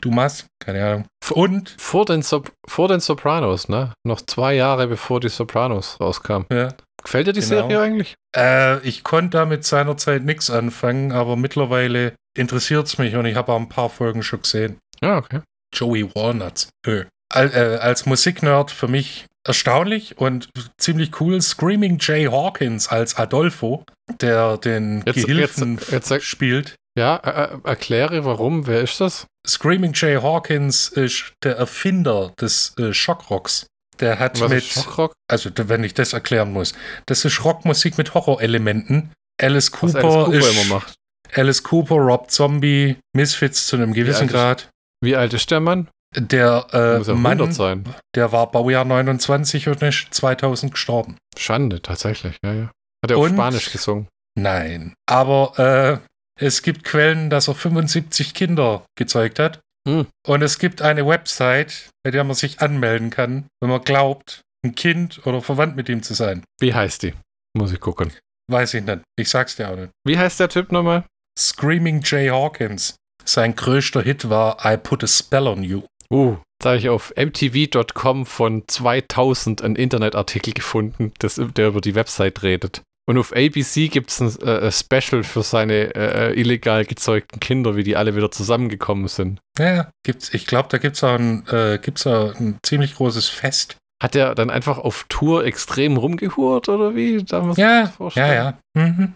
Dumas, 0.00 0.46
keine 0.60 0.84
Ahnung. 0.84 1.04
Und 1.30 1.74
Vor 1.78 2.04
den, 2.06 2.22
Sop 2.22 2.50
vor 2.66 2.88
den 2.88 3.00
Sopranos, 3.00 3.68
ne? 3.68 3.92
Noch 4.04 4.20
zwei 4.22 4.54
Jahre 4.54 4.88
bevor 4.88 5.20
die 5.20 5.28
Sopranos 5.28 6.00
rauskamen. 6.00 6.46
ja, 6.50 6.70
Gefällt 7.02 7.26
dir 7.28 7.32
die 7.32 7.40
Genau. 7.40 7.68
Serie 7.68 7.80
eigentlich? 7.80 8.14
Äh, 8.34 8.80
ich 8.80 9.04
konnte 9.04 9.36
damit 9.38 9.64
seinerzeit 9.64 10.24
nichts 10.24 10.50
anfangen, 10.50 11.12
aber 11.12 11.36
mittlerweile 11.36 12.14
interessiert 12.36 12.86
es 12.86 12.98
mich 12.98 13.14
und 13.14 13.26
ich 13.26 13.36
habe 13.36 13.52
auch 13.52 13.60
ein 13.60 13.68
paar 13.68 13.90
Folgen 13.90 14.22
schon 14.22 14.40
gesehen. 14.42 14.78
Ja, 15.02 15.18
okay. 15.18 15.40
Joey 15.72 16.12
Walnuts. 16.14 16.70
Ö. 16.86 17.04
Al, 17.32 17.50
äh, 17.52 17.76
als 17.76 18.06
Musiknerd 18.06 18.70
für 18.70 18.88
mich 18.88 19.26
erstaunlich 19.46 20.18
und 20.18 20.48
ziemlich 20.78 21.20
cool. 21.20 21.40
Screaming 21.40 21.98
Jay 22.00 22.26
Hawkins 22.26 22.88
als 22.88 23.16
Adolfo, 23.16 23.84
der 24.20 24.56
den 24.58 25.02
Jetzt- 25.06 25.26
Gehilfen 25.26 25.78
jetzt- 25.90 26.10
jetzt 26.10 26.24
spielt. 26.24 26.74
Ja, 26.96 27.16
äh, 27.16 27.54
äh, 27.54 27.58
erkläre 27.64 28.24
warum. 28.24 28.66
Wer 28.66 28.80
ist 28.82 29.00
das? 29.00 29.26
Screaming 29.46 29.92
Jay 29.94 30.16
Hawkins 30.20 30.88
ist 30.88 31.32
der 31.42 31.56
Erfinder 31.56 32.32
des 32.40 32.74
äh, 32.78 32.92
Schockrocks. 32.92 33.66
Der 34.00 34.18
hat 34.18 34.40
Was 34.40 34.50
mit, 34.50 34.64
ist 34.64 34.88
also 35.30 35.50
wenn 35.54 35.84
ich 35.84 35.94
das 35.94 36.12
erklären 36.12 36.52
muss, 36.52 36.74
das 37.06 37.24
ist 37.24 37.44
Rockmusik 37.44 37.96
mit 37.98 38.14
Horrorelementen. 38.14 39.12
Alice 39.40 39.70
Cooper, 39.70 39.98
Alice 40.04 40.24
Cooper 40.24 40.36
ist 40.38 40.52
immer 40.66 40.74
macht. 40.74 40.94
Alice 41.32 41.62
Cooper, 41.62 41.94
Rob 41.96 42.30
Zombie, 42.30 42.96
Misfits 43.14 43.66
zu 43.66 43.76
einem 43.76 43.92
gewissen 43.92 44.26
ist- 44.26 44.32
Grad. 44.32 44.68
Wie 45.00 45.16
alt 45.16 45.32
ist 45.34 45.50
der 45.50 45.60
Mann? 45.60 45.88
Der 46.16 46.64
Muss 46.98 47.08
äh, 47.08 47.12
ja 47.12 47.16
100 47.16 47.16
Mann, 47.18 47.52
sein. 47.52 47.84
der 48.14 48.32
war 48.32 48.50
Baujahr 48.50 48.84
29 48.84 49.68
und 49.68 49.82
ist 49.82 50.12
2000 50.14 50.72
gestorben. 50.72 51.16
Schande, 51.36 51.82
tatsächlich. 51.82 52.36
Ja, 52.44 52.52
ja. 52.52 52.70
Hat 53.02 53.10
er 53.10 53.18
auf 53.18 53.24
Und- 53.24 53.34
Spanisch 53.34 53.72
gesungen. 53.72 54.08
Nein. 54.36 54.94
Aber 55.06 56.00
äh, 56.38 56.44
es 56.44 56.62
gibt 56.62 56.84
Quellen, 56.84 57.30
dass 57.30 57.48
er 57.48 57.54
75 57.54 58.34
Kinder 58.34 58.84
gezeugt 58.96 59.38
hat. 59.38 59.60
Hm. 59.86 60.06
Und 60.26 60.42
es 60.42 60.58
gibt 60.58 60.82
eine 60.82 61.06
Website, 61.06 61.90
bei 62.02 62.10
der 62.10 62.24
man 62.24 62.34
sich 62.34 62.60
anmelden 62.60 63.10
kann, 63.10 63.46
wenn 63.60 63.70
man 63.70 63.82
glaubt, 63.82 64.40
ein 64.64 64.74
Kind 64.74 65.26
oder 65.26 65.42
verwandt 65.42 65.76
mit 65.76 65.88
ihm 65.88 66.02
zu 66.02 66.14
sein. 66.14 66.42
Wie 66.58 66.72
heißt 66.74 67.02
die? 67.02 67.12
Muss 67.56 67.70
ich 67.72 67.80
gucken. 67.80 68.10
Weiß 68.50 68.74
ich 68.74 68.82
nicht. 68.84 69.00
Ich 69.16 69.28
sag's 69.28 69.56
dir 69.56 69.70
auch 69.70 69.76
nicht. 69.76 69.90
Wie 70.06 70.18
heißt 70.18 70.40
der 70.40 70.48
Typ 70.48 70.72
nochmal? 70.72 71.04
Screaming 71.38 72.00
Jay 72.02 72.28
Hawkins. 72.28 72.96
Sein 73.24 73.54
größter 73.54 74.02
Hit 74.02 74.28
war 74.28 74.58
I 74.64 74.76
Put 74.76 75.04
a 75.04 75.06
Spell 75.06 75.46
on 75.46 75.62
You. 75.62 75.82
Uh, 76.10 76.36
da 76.62 76.70
habe 76.70 76.78
ich 76.78 76.88
auf 76.88 77.12
mtv.com 77.16 78.26
von 78.26 78.64
2000 78.66 79.62
einen 79.62 79.76
Internetartikel 79.76 80.54
gefunden, 80.54 81.12
das, 81.18 81.40
der 81.56 81.68
über 81.68 81.80
die 81.80 81.94
Website 81.94 82.42
redet. 82.42 82.82
Und 83.06 83.18
auf 83.18 83.32
ABC 83.36 83.88
gibt 83.88 84.10
es 84.10 84.20
ein 84.20 84.40
äh, 84.46 84.72
Special 84.72 85.24
für 85.24 85.42
seine 85.42 85.94
äh, 85.94 86.40
illegal 86.40 86.86
gezeugten 86.86 87.38
Kinder, 87.38 87.76
wie 87.76 87.82
die 87.82 87.96
alle 87.96 88.16
wieder 88.16 88.30
zusammengekommen 88.30 89.08
sind. 89.08 89.40
Ja, 89.58 89.90
gibt's, 90.04 90.32
ich 90.32 90.46
glaube, 90.46 90.68
da 90.70 90.78
gibt's 90.78 91.04
auch, 91.04 91.18
ein, 91.18 91.46
äh, 91.48 91.78
gibt's 91.82 92.06
auch 92.06 92.34
ein 92.40 92.58
ziemlich 92.64 92.94
großes 92.94 93.28
Fest. 93.28 93.76
Hat 94.02 94.14
der 94.14 94.34
dann 94.34 94.48
einfach 94.48 94.78
auf 94.78 95.04
Tour 95.08 95.44
extrem 95.44 95.98
rumgehurt 95.98 96.68
oder 96.68 96.94
wie? 96.94 97.22
Da 97.22 97.42
muss 97.42 97.58
ja, 97.58 97.92
ja, 98.14 98.34
ja. 98.34 98.58
Mhm. 98.74 99.14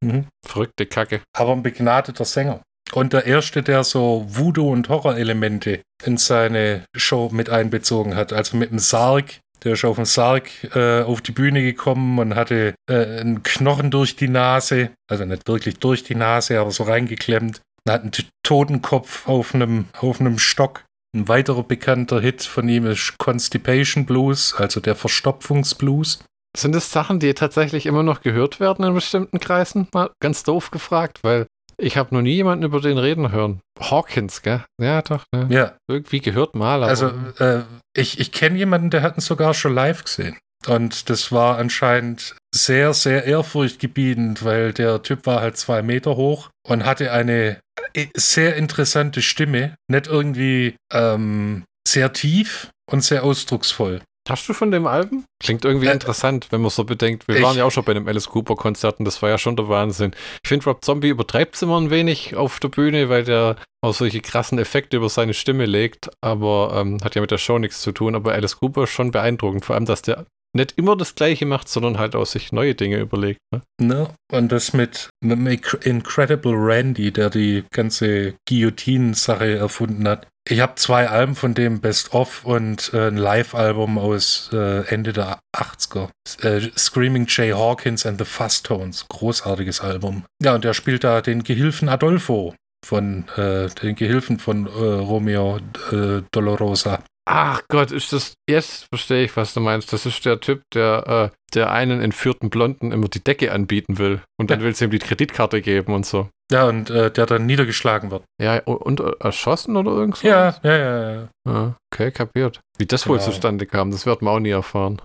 Mhm. 0.00 0.26
Verrückte 0.46 0.86
Kacke. 0.86 1.20
Aber 1.36 1.52
ein 1.52 1.62
begnadeter 1.62 2.24
Sänger. 2.24 2.60
Und 2.94 3.12
der 3.12 3.26
erste, 3.26 3.62
der 3.62 3.82
so 3.82 4.24
Voodoo- 4.28 4.70
und 4.70 4.88
Horror-Elemente 4.88 5.82
in 6.04 6.16
seine 6.16 6.84
Show 6.96 7.28
mit 7.32 7.50
einbezogen 7.50 8.14
hat. 8.14 8.32
Also 8.32 8.56
mit 8.56 8.70
dem 8.70 8.78
Sarg. 8.78 9.40
Der 9.64 9.72
ist 9.72 9.84
auf 9.84 9.96
dem 9.96 10.04
Sarg 10.04 10.50
äh, 10.76 11.02
auf 11.02 11.22
die 11.22 11.32
Bühne 11.32 11.62
gekommen 11.62 12.18
und 12.18 12.36
hatte 12.36 12.74
äh, 12.88 13.20
einen 13.20 13.42
Knochen 13.42 13.90
durch 13.90 14.14
die 14.14 14.28
Nase. 14.28 14.90
Also 15.10 15.24
nicht 15.24 15.48
wirklich 15.48 15.78
durch 15.78 16.04
die 16.04 16.14
Nase, 16.14 16.60
aber 16.60 16.70
so 16.70 16.84
reingeklemmt. 16.84 17.62
Und 17.84 17.92
hat 17.92 18.02
einen 18.02 18.12
Totenkopf 18.44 19.26
auf 19.26 19.54
einem, 19.54 19.86
auf 19.98 20.20
einem 20.20 20.38
Stock. 20.38 20.84
Ein 21.16 21.28
weiterer 21.28 21.62
bekannter 21.62 22.20
Hit 22.20 22.42
von 22.42 22.68
ihm 22.68 22.86
ist 22.86 23.18
Constipation 23.18 24.04
Blues, 24.04 24.54
also 24.56 24.80
der 24.80 24.94
Verstopfungsblues. 24.94 26.24
Sind 26.56 26.74
das 26.74 26.92
Sachen, 26.92 27.18
die 27.18 27.34
tatsächlich 27.34 27.86
immer 27.86 28.02
noch 28.02 28.20
gehört 28.20 28.60
werden 28.60 28.84
in 28.84 28.94
bestimmten 28.94 29.40
Kreisen? 29.40 29.88
Mal 29.92 30.10
ganz 30.20 30.44
doof 30.44 30.70
gefragt, 30.70 31.20
weil 31.22 31.46
ich 31.78 31.96
habe 31.96 32.14
noch 32.14 32.22
nie 32.22 32.34
jemanden 32.34 32.64
über 32.64 32.80
den 32.80 32.98
reden 32.98 33.32
hören. 33.32 33.60
Hawkins, 33.78 34.42
gell? 34.42 34.64
Ja, 34.80 35.02
doch. 35.02 35.24
Ne? 35.32 35.46
Ja. 35.50 35.76
Irgendwie 35.88 36.20
gehört 36.20 36.54
mal. 36.54 36.82
also, 36.82 37.12
äh, 37.38 37.62
ich, 37.96 38.20
ich 38.20 38.32
kenne 38.32 38.58
jemanden, 38.58 38.90
der 38.90 39.02
hat 39.02 39.16
ihn 39.16 39.20
sogar 39.20 39.54
schon 39.54 39.74
live 39.74 40.04
gesehen. 40.04 40.36
Und 40.66 41.10
das 41.10 41.30
war 41.30 41.58
anscheinend 41.58 42.36
sehr, 42.54 42.94
sehr 42.94 43.24
ehrfurchtgebietend, 43.24 44.44
weil 44.44 44.72
der 44.72 45.02
Typ 45.02 45.26
war 45.26 45.40
halt 45.40 45.56
zwei 45.56 45.82
Meter 45.82 46.16
hoch 46.16 46.50
und 46.66 46.84
hatte 46.84 47.12
eine 47.12 47.60
äh, 47.92 48.06
sehr 48.14 48.56
interessante 48.56 49.20
Stimme. 49.20 49.74
Nicht 49.88 50.06
irgendwie 50.06 50.76
ähm, 50.92 51.64
sehr 51.86 52.12
tief 52.12 52.70
und 52.90 53.02
sehr 53.02 53.24
ausdrucksvoll. 53.24 54.00
Hast 54.28 54.48
du 54.48 54.54
von 54.54 54.70
dem 54.70 54.86
Album? 54.86 55.24
Klingt 55.42 55.64
irgendwie 55.64 55.88
äh, 55.88 55.92
interessant, 55.92 56.48
wenn 56.50 56.62
man 56.62 56.70
so 56.70 56.84
bedenkt. 56.84 57.28
Wir 57.28 57.42
waren 57.42 57.56
ja 57.58 57.64
auch 57.64 57.70
schon 57.70 57.84
bei 57.84 57.92
einem 57.92 58.08
Alice 58.08 58.28
Cooper-Konzert 58.28 58.98
und 58.98 59.04
das 59.04 59.20
war 59.20 59.28
ja 59.28 59.36
schon 59.36 59.56
der 59.56 59.68
Wahnsinn. 59.68 60.12
Ich 60.42 60.48
finde, 60.48 60.64
Rob 60.64 60.82
Zombie 60.82 61.08
übertreibt 61.08 61.56
es 61.56 61.62
immer 61.62 61.78
ein 61.78 61.90
wenig 61.90 62.34
auf 62.34 62.58
der 62.58 62.68
Bühne, 62.68 63.10
weil 63.10 63.24
der 63.24 63.56
auch 63.82 63.92
solche 63.92 64.20
krassen 64.20 64.58
Effekte 64.58 64.96
über 64.96 65.10
seine 65.10 65.34
Stimme 65.34 65.66
legt, 65.66 66.10
aber 66.22 66.72
ähm, 66.74 66.98
hat 67.04 67.14
ja 67.14 67.20
mit 67.20 67.32
der 67.32 67.38
Show 67.38 67.58
nichts 67.58 67.82
zu 67.82 67.92
tun. 67.92 68.14
Aber 68.14 68.32
Alice 68.32 68.56
Cooper 68.56 68.84
ist 68.84 68.90
schon 68.90 69.10
beeindruckend, 69.10 69.66
vor 69.66 69.74
allem, 69.74 69.84
dass 69.84 70.00
der 70.00 70.24
nicht 70.54 70.72
immer 70.78 70.96
das 70.96 71.14
Gleiche 71.14 71.46
macht, 71.46 71.68
sondern 71.68 71.98
halt 71.98 72.14
auch 72.16 72.24
sich 72.24 72.52
neue 72.52 72.74
Dinge 72.74 72.98
überlegt. 72.98 73.40
Ne? 73.52 73.62
ne? 73.80 74.08
Und 74.32 74.52
das 74.52 74.72
mit, 74.72 75.10
mit 75.20 75.74
Incredible 75.82 76.54
Randy, 76.54 77.10
der 77.12 77.28
die 77.28 77.64
ganze 77.70 78.36
Guillotine-Sache 78.48 79.56
erfunden 79.56 80.08
hat. 80.08 80.26
Ich 80.46 80.60
habe 80.60 80.74
zwei 80.74 81.08
Alben 81.08 81.36
von 81.36 81.54
dem 81.54 81.80
Best 81.80 82.12
of 82.12 82.44
und 82.44 82.92
äh, 82.92 83.08
ein 83.08 83.16
Live-Album 83.16 83.96
aus 83.96 84.50
äh, 84.52 84.86
Ende 84.88 85.14
der 85.14 85.38
80er. 85.56 86.10
Äh, 86.42 86.68
Screaming 86.76 87.24
Jay 87.28 87.52
Hawkins 87.52 88.04
and 88.04 88.18
the 88.18 88.26
Fuzz 88.26 88.62
Tones. 88.62 89.06
Großartiges 89.08 89.80
Album. 89.80 90.24
Ja, 90.42 90.54
und 90.54 90.66
er 90.66 90.74
spielt 90.74 91.02
da 91.02 91.22
den 91.22 91.44
Gehilfen 91.44 91.88
Adolfo 91.88 92.54
von 92.84 93.26
äh, 93.36 93.68
den 93.70 93.94
Gehilfen 93.94 94.38
von 94.38 94.66
äh, 94.66 94.68
Romeo 94.68 95.60
äh, 95.90 96.20
Dolorosa. 96.30 97.02
Ach 97.26 97.62
Gott, 97.68 97.90
ist 97.90 98.12
das. 98.12 98.34
Jetzt 98.48 98.86
verstehe 98.92 99.24
ich, 99.24 99.36
was 99.36 99.54
du 99.54 99.60
meinst. 99.60 99.92
Das 99.92 100.04
ist 100.04 100.24
der 100.26 100.40
Typ, 100.40 100.62
der, 100.74 101.30
äh, 101.32 101.36
der 101.54 101.70
einen 101.70 102.00
entführten 102.00 102.50
Blonden 102.50 102.92
immer 102.92 103.08
die 103.08 103.24
Decke 103.24 103.52
anbieten 103.52 103.98
will. 103.98 104.20
Und 104.38 104.50
dann 104.50 104.60
ja. 104.60 104.66
will 104.66 104.74
sie 104.74 104.84
ihm 104.84 104.90
die 104.90 104.98
Kreditkarte 104.98 105.62
geben 105.62 105.94
und 105.94 106.04
so. 106.04 106.28
Ja, 106.52 106.68
und 106.68 106.90
äh, 106.90 107.10
der 107.10 107.24
dann 107.24 107.46
niedergeschlagen 107.46 108.10
wird. 108.10 108.24
Ja, 108.40 108.58
und 108.64 109.00
äh, 109.00 109.12
erschossen 109.20 109.76
oder 109.76 109.92
irgendwas? 109.92 110.22
Ja, 110.22 110.56
ja, 110.62 110.76
ja, 110.76 111.12
ja. 111.12 111.28
Ah, 111.48 111.74
okay, 111.90 112.10
kapiert. 112.10 112.60
Wie 112.76 112.86
das 112.86 113.04
genau. 113.04 113.14
wohl 113.14 113.20
zustande 113.20 113.64
kam, 113.64 113.90
das 113.90 114.04
wird 114.04 114.20
man 114.20 114.34
auch 114.34 114.40
nie 114.40 114.50
erfahren. 114.50 115.00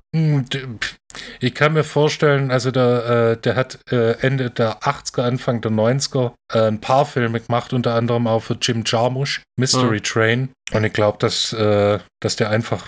Ich 1.39 1.53
kann 1.53 1.73
mir 1.73 1.83
vorstellen, 1.83 2.51
also 2.51 2.71
der, 2.71 3.35
äh, 3.37 3.41
der 3.41 3.55
hat 3.55 3.79
äh, 3.91 4.13
Ende 4.21 4.49
der 4.49 4.79
80er, 4.79 5.23
Anfang 5.23 5.61
der 5.61 5.71
90er 5.71 6.33
äh, 6.53 6.67
ein 6.67 6.81
paar 6.81 7.05
Filme 7.05 7.39
gemacht, 7.39 7.73
unter 7.73 7.95
anderem 7.95 8.27
auch 8.27 8.41
für 8.41 8.57
Jim 8.61 8.83
Jarmusch, 8.85 9.41
Mystery 9.57 9.97
ah. 9.97 10.03
Train. 10.03 10.49
Und 10.71 10.83
ich 10.83 10.93
glaube, 10.93 11.17
dass, 11.19 11.53
äh, 11.53 11.99
dass 12.21 12.35
der 12.35 12.49
einfach 12.49 12.85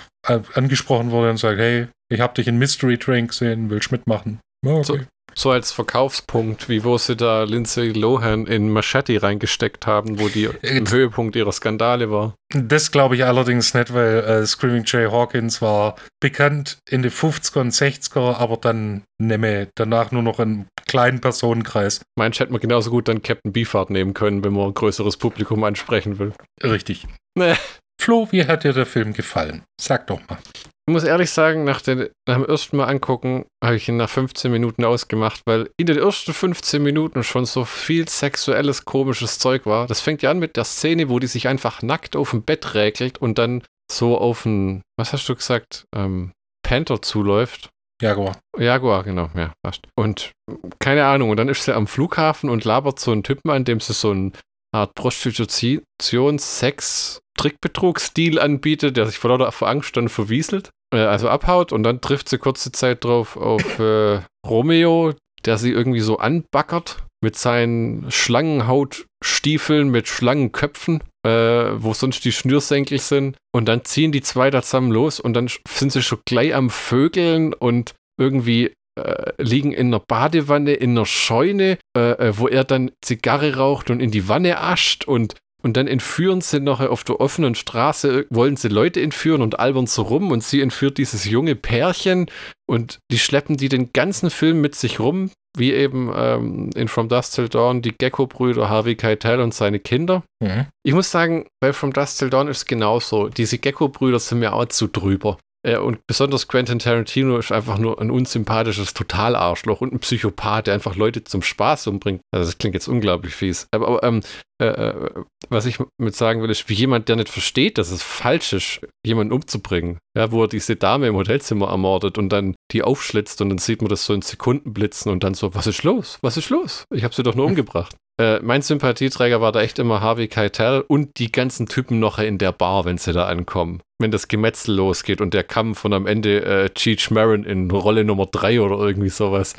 angesprochen 0.54 1.10
wurde 1.10 1.32
und 1.32 1.38
sagt, 1.38 1.58
hey, 1.58 1.88
ich 2.12 2.20
habe 2.20 2.36
dich 2.36 2.48
in 2.48 2.60
Mystery 2.60 3.00
Train 3.00 3.28
gesehen, 3.28 3.72
willst 3.72 3.92
mitmachen? 3.92 4.40
Okay. 4.64 4.84
So, 4.84 5.00
so 5.36 5.52
als 5.52 5.72
Verkaufspunkt, 5.72 6.70
wie 6.70 6.84
wo 6.84 6.98
sie 6.98 7.16
da 7.16 7.44
Lindsay 7.44 7.90
Lohan 7.90 8.46
in 8.48 8.70
Machete 8.70 9.22
reingesteckt 9.22 9.88
haben, 9.88 10.20
wo 10.20 10.28
die 10.28 10.50
im 10.62 10.90
Höhepunkt 10.90 11.36
ihrer 11.36 11.52
Skandale 11.52 12.12
war. 12.12 12.36
Das 12.50 12.92
glaube 12.92 13.16
ich 13.16 13.26
allerdings 13.26 13.74
nicht, 13.74 13.94
weil 13.94 14.20
äh, 14.20 14.46
Screaming 14.46 14.84
Jay 14.86 15.10
Hawkins 15.10 15.62
war 15.62 15.96
bekannt 16.20 16.78
in 16.90 17.02
den 17.02 17.12
50er 17.12 17.60
und 17.60 17.74
60er, 17.74 18.36
aber 18.38 18.58
dann 18.58 19.04
nehme 19.22 19.70
danach 19.76 20.12
nur 20.12 20.24
noch 20.24 20.40
einen 20.40 20.68
kleinen 20.86 21.22
Personenkreis. 21.22 22.02
Meinst 22.18 22.40
hätte 22.40 22.52
man 22.52 22.62
genauso 22.62 22.90
gut 22.90 23.08
dann 23.08 23.22
Captain 23.22 23.54
Beefheart 23.54 23.90
nehmen 23.90 24.14
können, 24.14 24.44
wenn 24.44 24.54
man 24.54 24.68
ein 24.68 24.74
größeres 24.74 25.18
Publikum 25.18 25.64
ansprechen 25.64 26.20
will. 26.20 26.34
Richtig. 26.64 27.08
Nee. 27.38 27.56
Flo, 28.02 28.28
wie 28.32 28.46
hat 28.46 28.64
dir 28.64 28.74
der 28.74 28.86
Film 28.86 29.14
gefallen? 29.14 29.64
Sag 29.80 30.08
doch 30.08 30.20
mal. 30.28 30.40
Ich 30.88 30.94
muss 30.94 31.04
ehrlich 31.04 31.30
sagen, 31.30 31.64
nach, 31.64 31.80
den, 31.82 32.10
nach 32.28 32.36
dem 32.36 32.46
ersten 32.46 32.78
Mal 32.78 32.86
angucken, 32.86 33.46
habe 33.64 33.76
ich 33.76 33.88
ihn 33.88 33.98
nach 33.98 34.10
15 34.10 34.52
Minuten 34.52 34.84
ausgemacht, 34.84 35.42
weil 35.46 35.70
in 35.78 35.86
den 35.86 35.98
ersten 35.98 36.34
15 36.34 36.82
Minuten 36.82 37.24
schon 37.24 37.46
so 37.46 37.66
viel 37.66 38.10
sexuelles, 38.10 38.84
komisches 38.84 39.38
Zeug 39.38 39.66
war. 39.66 39.86
Das 39.86 40.02
fängt 40.02 40.24
ja 40.24 40.32
an 40.32 40.40
mit 40.40 40.58
der 40.58 40.64
Szene, 40.64 41.08
wo 41.08 41.20
die 41.20 41.28
sich 41.28 41.48
einfach 41.48 41.84
nackt 41.84 42.16
auf 42.16 42.32
dem 42.32 42.42
Bett 42.42 42.74
räkelt 42.74 43.20
und 43.20 43.38
dann 43.38 43.64
so 43.92 44.18
auf 44.18 44.46
ein, 44.46 44.82
was 44.98 45.14
hast 45.14 45.30
du 45.30 45.36
gesagt, 45.36 45.86
ähm, 45.96 46.32
Panther 46.64 47.02
zuläuft. 47.02 47.70
Jaguar. 48.02 48.40
Jaguar, 48.58 49.04
genau, 49.04 49.30
ja, 49.36 49.54
fast. 49.64 49.88
Und 49.96 50.32
keine 50.80 51.06
Ahnung, 51.06 51.30
und 51.30 51.38
dann 51.38 51.50
ist 51.50 51.64
sie 51.64 51.76
am 51.76 51.86
Flughafen 51.86 52.50
und 52.50 52.66
labert 52.66 53.00
so 53.00 53.12
einen 53.12 53.24
Typen 53.24 53.52
an, 53.52 53.66
dem 53.66 53.80
sie 53.80 53.94
so 53.94 54.12
eine 54.12 54.32
Art 54.74 54.96
Prostitution, 54.96 56.40
Sex, 56.40 57.21
Trickbetrugsstil 57.42 58.40
anbietet, 58.40 58.98
der 58.98 59.08
sich 59.08 59.18
vor 59.18 59.32
lauter 59.32 59.52
Angst 59.68 59.98
dann 59.98 60.10
verwieselt, 60.10 60.70
äh, 60.94 61.00
also 61.00 61.28
abhaut 61.28 61.74
und 61.74 61.82
dann 61.82 62.00
trifft 62.00 62.30
sie 62.30 62.38
kurze 62.38 62.72
Zeit 62.72 63.04
drauf 63.04 63.36
auf 63.36 63.80
äh, 63.80 64.22
Romeo, 64.46 65.14
der 65.46 65.58
sie 65.58 65.72
irgendwie 65.72 66.02
so 66.02 66.20
anbackert 66.20 67.04
mit 67.24 67.36
seinen 67.36 68.12
Schlangenhautstiefeln 68.12 69.90
mit 69.90 70.08
Schlangenköpfen, 70.08 71.02
äh, 71.26 71.30
wo 71.30 71.94
sonst 71.94 72.26
die 72.26 72.32
Schnürsenkel 72.32 73.00
sind. 73.00 73.38
Und 73.52 73.68
dann 73.68 73.86
ziehen 73.86 74.12
die 74.12 74.22
zwei 74.22 74.52
da 74.52 74.62
zusammen 74.62 74.92
los 74.92 75.20
und 75.20 75.34
dann 75.34 75.50
sind 75.68 75.92
sie 75.92 76.04
schon 76.04 76.20
gleich 76.26 76.54
am 76.54 76.70
Vögeln 76.70 77.54
und 77.54 77.94
irgendwie 78.20 78.74
äh, 79.00 79.32
liegen 79.38 79.72
in 79.72 79.88
einer 79.88 80.00
Badewanne, 80.00 80.74
in 80.74 80.92
einer 80.92 81.06
Scheune, 81.06 81.78
äh, 81.98 82.12
äh 82.12 82.38
wo 82.38 82.48
er 82.48 82.64
dann 82.64 82.92
Zigarre 83.04 83.56
raucht 83.56 83.90
und 83.90 84.00
in 84.00 84.12
die 84.12 84.28
Wanne 84.28 84.60
ascht 84.60 85.06
und 85.06 85.36
und 85.62 85.78
dann 85.78 85.88
entführen 85.88 86.42
sie 86.42 86.60
nachher 86.60 86.92
auf 86.92 87.04
der 87.04 87.20
offenen 87.20 87.56
Straße, 87.56 88.26
wollen 88.30 88.58
sie 88.58 88.68
Leute 88.68 89.02
entführen 89.02 89.42
und 89.42 89.60
albern 89.60 89.88
so 89.88 90.04
rum 90.04 90.32
und 90.32 90.44
sie 90.44 90.62
entführt 90.62 90.98
dieses 90.98 91.26
junge 91.26 91.56
Pärchen 91.56 92.28
und 92.68 93.00
die 93.12 93.20
schleppen 93.20 93.58
die 93.58 93.70
den 93.70 93.92
ganzen 93.94 94.30
Film 94.30 94.62
mit 94.62 94.76
sich 94.76 95.00
rum, 95.00 95.32
wie 95.58 95.74
eben 95.74 96.12
ähm, 96.16 96.70
in 96.76 96.88
From 96.88 97.10
Dust 97.10 97.36
Till 97.36 97.50
Dawn 97.50 97.82
die 97.82 97.94
Gecko-Brüder 97.98 98.70
Harvey 98.70 98.96
Keitel 98.96 99.40
und 99.42 99.54
seine 99.54 99.80
Kinder. 99.80 100.24
Mhm. 100.42 100.68
Ich 100.84 100.94
muss 100.94 101.12
sagen, 101.12 101.48
bei 101.60 101.74
From 101.74 101.94
Dust 101.94 102.20
Till 102.20 102.30
Dawn 102.30 102.48
ist 102.48 102.58
es 102.58 102.66
genauso. 102.66 103.28
Diese 103.28 103.58
Gecko-Brüder 103.58 104.20
sind 104.20 104.40
mir 104.40 104.54
auch 104.54 104.66
zu 104.66 104.88
drüber. 104.88 105.38
Äh, 105.64 105.78
und 105.78 106.06
besonders 106.08 106.48
Quentin 106.48 106.80
Tarantino 106.80 107.38
ist 107.38 107.52
einfach 107.52 107.78
nur 107.78 108.02
ein 108.02 108.12
unsympathisches 108.12 108.94
Totalarschloch 108.94 109.82
und 109.82 109.94
ein 109.94 110.00
Psychopath, 110.00 110.68
der 110.68 110.74
einfach 110.74 110.96
Leute 110.96 111.24
zum 111.24 111.42
Spaß 111.42 111.88
umbringt. 111.88 112.22
Also 112.32 112.50
das 112.50 112.58
klingt 112.58 112.74
jetzt 112.74 112.88
unglaublich 112.88 113.36
fies. 113.36 113.68
Aber, 113.72 113.88
aber 113.88 114.04
ähm, 114.04 114.22
äh, 114.62 114.66
äh, 114.66 115.24
was 115.50 115.66
ich 115.66 115.78
mit 115.98 116.16
sagen 116.16 116.42
will, 116.42 116.50
ist, 116.50 116.70
wie 116.70 116.74
jemand, 116.74 117.10
der 117.10 117.16
nicht 117.16 117.30
versteht, 117.30 117.78
dass 117.78 117.92
es 117.92 118.04
falsch 118.04 118.54
ist, 118.54 118.82
jemanden 119.06 119.34
umzubringen. 119.34 119.98
Ja, 120.16 120.32
wo 120.32 120.44
er 120.44 120.48
diese 120.48 120.76
Dame 120.76 121.08
im 121.08 121.16
Hotelzimmer 121.16 121.70
ermordet 121.70 122.18
und 122.18 122.30
dann 122.30 122.56
die 122.72 122.84
aufschlitzt 122.84 123.42
und 123.42 123.50
dann 123.50 123.58
sieht 123.58 123.82
man 123.82 123.90
das 123.90 124.06
so 124.06 124.14
in 124.14 124.22
Sekunden 124.22 124.74
blitzen 124.74 125.12
und 125.12 125.24
dann 125.24 125.34
so, 125.34 125.54
was 125.56 125.68
ist 125.68 125.84
los? 125.84 126.20
Was 126.22 126.38
ist 126.38 126.50
los? 126.50 126.86
Ich 126.94 127.04
habe 127.04 127.14
sie 127.14 127.24
doch 127.24 127.36
nur 127.36 127.46
umgebracht. 127.46 127.96
Äh, 128.22 128.40
mein 128.44 128.62
Sympathieträger 128.62 129.42
war 129.42 129.52
da 129.52 129.62
echt 129.62 129.80
immer 129.80 130.00
Harvey 130.00 130.28
Keitel 130.28 130.86
und 130.88 131.18
die 131.18 131.32
ganzen 131.32 131.66
Typen 131.66 132.00
noch 132.00 132.20
in 132.20 132.38
der 132.38 132.52
Bar, 132.52 132.86
wenn 132.86 133.00
sie 133.00 133.14
da 133.14 133.26
ankommen. 133.26 133.82
Wenn 134.00 134.12
das 134.12 134.28
Gemetzel 134.28 134.76
losgeht 134.76 135.22
und 135.22 135.34
der 135.34 135.44
Kampf 135.44 135.86
und 135.86 135.94
am 135.94 136.06
Ende 136.06 136.46
äh, 136.46 136.70
Cheech 136.70 137.10
Marin 137.10 137.44
in 137.44 137.72
Rolle 137.72 138.04
Nummer 138.04 138.28
3 138.28 138.62
oder 138.62 138.78
irgendwie 138.78 139.10
sowas. 139.10 139.56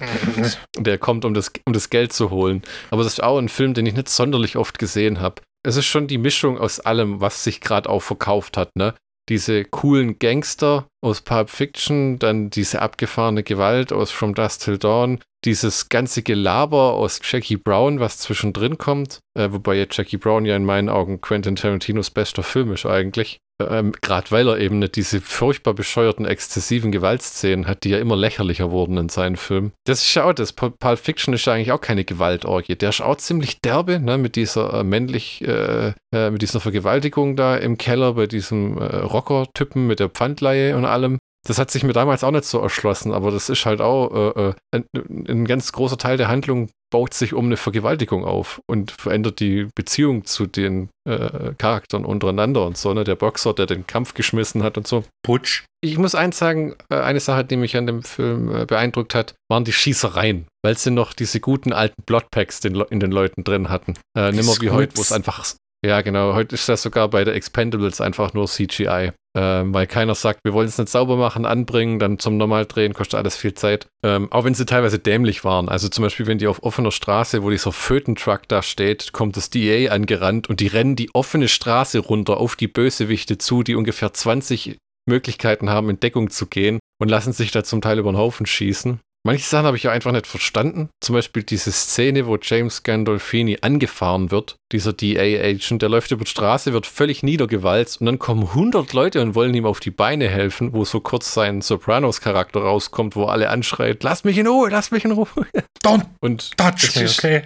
der 0.79 0.97
kommt, 0.99 1.25
um 1.25 1.35
das, 1.35 1.51
um 1.67 1.73
das 1.73 1.91
Geld 1.91 2.13
zu 2.13 2.31
holen. 2.31 2.63
Aber 2.93 3.03
das 3.03 3.15
ist 3.15 3.23
auch 3.25 3.39
ein 3.39 3.49
Film, 3.49 3.75
den 3.75 3.85
ich 3.85 3.95
nicht 3.95 4.09
sonderlich 4.09 4.57
oft 4.57 4.79
gesehen 4.79 5.21
habe. 5.21 5.43
Es 5.65 5.77
ist 5.77 5.87
schon 5.87 6.07
die 6.07 6.19
Mischung 6.19 6.57
aus 6.57 6.79
allem, 6.79 7.21
was 7.21 7.43
sich 7.43 7.61
gerade 7.61 7.91
auch 7.91 8.03
verkauft 8.03 8.57
hat, 8.57 8.77
ne? 8.77 8.95
diese 9.29 9.65
coolen 9.65 10.19
Gangster 10.19 10.87
aus 11.01 11.21
Pulp 11.21 11.51
Fiction, 11.51 12.19
dann 12.19 12.51
diese 12.51 12.83
abgefahrene 12.83 13.43
Gewalt 13.43 13.93
aus 13.93 14.11
From 14.11 14.35
Dust 14.35 14.65
Till 14.65 14.79
Dawn, 14.79 15.21
dieses 15.45 15.89
ganze 15.89 16.23
Gelaber 16.23 16.95
aus 16.95 17.21
Jackie 17.23 17.57
Brown, 17.57 18.01
was 18.01 18.19
zwischendrin 18.19 18.79
kommt, 18.79 19.21
äh, 19.39 19.49
wobei 19.51 19.77
jetzt 19.77 19.97
Jackie 19.97 20.17
Brown 20.17 20.45
ja 20.45 20.57
in 20.57 20.65
meinen 20.65 20.89
Augen 20.89 21.21
Quentin 21.21 21.57
Tarantinos 21.57 22.11
bester 22.11 22.43
Film 22.43 22.73
ist 22.73 22.87
eigentlich, 22.87 23.39
ähm, 23.61 23.93
gerade 24.01 24.31
weil 24.31 24.49
er 24.49 24.59
eben 24.59 24.79
nicht 24.79 24.97
diese 24.97 25.21
furchtbar 25.21 25.75
bescheuerten, 25.75 26.27
exzessiven 26.27 26.93
Gewaltszenen 26.93 27.67
hat, 27.67 27.85
die 27.85 27.91
ja 27.91 27.99
immer 27.99 28.17
lächerlicher 28.17 28.71
wurden 28.71 28.97
in 28.97 29.09
seinen 29.09 29.37
Filmen. 29.37 29.73
Das 29.85 30.03
ist 30.03 30.15
ja 30.15 30.25
auch 30.25 30.33
das. 30.33 30.53
Pulp 30.53 30.77
Fiction 30.97 31.35
ist 31.35 31.45
ja 31.47 31.55
eigentlich 31.55 31.73
auch 31.73 31.81
keine 31.81 32.05
Gewaltorgie. 32.05 32.77
Der 32.77 32.91
ist 32.91 33.01
auch 33.01 33.17
ziemlich 33.17 33.61
derbe, 33.61 33.99
ne, 33.99 34.19
mit 34.19 34.37
dieser 34.37 34.75
äh, 34.75 34.85
männlich, 34.85 35.43
äh, 35.43 35.93
äh, 36.15 36.31
mit 36.31 36.43
dieser 36.43 36.61
Vergewaltigung 36.61 37.37
da 37.37 37.57
im 37.57 37.79
Keller 37.79 38.15
bei 38.15 38.27
diesem 38.27 38.79
äh, 38.79 38.85
Rocker-Typen 38.85 39.87
mit 39.87 40.01
der 40.01 40.09
Pfandleihe 40.09 40.77
und 40.77 40.85
allem. 40.85 41.19
Das 41.47 41.59
hat 41.59 41.71
sich 41.71 41.83
mir 41.83 41.93
damals 41.93 42.23
auch 42.23 42.31
nicht 42.31 42.45
so 42.45 42.61
erschlossen, 42.61 43.13
aber 43.13 43.31
das 43.31 43.49
ist 43.49 43.67
halt 43.67 43.81
auch 43.81 44.37
äh, 44.37 44.49
äh 44.49 44.55
ein, 44.73 44.85
ein, 45.29 45.45
ganz 45.45 45.73
großer 45.73 45.99
Teil 45.99 46.17
der 46.17 46.29
Handlung 46.29 46.71
baut 46.93 47.15
sich 47.15 47.33
um 47.33 47.47
eine 47.47 47.57
Vergewaltigung 47.57 48.25
auf 48.25 48.61
und 48.67 48.93
verändert 48.93 49.41
die 49.41 49.67
Beziehung 49.75 50.25
zu 50.25 50.47
den 50.47 50.91
äh, 51.09 51.55
Charakteren 51.59 52.05
untereinander 52.05 52.65
und 52.65 52.77
so, 52.77 52.95
ne? 52.95 53.03
Der 53.03 53.17
Boxer, 53.17 53.55
der 53.55 53.67
den 53.67 53.87
Kampf 53.87 54.15
geschmissen 54.15 54.63
hat 54.63 54.77
und 54.77 54.87
so. 54.87 55.03
Putsch. 55.25 55.65
Ich 55.81 55.99
muss 55.99 56.15
eins 56.15 56.39
sagen, 56.39 56.77
äh, 56.91 56.97
eine 56.97 57.19
Sache, 57.19 57.45
die 57.45 57.57
mich 57.57 57.77
an 57.77 57.87
dem 57.87 58.03
Film 58.03 58.55
äh, 58.55 58.67
beeindruckt 58.67 59.15
hat, 59.15 59.35
waren 59.51 59.65
die 59.65 59.73
Schießereien, 59.73 60.47
weil 60.63 60.77
sie 60.77 60.91
noch 60.91 61.13
diese 61.13 61.41
guten 61.41 61.73
alten 61.73 62.03
Bloodpacks 62.07 62.61
in 62.61 63.01
den 63.01 63.11
Leuten 63.11 63.43
drin 63.43 63.69
hatten. 63.69 63.95
Äh, 64.17 64.31
nimmer 64.31 64.55
wie 64.61 64.71
heute, 64.71 64.97
wo 64.97 65.01
es 65.01 65.13
einfach 65.13 65.45
ja, 65.85 66.01
genau. 66.01 66.35
Heute 66.35 66.55
ist 66.55 66.69
das 66.69 66.83
sogar 66.83 67.09
bei 67.09 67.25
der 67.25 67.35
Expendables 67.35 68.01
einfach 68.01 68.35
nur 68.35 68.47
CGI. 68.47 69.11
Ähm, 69.35 69.73
weil 69.73 69.87
keiner 69.87 70.15
sagt, 70.15 70.41
wir 70.45 70.53
wollen 70.53 70.69
es 70.69 70.77
nicht 70.77 70.91
sauber 70.91 71.17
machen, 71.17 71.47
anbringen, 71.47 71.99
dann 71.99 72.19
zum 72.19 72.37
Normaldrehen, 72.37 72.93
kostet 72.93 73.19
alles 73.19 73.35
viel 73.35 73.55
Zeit. 73.55 73.87
Ähm, 74.05 74.31
auch 74.31 74.45
wenn 74.45 74.53
sie 74.53 74.67
teilweise 74.67 74.99
dämlich 74.99 75.43
waren. 75.43 75.71
Also 75.71 75.89
zum 75.89 76.05
Beispiel, 76.05 76.27
wenn 76.27 76.37
die 76.37 76.47
auf 76.47 76.63
offener 76.63 76.91
Straße, 76.91 77.43
wo 77.43 77.49
dieser 77.49 77.73
Fötentruck 77.73 78.47
da 78.49 78.63
steht, 78.63 79.13
kommt 79.13 79.39
das 79.39 79.49
DA 79.49 79.91
angerannt 79.91 80.51
und 80.51 80.61
die 80.61 80.67
rennen 80.67 80.97
die 80.97 81.15
offene 81.15 81.49
Straße 81.49 81.99
runter 81.99 82.37
auf 82.37 82.57
die 82.57 82.69
Bösewichte 82.69 83.39
zu, 83.39 83.63
die 83.63 83.75
ungefähr 83.75 84.13
20 84.13 84.77
Möglichkeiten 85.07 85.71
haben, 85.71 85.89
in 85.89 85.99
Deckung 85.99 86.29
zu 86.29 86.47
gehen 86.47 86.79
und 87.01 87.09
lassen 87.09 87.33
sich 87.33 87.51
da 87.53 87.65
zum 87.65 87.81
Teil 87.81 87.99
über 87.99 88.13
den 88.13 88.19
Haufen 88.19 88.45
schießen. 88.45 89.01
Manche 89.25 89.45
Sachen 89.45 89.67
habe 89.67 89.77
ich 89.77 89.85
ja 89.85 89.93
einfach 89.93 90.11
nicht 90.11 90.27
verstanden. 90.27 90.89
Zum 91.01 91.15
Beispiel 91.15 91.45
diese 91.45 91.71
Szene, 91.71 92.27
wo 92.27 92.39
James 92.43 92.83
Gandolfini 92.83 93.59
angefahren 93.61 94.33
wird, 94.33 94.57
dieser 94.73 94.93
DA-Agent, 94.93 95.81
der 95.81 95.89
läuft 95.89 96.11
über 96.11 96.25
die 96.25 96.31
Straße, 96.31 96.73
wird 96.73 96.87
völlig 96.87 97.23
niedergewalzt 97.23 98.01
und 98.01 98.07
dann 98.07 98.19
kommen 98.19 98.49
100 98.49 98.93
Leute 98.93 99.23
und 99.23 99.37
wollen 99.37 99.55
ihm 99.55 99.65
auf 99.65 99.79
die 99.79 99.93
Beine 99.93 100.29
helfen, 100.29 100.73
wo 100.73 100.85
so 100.85 100.99
kurz 100.99 101.35
sein 101.35 101.61
Sopranos-Charakter 101.61 102.63
rauskommt, 102.63 103.15
wo 103.15 103.27
alle 103.27 103.49
anschreit, 103.51 104.03
lass 104.03 104.25
mich 104.25 104.39
in 104.39 104.49
Ruhe, 104.49 104.71
lass 104.71 104.91
mich 104.91 105.05
in 105.05 105.13
Ruhe. 105.13 105.29
Don't 105.85 106.07
und 106.21 106.57
touch 106.57 106.91
okay? 106.97 107.43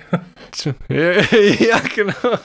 ja, 0.88 1.80
genau. 1.94 2.38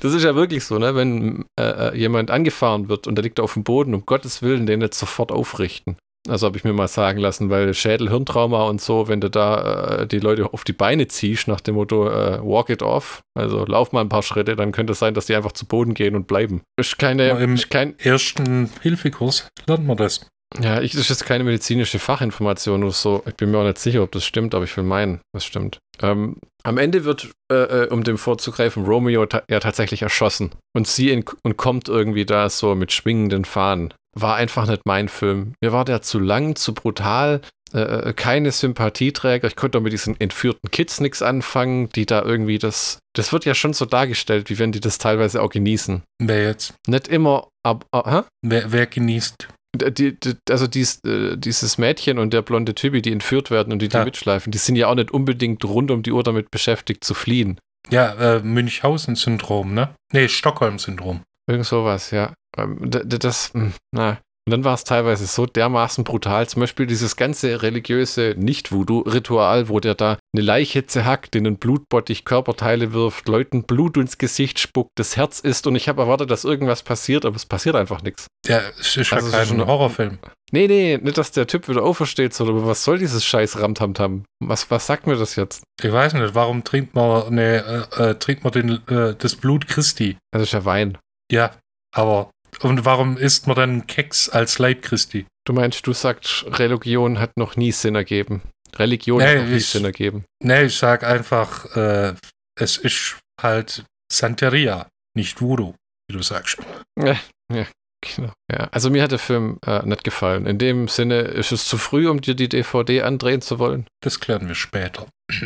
Das 0.00 0.12
ist 0.12 0.22
ja 0.22 0.36
wirklich 0.36 0.64
so, 0.64 0.78
ne? 0.78 0.94
wenn 0.94 1.44
äh, 1.58 1.88
äh, 1.88 1.96
jemand 1.96 2.30
angefahren 2.30 2.88
wird 2.88 3.08
und 3.08 3.16
der 3.16 3.24
liegt 3.24 3.40
auf 3.40 3.54
dem 3.54 3.64
Boden, 3.64 3.94
um 3.94 4.06
Gottes 4.06 4.42
Willen, 4.42 4.66
den 4.66 4.80
nicht 4.80 4.94
sofort 4.94 5.32
aufrichten. 5.32 5.96
Also 6.28 6.46
habe 6.46 6.56
ich 6.56 6.64
mir 6.64 6.72
mal 6.72 6.88
sagen 6.88 7.18
lassen, 7.18 7.50
weil 7.50 7.72
Schädel-Hirntrauma 7.72 8.64
und 8.64 8.80
so, 8.80 9.08
wenn 9.08 9.20
du 9.20 9.30
da 9.30 10.00
äh, 10.00 10.06
die 10.06 10.18
Leute 10.18 10.52
auf 10.52 10.64
die 10.64 10.72
Beine 10.72 11.08
ziehst, 11.08 11.48
nach 11.48 11.60
dem 11.60 11.76
Motto 11.76 12.08
äh, 12.08 12.40
walk 12.42 12.70
it 12.70 12.82
off, 12.82 13.22
also 13.34 13.64
lauf 13.64 13.92
mal 13.92 14.00
ein 14.00 14.08
paar 14.08 14.22
Schritte, 14.22 14.56
dann 14.56 14.72
könnte 14.72 14.92
es 14.92 14.98
sein, 14.98 15.14
dass 15.14 15.26
die 15.26 15.34
einfach 15.34 15.52
zu 15.52 15.66
Boden 15.66 15.94
gehen 15.94 16.16
und 16.16 16.26
bleiben. 16.26 16.62
Ist 16.78 16.98
keine. 16.98 17.28
Im 17.30 17.54
ist 17.54 17.70
kein, 17.70 17.98
ersten 17.98 18.70
Hilfekurs 18.82 19.48
lernt 19.66 19.86
man 19.86 19.96
das. 19.96 20.26
Ja, 20.60 20.80
ich, 20.80 20.92
das 20.92 21.02
ist 21.02 21.08
jetzt 21.08 21.26
keine 21.26 21.44
medizinische 21.44 21.98
Fachinformation 21.98 22.84
oder 22.84 22.92
so. 22.92 23.22
Ich 23.26 23.34
bin 23.34 23.50
mir 23.50 23.58
auch 23.58 23.64
nicht 23.64 23.78
sicher, 23.78 24.02
ob 24.02 24.12
das 24.12 24.24
stimmt, 24.24 24.54
aber 24.54 24.64
ich 24.64 24.76
will 24.76 24.84
meinen, 24.84 25.20
das 25.32 25.44
stimmt. 25.44 25.78
Ähm, 26.00 26.36
am 26.62 26.78
Ende 26.78 27.04
wird, 27.04 27.30
äh, 27.50 27.84
äh 27.84 27.88
um 27.88 28.04
dem 28.04 28.16
vorzugreifen, 28.16 28.84
Romeo 28.84 29.26
ta 29.26 29.42
ja 29.50 29.60
tatsächlich 29.60 30.02
erschossen. 30.02 30.52
Und 30.74 30.86
sie 30.86 31.10
in, 31.10 31.24
und 31.42 31.56
kommt 31.56 31.88
irgendwie 31.88 32.26
da 32.26 32.48
so 32.48 32.74
mit 32.74 32.92
schwingenden 32.92 33.44
Fahnen 33.44 33.92
war 34.18 34.36
einfach 34.36 34.66
nicht 34.66 34.82
mein 34.86 35.08
Film. 35.08 35.52
Mir 35.60 35.72
war 35.72 35.84
der 35.84 36.02
zu 36.02 36.18
lang, 36.18 36.56
zu 36.56 36.74
brutal, 36.74 37.40
äh, 37.72 37.80
äh 37.80 38.12
keine 38.14 38.50
Sympathieträger. 38.50 39.46
Ich 39.46 39.56
konnte 39.56 39.80
mit 39.80 39.92
diesen 39.92 40.18
entführten 40.20 40.70
Kids 40.70 41.00
nichts 41.00 41.22
anfangen, 41.22 41.90
die 41.90 42.06
da 42.06 42.22
irgendwie 42.22 42.58
das. 42.58 42.98
Das 43.14 43.32
wird 43.32 43.44
ja 43.44 43.54
schon 43.54 43.72
so 43.72 43.84
dargestellt, 43.84 44.50
wie 44.50 44.58
wenn 44.58 44.72
die 44.72 44.80
das 44.80 44.98
teilweise 44.98 45.42
auch 45.42 45.50
genießen. 45.50 46.02
Wer 46.18 46.44
jetzt? 46.44 46.74
Nicht 46.86 47.08
immer, 47.08 47.48
aber. 47.62 48.26
Wer, 48.42 48.72
wer 48.72 48.86
genießt? 48.86 49.48
Die, 49.76 50.18
die, 50.18 50.36
also 50.48 50.66
dies, 50.66 51.00
äh, 51.04 51.36
dieses 51.36 51.76
Mädchen 51.76 52.18
und 52.18 52.32
der 52.32 52.40
blonde 52.40 52.74
Typi, 52.74 53.02
die 53.02 53.12
entführt 53.12 53.50
werden 53.50 53.74
und 53.74 53.82
die, 53.82 53.88
die 53.88 53.96
ja. 53.96 54.04
mitschleifen, 54.04 54.50
die 54.50 54.58
sind 54.58 54.76
ja 54.76 54.88
auch 54.88 54.94
nicht 54.94 55.10
unbedingt 55.10 55.62
rund 55.66 55.90
um 55.90 56.02
die 56.02 56.12
Uhr 56.12 56.22
damit 56.22 56.50
beschäftigt 56.50 57.04
zu 57.04 57.12
fliehen. 57.12 57.58
Ja, 57.90 58.14
äh, 58.14 58.40
Münchhausen-Syndrom, 58.42 59.74
ne? 59.74 59.94
Nee, 60.12 60.28
Stockholm-Syndrom. 60.28 61.20
Irgend 61.48 61.66
sowas, 61.66 62.10
ja. 62.10 62.34
Ähm, 62.56 62.90
das, 62.90 63.52
hm, 63.54 63.72
na. 63.92 64.18
Und 64.48 64.52
dann 64.52 64.64
war 64.64 64.74
es 64.74 64.84
teilweise 64.84 65.26
so 65.26 65.44
dermaßen 65.44 66.04
brutal. 66.04 66.48
Zum 66.48 66.60
Beispiel 66.60 66.86
dieses 66.86 67.16
ganze 67.16 67.62
religiöse 67.62 68.36
Nicht-Voodoo-Ritual, 68.38 69.68
wo 69.68 69.80
der 69.80 69.96
da 69.96 70.18
eine 70.32 70.44
Leiche 70.44 70.86
zerhackt, 70.86 71.34
in 71.34 71.48
einen 71.48 71.56
Blutbottich 71.56 72.24
Körperteile 72.24 72.92
wirft, 72.92 73.26
Leuten 73.26 73.64
Blut 73.64 73.96
ins 73.96 74.18
Gesicht 74.18 74.60
spuckt, 74.60 74.92
das 74.94 75.16
Herz 75.16 75.40
ist 75.40 75.66
und 75.66 75.74
ich 75.74 75.88
habe 75.88 76.02
erwartet, 76.02 76.30
dass 76.30 76.44
irgendwas 76.44 76.84
passiert, 76.84 77.24
aber 77.24 77.34
es 77.34 77.44
passiert 77.44 77.74
einfach 77.74 78.02
nichts. 78.02 78.28
Ja, 78.46 78.60
es 78.78 78.96
ist 78.96 79.12
also 79.12 79.32
kein 79.32 79.60
ein 79.60 79.66
Horrorfilm. 79.66 80.18
Nee, 80.52 80.68
nee, 80.68 80.96
nicht, 81.02 81.18
dass 81.18 81.32
der 81.32 81.48
Typ 81.48 81.68
wieder 81.68 81.82
aufersteht, 81.82 82.32
sondern 82.32 82.64
was 82.64 82.84
soll 82.84 82.98
dieses 82.98 83.24
scheiß 83.24 83.58
Ramtamtam? 83.58 84.26
Was, 84.38 84.70
was 84.70 84.86
sagt 84.86 85.08
mir 85.08 85.16
das 85.16 85.34
jetzt? 85.34 85.64
Ich 85.82 85.90
weiß 85.90 86.12
nicht, 86.14 86.36
warum 86.36 86.62
trinkt 86.62 86.94
man, 86.94 87.34
ne, 87.34 87.88
äh, 87.98 88.14
trinkt 88.14 88.44
man 88.44 88.52
den, 88.52 88.86
äh, 88.86 89.16
das 89.18 89.34
Blut 89.34 89.66
Christi? 89.66 90.18
Das 90.30 90.42
ist 90.42 90.52
ja 90.52 90.64
Wein. 90.64 90.98
Ja, 91.30 91.56
aber 91.94 92.30
und 92.62 92.84
warum 92.84 93.16
isst 93.16 93.46
man 93.46 93.56
dann 93.56 93.86
Keks 93.86 94.28
als 94.28 94.58
Leib 94.58 94.82
Christi? 94.82 95.26
Du 95.46 95.52
meinst, 95.52 95.86
du 95.86 95.92
sagst, 95.92 96.44
Religion 96.58 97.18
hat 97.18 97.36
noch 97.36 97.56
nie 97.56 97.72
Sinn 97.72 97.94
ergeben. 97.94 98.42
Religion 98.76 99.18
nee, 99.18 99.26
hat 99.26 99.36
noch 99.38 99.46
nie 99.46 99.56
ich, 99.56 99.68
Sinn 99.68 99.84
ergeben. 99.84 100.24
Nee, 100.42 100.64
ich 100.64 100.76
sag 100.76 101.04
einfach, 101.04 101.76
äh, 101.76 102.14
es 102.58 102.78
ist 102.78 103.18
halt 103.40 103.84
Santeria, 104.10 104.88
nicht 105.14 105.40
Voodoo, 105.40 105.74
wie 106.08 106.16
du 106.16 106.22
sagst. 106.22 106.58
Ja, 106.98 107.18
ja, 107.52 107.66
genau. 108.00 108.32
Ja, 108.50 108.68
also 108.72 108.90
mir 108.90 109.02
hat 109.02 109.12
der 109.12 109.18
Film 109.18 109.58
äh, 109.66 109.84
nicht 109.84 110.04
gefallen. 110.04 110.46
In 110.46 110.58
dem 110.58 110.88
Sinne 110.88 111.20
ist 111.20 111.52
es 111.52 111.66
zu 111.66 111.78
früh, 111.78 112.08
um 112.08 112.20
dir 112.20 112.34
die 112.34 112.48
DVD 112.48 113.02
andrehen 113.02 113.42
zu 113.42 113.58
wollen. 113.58 113.86
Das 114.02 114.20
klären 114.20 114.48
wir 114.48 114.54
später. 114.54 115.06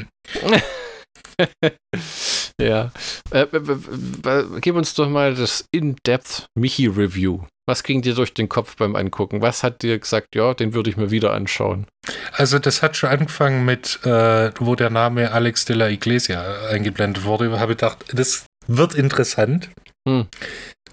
ja. 2.61 2.93
Äh, 3.31 3.47
gib 4.61 4.75
uns 4.77 4.95
doch 4.95 5.09
mal 5.09 5.35
das 5.35 5.65
In-Depth 5.73 6.47
Michi-Review. 6.59 7.41
Was 7.69 7.83
ging 7.85 8.03
dir 8.03 8.15
durch 8.15 8.35
den 8.35 8.49
Kopf 8.49 8.77
beim 8.77 8.97
Angucken? 8.97 9.43
Was 9.43 9.63
hat 9.63 9.83
dir 9.83 9.99
gesagt, 9.99 10.35
ja, 10.35 10.55
den 10.55 10.75
würde 10.75 10.91
ich 10.91 10.97
mir 10.97 11.11
wieder 11.11 11.33
anschauen? 11.33 11.87
Also, 12.33 12.59
das 12.59 12.83
hat 12.83 12.97
schon 12.97 13.11
angefangen 13.11 13.65
mit, 13.65 14.01
äh, 14.05 14.51
wo 14.59 14.75
der 14.75 14.91
Name 14.91 15.31
Alex 15.31 15.67
de 15.67 15.77
la 15.77 15.89
Iglesia 15.89 16.67
eingeblendet 16.69 17.25
wurde. 17.25 17.47
Ich 17.47 17.61
habe 17.61 17.77
gedacht, 17.77 18.05
das 18.13 18.47
wird 18.67 18.95
interessant. 18.95 19.71
Hm. 20.09 20.27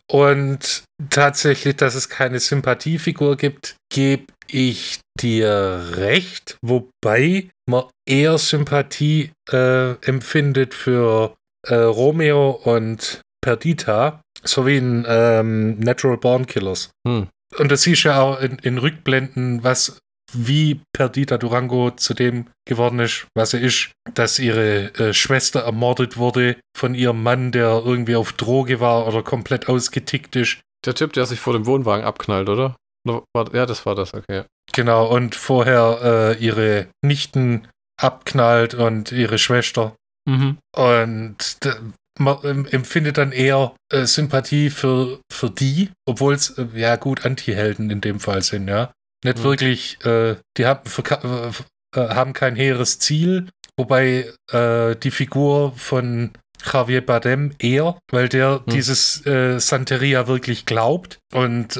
Und 0.09 0.83
tatsächlich, 1.09 1.75
dass 1.75 1.95
es 1.95 2.09
keine 2.09 2.39
Sympathiefigur 2.39 3.37
gibt, 3.37 3.75
gebe 3.91 4.25
ich 4.47 4.99
dir 5.19 5.93
recht, 5.95 6.57
wobei 6.61 7.49
man 7.67 7.83
eher 8.05 8.37
Sympathie 8.37 9.31
äh, 9.51 9.93
empfindet 10.05 10.73
für 10.73 11.35
äh, 11.67 11.75
Romeo 11.75 12.51
und 12.51 13.21
Perdita, 13.41 14.21
sowie 14.43 14.77
in 14.77 15.05
ähm, 15.07 15.79
Natural 15.79 16.17
Born 16.17 16.47
Killers. 16.47 16.89
Hm. 17.07 17.27
Und 17.57 17.71
das 17.71 17.83
siehst 17.83 18.03
du 18.03 18.09
ja 18.09 18.21
auch 18.21 18.41
in, 18.41 18.57
in 18.59 18.77
Rückblenden, 18.77 19.63
was 19.63 19.99
wie 20.33 20.81
Perdita 20.93 21.37
Durango 21.37 21.91
zu 21.91 22.13
dem 22.13 22.47
geworden 22.65 22.99
ist, 22.99 23.27
was 23.33 23.53
er 23.53 23.61
ist, 23.61 23.91
dass 24.13 24.39
ihre 24.39 24.93
äh, 24.95 25.13
Schwester 25.13 25.61
ermordet 25.61 26.17
wurde 26.17 26.57
von 26.75 26.95
ihrem 26.95 27.23
Mann, 27.23 27.51
der 27.51 27.81
irgendwie 27.85 28.15
auf 28.15 28.33
Droge 28.33 28.79
war 28.79 29.07
oder 29.07 29.23
komplett 29.23 29.69
ausgetickt 29.69 30.35
ist. 30.35 30.59
Der 30.85 30.95
Typ, 30.95 31.13
der 31.13 31.25
sich 31.25 31.39
vor 31.39 31.53
dem 31.53 31.65
Wohnwagen 31.65 32.05
abknallt, 32.05 32.49
oder? 32.49 32.75
Ja, 33.07 33.65
das 33.65 33.85
war 33.85 33.95
das, 33.95 34.13
okay. 34.13 34.43
Genau, 34.73 35.07
und 35.07 35.35
vorher 35.35 35.99
äh, 36.37 36.43
ihre 36.43 36.87
Nichten 37.03 37.67
abknallt 37.99 38.73
und 38.73 39.11
ihre 39.11 39.37
Schwester. 39.37 39.95
Mhm. 40.27 40.57
Und 40.75 41.57
man 42.19 42.65
empfindet 42.65 43.17
dann 43.17 43.31
eher 43.31 43.75
äh, 43.91 44.05
Sympathie 44.05 44.69
für, 44.69 45.19
für 45.31 45.49
die, 45.49 45.89
obwohl 46.05 46.33
es, 46.33 46.57
äh, 46.57 46.67
ja 46.75 46.95
gut, 46.95 47.25
Anti-Helden 47.25 47.89
in 47.89 48.01
dem 48.01 48.19
Fall 48.19 48.41
sind, 48.41 48.67
ja. 48.67 48.91
Nicht 49.23 49.39
mhm. 49.39 49.43
wirklich, 49.43 50.05
äh, 50.05 50.35
die 50.57 50.65
haben, 50.65 50.89
äh, 51.09 51.99
äh, 51.99 52.09
haben 52.09 52.33
kein 52.33 52.55
hehres 52.55 52.99
Ziel, 52.99 53.49
wobei 53.77 54.31
äh, 54.51 54.95
die 54.95 55.11
Figur 55.11 55.73
von 55.75 56.31
Javier 56.71 57.05
Bardem 57.05 57.53
eher, 57.59 57.99
weil 58.11 58.29
der 58.29 58.63
mhm. 58.65 58.71
dieses 58.71 59.23
Santeria 59.57 60.27
wirklich 60.27 60.65
glaubt 60.65 61.19
und 61.31 61.77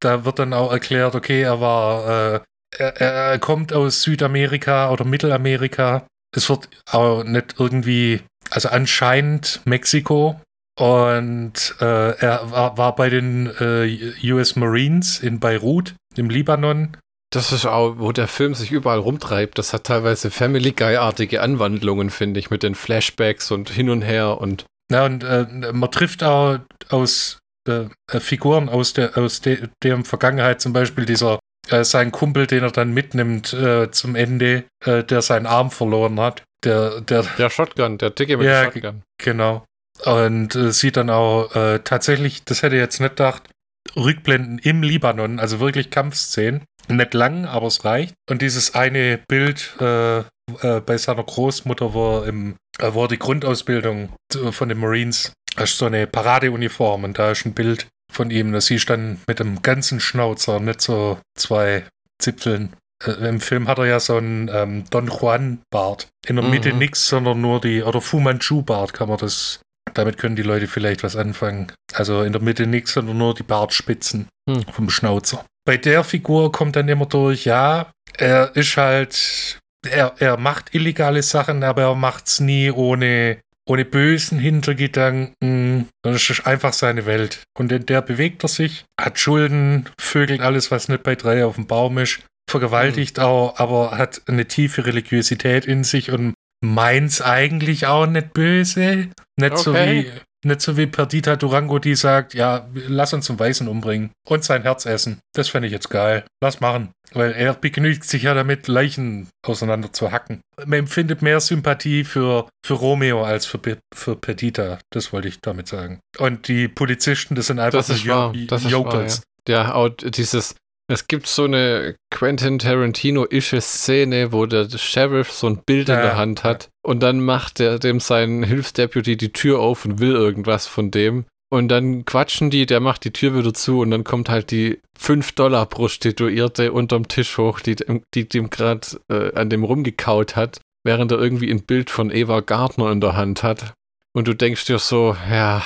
da 0.00 0.24
wird 0.24 0.38
dann 0.38 0.52
auch 0.52 0.72
erklärt, 0.72 1.14
okay, 1.14 1.42
er 1.42 1.60
war 1.60 2.44
er, 2.78 3.00
er 3.00 3.38
kommt 3.38 3.72
aus 3.72 4.02
Südamerika 4.02 4.90
oder 4.90 5.04
Mittelamerika. 5.04 6.06
Es 6.34 6.48
wird 6.48 6.68
auch 6.90 7.24
nicht 7.24 7.54
irgendwie, 7.58 8.20
also 8.50 8.68
anscheinend 8.68 9.60
Mexiko. 9.64 10.40
Und 10.78 11.74
äh, 11.80 12.18
er 12.18 12.50
war, 12.50 12.76
war 12.76 12.94
bei 12.96 13.08
den 13.08 13.46
äh, 13.60 14.30
US 14.32 14.56
Marines 14.56 15.20
in 15.20 15.40
Beirut, 15.40 15.94
im 16.16 16.28
Libanon. 16.28 16.96
Das 17.32 17.50
ist 17.50 17.64
auch, 17.64 17.98
wo 17.98 18.12
der 18.12 18.28
Film 18.28 18.54
sich 18.54 18.72
überall 18.72 18.98
rumtreibt. 18.98 19.58
Das 19.58 19.72
hat 19.72 19.84
teilweise 19.84 20.30
Family 20.30 20.72
Guy-artige 20.72 21.40
Anwandlungen, 21.40 22.10
finde 22.10 22.38
ich, 22.40 22.50
mit 22.50 22.62
den 22.62 22.74
Flashbacks 22.74 23.50
und 23.50 23.70
hin 23.70 23.90
und 23.90 24.02
her 24.02 24.38
und. 24.40 24.66
Ja, 24.92 25.06
und 25.06 25.24
äh, 25.24 25.46
man 25.72 25.90
trifft 25.90 26.22
auch 26.22 26.58
aus 26.90 27.38
äh, 27.68 28.20
Figuren 28.20 28.68
aus 28.68 28.92
der 28.92 29.16
aus 29.16 29.40
de, 29.40 29.68
deren 29.82 30.04
Vergangenheit, 30.04 30.60
zum 30.60 30.72
Beispiel 30.72 31.06
dieser 31.06 31.38
äh, 31.68 31.84
sein 31.84 32.12
Kumpel, 32.12 32.46
den 32.46 32.62
er 32.62 32.70
dann 32.70 32.92
mitnimmt 32.92 33.52
äh, 33.52 33.90
zum 33.90 34.14
Ende, 34.14 34.64
äh, 34.84 35.02
der 35.04 35.22
seinen 35.22 35.46
Arm 35.46 35.70
verloren 35.70 36.20
hat. 36.20 36.42
Der, 36.64 37.00
der, 37.00 37.22
der 37.38 37.50
Shotgun, 37.50 37.98
der 37.98 38.10
Dicke 38.10 38.36
mit 38.36 38.46
ja, 38.46 38.64
der 38.64 38.72
Shotgun. 38.72 39.02
Genau. 39.18 39.64
Und 40.04 40.54
äh, 40.54 40.72
sieht 40.72 40.96
dann 40.96 41.10
auch 41.10 41.54
äh, 41.54 41.80
tatsächlich, 41.80 42.44
das 42.44 42.62
hätte 42.62 42.76
ich 42.76 42.80
jetzt 42.80 43.00
nicht 43.00 43.16
gedacht, 43.16 43.48
Rückblenden 43.96 44.58
im 44.58 44.82
Libanon, 44.82 45.38
also 45.38 45.60
wirklich 45.60 45.90
Kampfszenen. 45.90 46.64
Nicht 46.88 47.14
lang, 47.14 47.46
aber 47.46 47.66
es 47.66 47.84
reicht. 47.84 48.14
Und 48.30 48.42
dieses 48.42 48.74
eine 48.74 49.18
Bild 49.26 49.74
äh, 49.80 50.18
äh, 50.18 50.80
bei 50.84 50.96
seiner 50.98 51.24
Großmutter, 51.24 51.94
wo, 51.94 52.20
im, 52.20 52.56
äh, 52.78 52.90
wo 52.92 53.06
die 53.06 53.18
Grundausbildung 53.18 54.10
von 54.50 54.68
den 54.68 54.78
Marines, 54.78 55.32
hast 55.56 55.78
so 55.78 55.86
eine 55.86 56.06
Paradeuniform 56.06 57.04
und 57.04 57.18
da 57.18 57.30
ist 57.30 57.44
ein 57.46 57.54
Bild 57.54 57.86
von 58.12 58.30
ihm. 58.30 58.52
Da 58.52 58.60
siehst 58.60 58.88
du 58.88 58.92
dann 58.94 59.20
mit 59.26 59.40
dem 59.40 59.62
ganzen 59.62 60.00
Schnauzer, 60.00 60.60
nicht 60.60 60.80
so 60.80 61.18
zwei 61.38 61.84
Zipfeln. 62.20 62.74
Äh, 63.04 63.10
Im 63.28 63.40
Film 63.40 63.68
hat 63.68 63.78
er 63.78 63.86
ja 63.86 64.00
so 64.00 64.16
einen 64.16 64.48
ähm, 64.52 64.84
Don 64.90 65.08
Juan-Bart. 65.08 66.08
In 66.26 66.36
der 66.36 66.44
Mitte 66.44 66.72
Mhm. 66.72 66.78
nichts, 66.78 67.06
sondern 67.08 67.40
nur 67.40 67.60
die, 67.60 67.82
oder 67.82 68.00
Fu 68.00 68.20
Manchu-Bart 68.20 68.92
kann 68.94 69.08
man 69.08 69.18
das, 69.18 69.60
damit 69.94 70.18
können 70.18 70.36
die 70.36 70.42
Leute 70.42 70.66
vielleicht 70.66 71.02
was 71.02 71.16
anfangen. 71.16 71.72
Also 71.92 72.22
in 72.22 72.32
der 72.32 72.42
Mitte 72.42 72.66
nichts, 72.66 72.92
sondern 72.92 73.18
nur 73.18 73.34
die 73.34 73.42
Bartspitzen 73.42 74.28
Hm. 74.48 74.62
vom 74.72 74.88
Schnauzer. 74.90 75.44
Bei 75.66 75.76
der 75.76 76.04
Figur 76.04 76.52
kommt 76.52 76.76
dann 76.76 76.88
immer 76.88 77.06
durch, 77.06 77.44
ja, 77.44 77.90
er 78.16 78.54
ist 78.54 78.76
halt, 78.76 79.58
er, 79.90 80.14
er 80.18 80.36
macht 80.36 80.74
illegale 80.74 81.22
Sachen, 81.22 81.64
aber 81.64 81.82
er 81.82 81.94
macht's 81.96 82.38
nie 82.40 82.70
ohne, 82.70 83.38
ohne 83.68 83.84
bösen 83.84 84.38
Hintergedanken. 84.38 85.88
Das 86.02 86.30
ist 86.30 86.46
einfach 86.46 86.72
seine 86.72 87.06
Welt. 87.06 87.42
Und 87.58 87.72
in 87.72 87.86
der 87.86 88.02
bewegt 88.02 88.44
er 88.44 88.48
sich, 88.48 88.84
hat 89.00 89.18
Schulden, 89.18 89.88
vögelt 90.00 90.40
alles, 90.40 90.70
was 90.70 90.88
nicht 90.88 91.02
bei 91.02 91.14
drei 91.14 91.44
auf 91.44 91.56
dem 91.56 91.66
Baum 91.66 91.98
ist, 91.98 92.20
vergewaltigt 92.48 93.18
auch, 93.18 93.58
aber 93.58 93.98
hat 93.98 94.22
eine 94.26 94.46
tiefe 94.46 94.86
Religiosität 94.86 95.66
in 95.66 95.84
sich 95.84 96.10
und 96.10 96.34
meint's 96.64 97.20
eigentlich 97.20 97.86
auch 97.86 98.06
nicht 98.06 98.32
böse. 98.32 99.08
Nicht 99.38 99.58
so 99.58 99.72
Okay. 99.72 100.06
wie 100.06 100.20
nicht 100.46 100.60
so 100.62 100.76
wie 100.76 100.86
Perdita 100.86 101.36
Durango, 101.36 101.78
die 101.78 101.94
sagt, 101.94 102.34
ja, 102.34 102.66
lass 102.74 103.12
uns 103.12 103.26
zum 103.26 103.38
Weißen 103.38 103.68
umbringen 103.68 104.10
und 104.26 104.44
sein 104.44 104.62
Herz 104.62 104.86
essen. 104.86 105.18
Das 105.34 105.48
fände 105.48 105.66
ich 105.66 105.72
jetzt 105.72 105.90
geil. 105.90 106.24
Lass 106.42 106.60
machen. 106.60 106.90
Weil 107.12 107.32
er 107.32 107.54
begnügt 107.54 108.04
sich 108.04 108.24
ja 108.24 108.34
damit, 108.34 108.66
Leichen 108.68 109.28
auseinander 109.46 109.92
zu 109.92 110.10
hacken. 110.12 110.40
Man 110.64 110.80
empfindet 110.80 111.22
mehr 111.22 111.40
Sympathie 111.40 112.04
für, 112.04 112.48
für 112.64 112.74
Romeo 112.74 113.22
als 113.24 113.46
für, 113.46 113.60
für 113.94 114.16
Perdita. 114.16 114.78
Das 114.90 115.12
wollte 115.12 115.28
ich 115.28 115.40
damit 115.40 115.68
sagen. 115.68 116.00
Und 116.18 116.48
die 116.48 116.68
Polizisten, 116.68 117.34
das 117.34 117.46
sind 117.48 117.58
einfach 117.60 117.78
Das 117.78 117.90
ist 117.90 118.04
nur 118.04 118.16
wahr. 118.16 118.32
Jo- 118.34 118.46
Das 118.46 118.62
ist 118.62 118.64
wahr, 118.66 118.70
Yokels. 118.72 119.22
Ja, 119.48 119.74
auch 119.74 119.90
dieses. 119.90 120.54
Es 120.88 121.08
gibt 121.08 121.26
so 121.26 121.44
eine 121.44 121.96
Quentin 122.12 122.58
Tarantino-ische 122.60 123.60
Szene, 123.60 124.30
wo 124.32 124.46
der 124.46 124.68
Sheriff 124.70 125.32
so 125.32 125.48
ein 125.48 125.58
Bild 125.66 125.88
in 125.88 125.96
Ja, 125.96 126.02
der 126.02 126.16
Hand 126.16 126.44
hat 126.44 126.68
und 126.84 127.02
dann 127.02 127.20
macht 127.24 127.58
er 127.58 127.78
dem 127.80 127.98
sein 127.98 128.44
Hilfsdeputy 128.44 129.16
die 129.16 129.32
Tür 129.32 129.58
auf 129.58 129.84
und 129.84 129.98
will 129.98 130.12
irgendwas 130.12 130.66
von 130.68 130.90
dem. 130.92 131.24
Und 131.48 131.68
dann 131.68 132.04
quatschen 132.04 132.50
die, 132.50 132.66
der 132.66 132.80
macht 132.80 133.04
die 133.04 133.12
Tür 133.12 133.36
wieder 133.36 133.54
zu 133.54 133.80
und 133.80 133.90
dann 133.92 134.02
kommt 134.04 134.28
halt 134.28 134.50
die 134.50 134.80
5-Dollar-Prostituierte 135.00 136.72
unterm 136.72 137.08
Tisch 137.08 137.38
hoch, 137.38 137.60
die, 137.60 137.76
dem- 137.76 138.02
die 138.14 138.28
dem 138.28 138.50
gerade 138.50 138.86
äh, 139.10 139.32
an 139.34 139.48
dem 139.50 139.64
rumgekaut 139.64 140.34
hat, 140.36 140.60
während 140.84 141.12
er 141.12 141.18
irgendwie 141.18 141.50
ein 141.50 141.64
Bild 141.64 141.90
von 141.90 142.10
Eva 142.10 142.40
Gardner 142.40 142.90
in 142.90 143.00
der 143.00 143.16
Hand 143.16 143.42
hat. 143.42 143.74
Und 144.12 144.26
du 144.28 144.34
denkst 144.34 144.66
dir 144.66 144.78
so, 144.78 145.16
ja, 145.30 145.62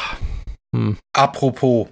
hm, 0.75 0.97
Apropos, 1.15 1.89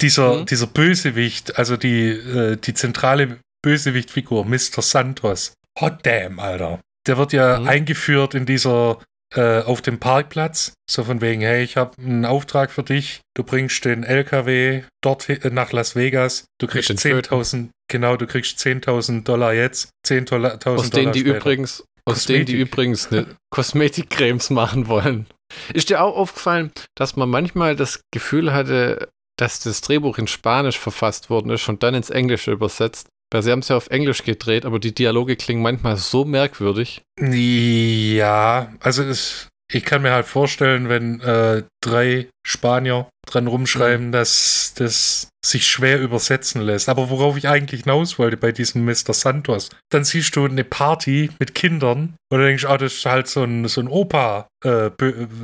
dieser, 0.00 0.36
Mhm. 0.40 0.46
dieser 0.46 0.66
Bösewicht, 0.66 1.58
also 1.58 1.76
die, 1.76 2.08
äh, 2.08 2.56
die 2.56 2.74
zentrale 2.74 3.38
Bösewichtfigur, 3.62 4.44
Mr. 4.44 4.82
Santos. 4.82 5.52
Hot 5.80 5.98
damn, 6.04 6.38
Alter. 6.40 6.80
Der 7.06 7.18
wird 7.18 7.32
ja 7.32 7.58
Mhm. 7.60 7.68
eingeführt 7.68 8.34
in 8.34 8.46
dieser, 8.46 8.98
äh, 9.34 9.60
auf 9.60 9.82
dem 9.82 9.98
Parkplatz. 9.98 10.72
So 10.90 11.04
von 11.04 11.20
wegen, 11.20 11.42
hey, 11.42 11.62
ich 11.62 11.76
habe 11.76 11.92
einen 12.00 12.24
Auftrag 12.24 12.70
für 12.70 12.82
dich. 12.82 13.20
Du 13.34 13.44
bringst 13.44 13.84
den 13.84 14.02
LKW 14.04 14.82
dort 15.02 15.28
hi- 15.28 15.38
nach 15.50 15.72
Las 15.72 15.94
Vegas. 15.96 16.46
Du 16.58 16.66
kriegst 16.66 16.88
den 16.88 16.96
10.000, 16.98 17.70
genau, 17.88 18.16
du 18.16 18.26
kriegst 18.26 18.58
10.000 18.58 19.28
Dollar 19.28 19.52
jetzt. 19.52 19.90
10.000 20.06 20.64
Dollar 20.64 20.78
Aus 20.78 20.90
denen 20.90 21.12
die 21.12 21.20
später. 21.20 21.36
übrigens, 21.36 21.84
aus 22.06 22.24
denen 22.24 22.46
die 22.46 22.52
Kosmetik. 22.54 22.72
übrigens 22.72 23.12
eine 23.12 23.26
Kosmetikcremes 23.50 24.50
machen 24.50 24.88
wollen. 24.88 25.26
Ist 25.72 25.88
dir 25.90 26.02
auch 26.02 26.16
aufgefallen, 26.16 26.72
dass 26.94 27.16
man 27.16 27.28
manchmal 27.28 27.76
das 27.76 28.00
Gefühl 28.12 28.52
hatte, 28.52 29.08
dass 29.40 29.60
das 29.60 29.80
Drehbuch 29.80 30.18
in 30.18 30.26
Spanisch 30.26 30.78
verfasst 30.78 31.30
worden 31.30 31.50
ist 31.50 31.68
und 31.68 31.82
dann 31.82 31.94
ins 31.94 32.10
Englische 32.10 32.52
übersetzt? 32.52 33.08
Weil 33.30 33.42
sie 33.42 33.50
haben 33.50 33.58
es 33.58 33.68
ja 33.68 33.76
auf 33.76 33.88
Englisch 33.88 34.22
gedreht, 34.22 34.64
aber 34.64 34.78
die 34.78 34.94
Dialoge 34.94 35.36
klingen 35.36 35.62
manchmal 35.62 35.96
so 35.96 36.24
merkwürdig. 36.24 37.02
Ja, 37.20 38.72
also 38.80 39.02
es, 39.02 39.47
ich 39.72 39.84
kann 39.84 40.02
mir 40.02 40.12
halt 40.12 40.26
vorstellen, 40.26 40.88
wenn 40.88 41.20
äh, 41.20 41.62
drei 41.82 42.28
Spanier 42.46 43.08
dran 43.26 43.46
rumschreiben, 43.46 44.12
dass 44.12 44.72
das 44.76 45.28
sich 45.44 45.66
schwer 45.66 46.00
übersetzen 46.00 46.62
lässt. 46.62 46.88
Aber 46.88 47.10
worauf 47.10 47.36
ich 47.36 47.48
eigentlich 47.48 47.82
hinaus 47.82 48.18
wollte 48.18 48.38
bei 48.38 48.52
diesem 48.52 48.84
Mr. 48.84 49.12
Santos, 49.12 49.68
dann 49.90 50.04
siehst 50.04 50.34
du 50.36 50.46
eine 50.46 50.64
Party 50.64 51.30
mit 51.38 51.54
Kindern 51.54 52.16
und 52.30 52.40
denkst, 52.40 52.64
ah, 52.64 52.78
das 52.78 52.94
ist 52.94 53.06
halt 53.06 53.28
so 53.28 53.44
ein, 53.44 53.68
so 53.68 53.80
ein 53.82 53.88
Opa, 53.88 54.48
äh, 54.64 54.90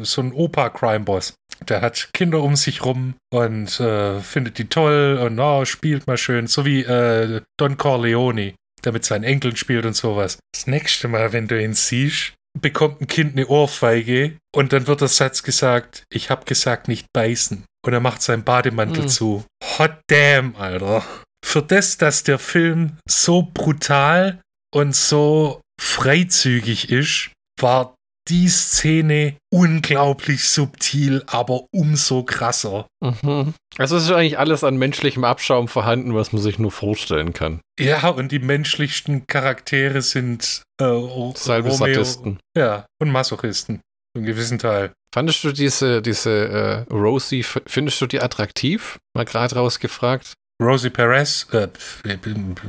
so 0.02 0.22
ein 0.22 0.32
Opa-Crime-Boss. 0.32 1.34
Der 1.68 1.82
hat 1.82 2.10
Kinder 2.14 2.42
um 2.42 2.56
sich 2.56 2.84
rum 2.84 3.14
und 3.30 3.78
äh, 3.78 4.20
findet 4.20 4.58
die 4.58 4.68
toll 4.68 5.20
und 5.22 5.38
oh, 5.38 5.64
spielt 5.64 6.06
mal 6.06 6.18
schön, 6.18 6.46
so 6.46 6.64
wie 6.64 6.82
äh, 6.82 7.42
Don 7.58 7.76
Corleone 7.76 8.54
der 8.84 8.92
mit 8.92 9.04
seinen 9.04 9.24
Enkeln 9.24 9.56
spielt 9.56 9.86
und 9.86 9.96
sowas. 9.96 10.38
Das 10.52 10.66
nächste 10.66 11.08
Mal, 11.08 11.32
wenn 11.32 11.48
du 11.48 11.58
ihn 11.58 11.72
siehst, 11.72 12.34
bekommt 12.60 13.00
ein 13.00 13.06
Kind 13.06 13.32
eine 13.32 13.46
Ohrfeige 13.46 14.38
und 14.54 14.72
dann 14.72 14.86
wird 14.86 15.00
der 15.00 15.08
Satz 15.08 15.42
gesagt, 15.42 16.04
ich 16.12 16.30
hab 16.30 16.46
gesagt, 16.46 16.88
nicht 16.88 17.06
beißen. 17.12 17.64
Und 17.84 17.92
er 17.92 18.00
macht 18.00 18.22
seinen 18.22 18.44
Bademantel 18.44 19.02
Hm. 19.02 19.08
zu. 19.08 19.44
Hot 19.78 19.98
damn, 20.08 20.56
Alter. 20.56 21.04
Für 21.44 21.62
das, 21.62 21.98
dass 21.98 22.22
der 22.24 22.38
Film 22.38 22.96
so 23.06 23.42
brutal 23.42 24.40
und 24.74 24.96
so 24.96 25.60
freizügig 25.80 26.90
ist, 26.90 27.30
war 27.60 27.94
die 28.28 28.48
Szene 28.48 29.36
unglaublich 29.52 30.48
subtil, 30.48 31.22
aber 31.26 31.64
umso 31.72 32.22
krasser. 32.22 32.86
Mhm. 33.00 33.54
Also 33.76 33.96
es 33.96 34.04
ist 34.04 34.12
eigentlich 34.12 34.38
alles 34.38 34.64
an 34.64 34.76
menschlichem 34.76 35.24
Abschaum 35.24 35.68
vorhanden, 35.68 36.14
was 36.14 36.32
man 36.32 36.40
sich 36.40 36.58
nur 36.58 36.70
vorstellen 36.72 37.32
kann. 37.32 37.60
Ja, 37.78 38.08
und 38.08 38.32
die 38.32 38.38
menschlichsten 38.38 39.26
Charaktere 39.26 40.00
sind 40.00 40.62
äh, 40.80 40.84
Ro- 40.84 41.34
Salbe 41.36 41.68
Romeo- 41.70 41.94
Sadisten. 41.94 42.38
Ja, 42.56 42.86
und 43.00 43.10
Masochisten. 43.10 43.80
Einen 44.16 44.26
gewissen 44.26 44.58
Teil. 44.58 44.92
Fandest 45.12 45.42
du 45.44 45.52
diese, 45.52 46.00
diese 46.00 46.86
äh, 46.88 46.92
Rosie, 46.92 47.42
findest 47.42 48.00
du 48.00 48.06
die 48.06 48.20
attraktiv? 48.20 48.98
Mal 49.16 49.24
gerade 49.24 49.56
rausgefragt. 49.56 50.34
Rosie 50.62 50.90
Perez, 50.90 51.46
äh, 51.52 51.68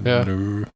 Ja. 0.04 0.24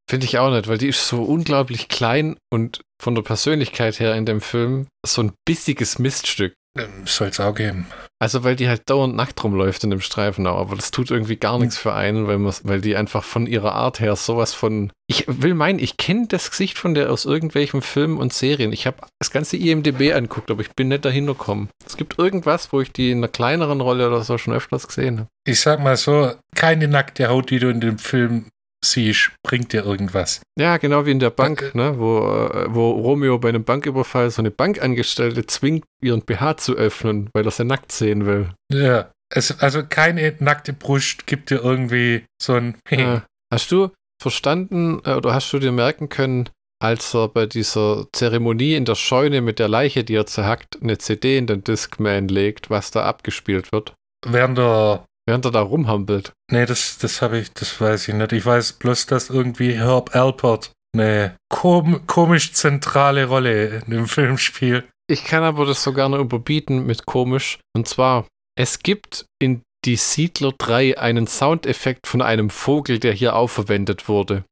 Finde 0.10 0.26
ich 0.26 0.38
auch 0.38 0.52
nicht, 0.52 0.68
weil 0.68 0.78
die 0.78 0.90
ist 0.90 1.08
so 1.08 1.24
unglaublich 1.24 1.88
klein 1.88 2.38
und 2.52 2.82
von 3.02 3.16
der 3.16 3.24
Persönlichkeit 3.24 4.00
her 4.00 4.16
in 4.16 4.26
dem 4.26 4.42
Film 4.42 4.88
so 5.06 5.24
ein 5.24 5.32
bissiges 5.46 5.98
Miststück. 6.00 6.54
Ähm, 6.78 7.06
Soll's 7.06 7.40
auch 7.40 7.56
geben. 7.56 7.88
Also 8.20 8.44
weil 8.44 8.56
die 8.56 8.68
halt 8.68 8.90
dauernd 8.90 9.16
nackt 9.16 9.42
rumläuft 9.44 9.84
in 9.84 9.90
dem 9.90 10.02
Streifen 10.02 10.46
auch, 10.46 10.60
aber 10.60 10.76
das 10.76 10.92
tut 10.92 11.10
irgendwie 11.10 11.38
gar 11.38 11.58
nichts 11.58 11.78
für 11.78 11.94
einen, 11.94 12.28
weil, 12.28 12.40
weil 12.64 12.82
die 12.82 12.96
einfach 12.96 13.24
von 13.24 13.48
ihrer 13.48 13.74
Art 13.74 14.00
her 14.00 14.16
sowas 14.16 14.54
von... 14.54 14.92
Ich 15.08 15.26
will 15.28 15.54
meinen, 15.54 15.80
ich 15.80 15.98
kenne 15.98 16.28
das 16.28 16.52
Gesicht 16.52 16.78
von 16.78 16.94
der 16.94 17.12
aus 17.12 17.26
irgendwelchen 17.26 17.82
Filmen 17.82 18.18
und 18.18 18.34
Serien. 18.34 18.74
Ich 18.74 18.86
habe 18.86 18.98
das 19.20 19.32
ganze 19.32 19.58
IMDB 19.58 20.14
anguckt, 20.14 20.52
aber 20.52 20.62
ich 20.62 20.72
bin 20.72 20.90
nicht 20.90 21.06
dahinter 21.06 21.34
gekommen. 21.34 21.70
Es 21.86 21.98
gibt 21.98 22.20
irgendwas, 22.20 22.72
wo 22.74 22.82
ich 22.82 22.92
die 22.92 23.12
in 23.12 23.20
einer 23.20 23.30
kleineren 23.30 23.82
Rolle 23.82 24.08
oder 24.08 24.24
so 24.24 24.38
schon 24.38 24.54
öfters 24.54 24.88
gesehen 24.88 25.20
habe. 25.20 25.30
Ich 25.48 25.62
sag 25.62 25.80
mal 25.80 25.98
so, 25.98 26.34
keine 26.56 26.88
nackte 26.88 27.30
Haut, 27.30 27.50
die 27.50 27.60
du 27.60 27.70
in 27.70 27.82
dem 27.82 27.98
Film 27.98 28.50
siehst, 28.84 29.32
bringt 29.44 29.74
dir 29.74 29.84
irgendwas. 29.86 30.42
Ja, 30.58 30.78
genau 30.78 31.06
wie 31.06 31.12
in 31.12 31.20
der 31.20 31.30
Bank, 31.32 31.62
Okay. 31.62 31.78
ne, 31.78 32.00
wo, 32.00 32.20
äh, 32.20 32.66
wo 32.74 32.92
Romeo 32.92 33.38
bei 33.40 33.50
einem 33.50 33.64
Banküberfall 33.64 34.30
so 34.32 34.42
eine 34.42 34.52
Bankangestellte 34.52 35.46
zwingt, 35.46 35.84
ihren 36.02 36.22
BH 36.22 36.58
zu 36.58 36.76
öffnen, 36.76 37.30
weil 37.34 37.46
er 37.46 37.52
sie 37.52 37.66
nackt 37.66 37.92
sehen 37.92 38.26
will. 38.26 38.52
Ja. 38.72 39.12
Es, 39.32 39.60
also 39.60 39.84
keine 39.88 40.34
nackte 40.40 40.74
Brust 40.74 41.28
gibt 41.28 41.52
dir 41.52 41.62
irgendwie 41.64 42.26
so 42.42 42.54
ein 42.56 42.76
Äh, 42.90 43.20
hast 43.54 43.72
du, 43.72 43.90
verstanden 44.20 45.02
äh, 45.06 45.14
oder 45.14 45.34
hast 45.36 45.52
du 45.54 45.60
dir 45.60 45.72
merken 45.72 46.10
können, 46.10 46.50
als 46.82 47.14
er 47.14 47.28
bei 47.28 47.46
dieser 47.46 48.08
Zeremonie 48.14 48.74
in 48.76 48.86
der 48.86 48.96
Scheune 48.96 49.42
mit 49.42 49.60
der 49.60 49.68
Leiche, 49.68 50.04
die 50.04 50.16
er 50.16 50.26
zerhackt, 50.26 50.80
eine 50.82 50.98
CD 50.98 51.38
in 51.38 51.46
den 51.46 51.64
Discman 51.64 52.28
legt, 52.28 52.70
was 52.70 52.90
da 52.90 53.04
abgespielt 53.04 53.72
wird? 53.72 53.94
Während 54.26 54.58
der. 54.58 55.06
Während 55.30 55.46
er 55.46 55.52
da 55.52 55.62
rumhampelt. 55.62 56.34
Nee, 56.52 56.66
das, 56.66 56.98
das 56.98 57.22
habe 57.22 57.38
ich, 57.38 57.54
das 57.54 57.80
weiß 57.80 58.08
ich 58.08 58.16
nicht. 58.16 58.32
Ich 58.32 58.44
weiß 58.48 58.74
bloß, 58.74 59.06
dass 59.06 59.30
irgendwie 59.30 59.74
Herb 59.74 60.16
Alpert 60.16 60.72
eine 60.92 61.36
kom 61.50 62.08
komisch 62.08 62.52
zentrale 62.54 63.26
Rolle 63.26 63.84
in 63.86 63.92
dem 63.92 64.08
Film 64.08 64.40
spielt. 64.40 64.90
Ich 65.08 65.26
kann 65.26 65.44
aber 65.44 65.68
das 65.68 65.84
so 65.84 65.94
gerne 65.94 66.18
überbieten 66.18 66.84
mit 66.88 67.06
komisch. 67.06 67.60
Und 67.76 67.88
zwar, 67.88 68.26
es 68.58 68.80
gibt 68.80 69.28
in 69.40 69.62
Die 69.86 69.98
Siedler 69.98 70.52
3 70.58 70.98
einen 70.98 71.28
Soundeffekt 71.28 72.08
von 72.08 72.24
einem 72.24 72.50
Vogel, 72.50 72.98
der 72.98 73.14
hier 73.14 73.36
auch 73.36 73.52
verwendet 73.52 74.10
wurde. 74.10 74.46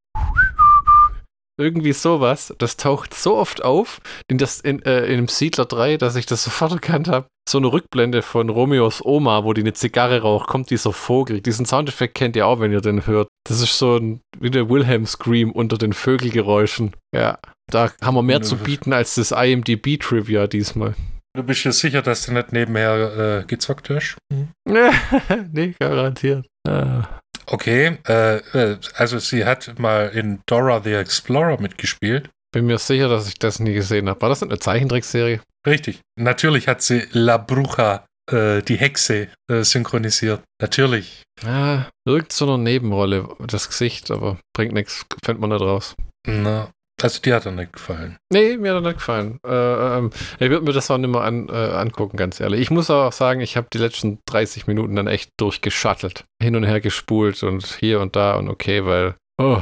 Irgendwie 1.59 1.93
sowas. 1.93 2.53
Das 2.59 2.77
taucht 2.77 3.13
so 3.13 3.35
oft 3.35 3.63
auf 3.63 3.99
in, 4.29 4.37
das, 4.37 4.59
in, 4.61 4.81
äh, 4.83 5.05
in 5.05 5.17
dem 5.17 5.27
Siedler 5.27 5.65
3, 5.65 5.97
dass 5.97 6.15
ich 6.15 6.25
das 6.25 6.43
sofort 6.43 6.71
erkannt 6.71 7.07
habe. 7.07 7.27
So 7.49 7.57
eine 7.57 7.71
Rückblende 7.71 8.21
von 8.21 8.49
Romeos 8.49 9.03
Oma, 9.03 9.43
wo 9.43 9.53
die 9.53 9.61
eine 9.61 9.73
Zigarre 9.73 10.21
raucht, 10.21 10.47
kommt 10.47 10.69
dieser 10.69 10.93
Vogel. 10.93 11.41
Diesen 11.41 11.65
Soundeffekt 11.65 12.15
kennt 12.15 12.35
ihr 12.35 12.45
auch, 12.45 12.59
wenn 12.59 12.71
ihr 12.71 12.81
den 12.81 13.07
hört. 13.07 13.27
Das 13.47 13.61
ist 13.61 13.77
so 13.77 13.97
ein, 13.97 14.19
wie 14.39 14.51
der 14.51 14.69
Wilhelm 14.69 15.05
Scream 15.05 15.51
unter 15.51 15.77
den 15.77 15.93
Vögelgeräuschen. 15.93 16.93
Ja, 17.15 17.39
da 17.71 17.91
haben 18.03 18.15
wir 18.15 18.23
mehr 18.23 18.41
zu 18.41 18.57
bieten 18.57 18.93
als 18.93 19.15
das 19.15 19.31
IMDb-Trivia 19.31 20.47
diesmal. 20.47 20.93
Du 21.35 21.43
bist 21.43 21.63
dir 21.65 21.71
sicher, 21.71 22.01
dass 22.01 22.25
du 22.25 22.33
nicht 22.33 22.51
nebenher 22.51 23.41
äh, 23.41 23.45
gezockt 23.45 23.89
hast? 23.89 24.17
Hm? 24.33 24.49
nee, 25.51 25.73
garantiert. 25.79 26.45
Ah. 26.67 27.07
Okay, 27.49 27.97
äh, 28.07 28.37
äh, 28.37 28.77
also 28.95 29.19
sie 29.19 29.45
hat 29.45 29.79
mal 29.79 30.09
in 30.09 30.39
Dora 30.45 30.81
the 30.81 30.93
Explorer 30.93 31.59
mitgespielt. 31.59 32.29
Bin 32.53 32.65
mir 32.65 32.77
sicher, 32.77 33.07
dass 33.09 33.27
ich 33.27 33.39
das 33.39 33.59
nie 33.59 33.73
gesehen 33.73 34.09
habe. 34.09 34.21
War 34.21 34.29
das 34.29 34.43
eine 34.43 34.59
Zeichentrickserie? 34.59 35.41
Richtig. 35.65 36.01
Natürlich 36.17 36.67
hat 36.67 36.81
sie 36.81 37.03
La 37.11 37.37
Bruja, 37.37 38.05
äh, 38.31 38.61
die 38.61 38.77
Hexe, 38.77 39.29
äh, 39.49 39.63
synchronisiert. 39.63 40.41
Natürlich. 40.61 41.23
Ja, 41.43 41.89
wirkt 42.05 42.33
so 42.33 42.45
eine 42.45 42.63
Nebenrolle, 42.63 43.27
das 43.39 43.67
Gesicht, 43.67 44.11
aber 44.11 44.39
bringt 44.53 44.73
nichts, 44.73 45.05
fällt 45.23 45.39
man 45.39 45.49
nicht 45.49 45.61
raus. 45.61 45.95
Na, 46.25 46.69
also 47.01 47.21
die 47.21 47.33
hat 47.33 47.45
er 47.45 47.51
nicht 47.51 47.73
gefallen. 47.73 48.17
Nee, 48.33 48.57
mir 48.57 48.71
hat 48.71 48.83
er 48.83 48.87
nicht 48.87 48.97
gefallen. 48.97 49.39
Äh, 49.45 49.97
ähm, 49.97 50.09
ich 50.39 50.49
würde 50.49 50.65
mir 50.65 50.73
das 50.73 50.89
auch 50.89 50.97
nicht 50.97 51.11
mehr 51.11 51.21
an, 51.21 51.47
äh, 51.49 51.51
angucken, 51.51 52.17
ganz 52.17 52.39
ehrlich. 52.39 52.61
Ich 52.61 52.71
muss 52.71 52.89
auch 52.89 53.11
sagen, 53.11 53.41
ich 53.41 53.55
habe 53.55 53.67
die 53.71 53.77
letzten 53.77 54.19
30 54.25 54.65
Minuten 54.65 54.95
dann 54.95 55.07
echt 55.07 55.29
durchgeschattelt. 55.37 56.25
Hin 56.41 56.55
und 56.55 56.63
her 56.63 56.81
gespult 56.81 57.43
und 57.43 57.65
hier 57.79 58.01
und 58.01 58.15
da 58.15 58.35
und 58.35 58.49
okay, 58.49 58.85
weil. 58.85 59.15
Oh, 59.39 59.61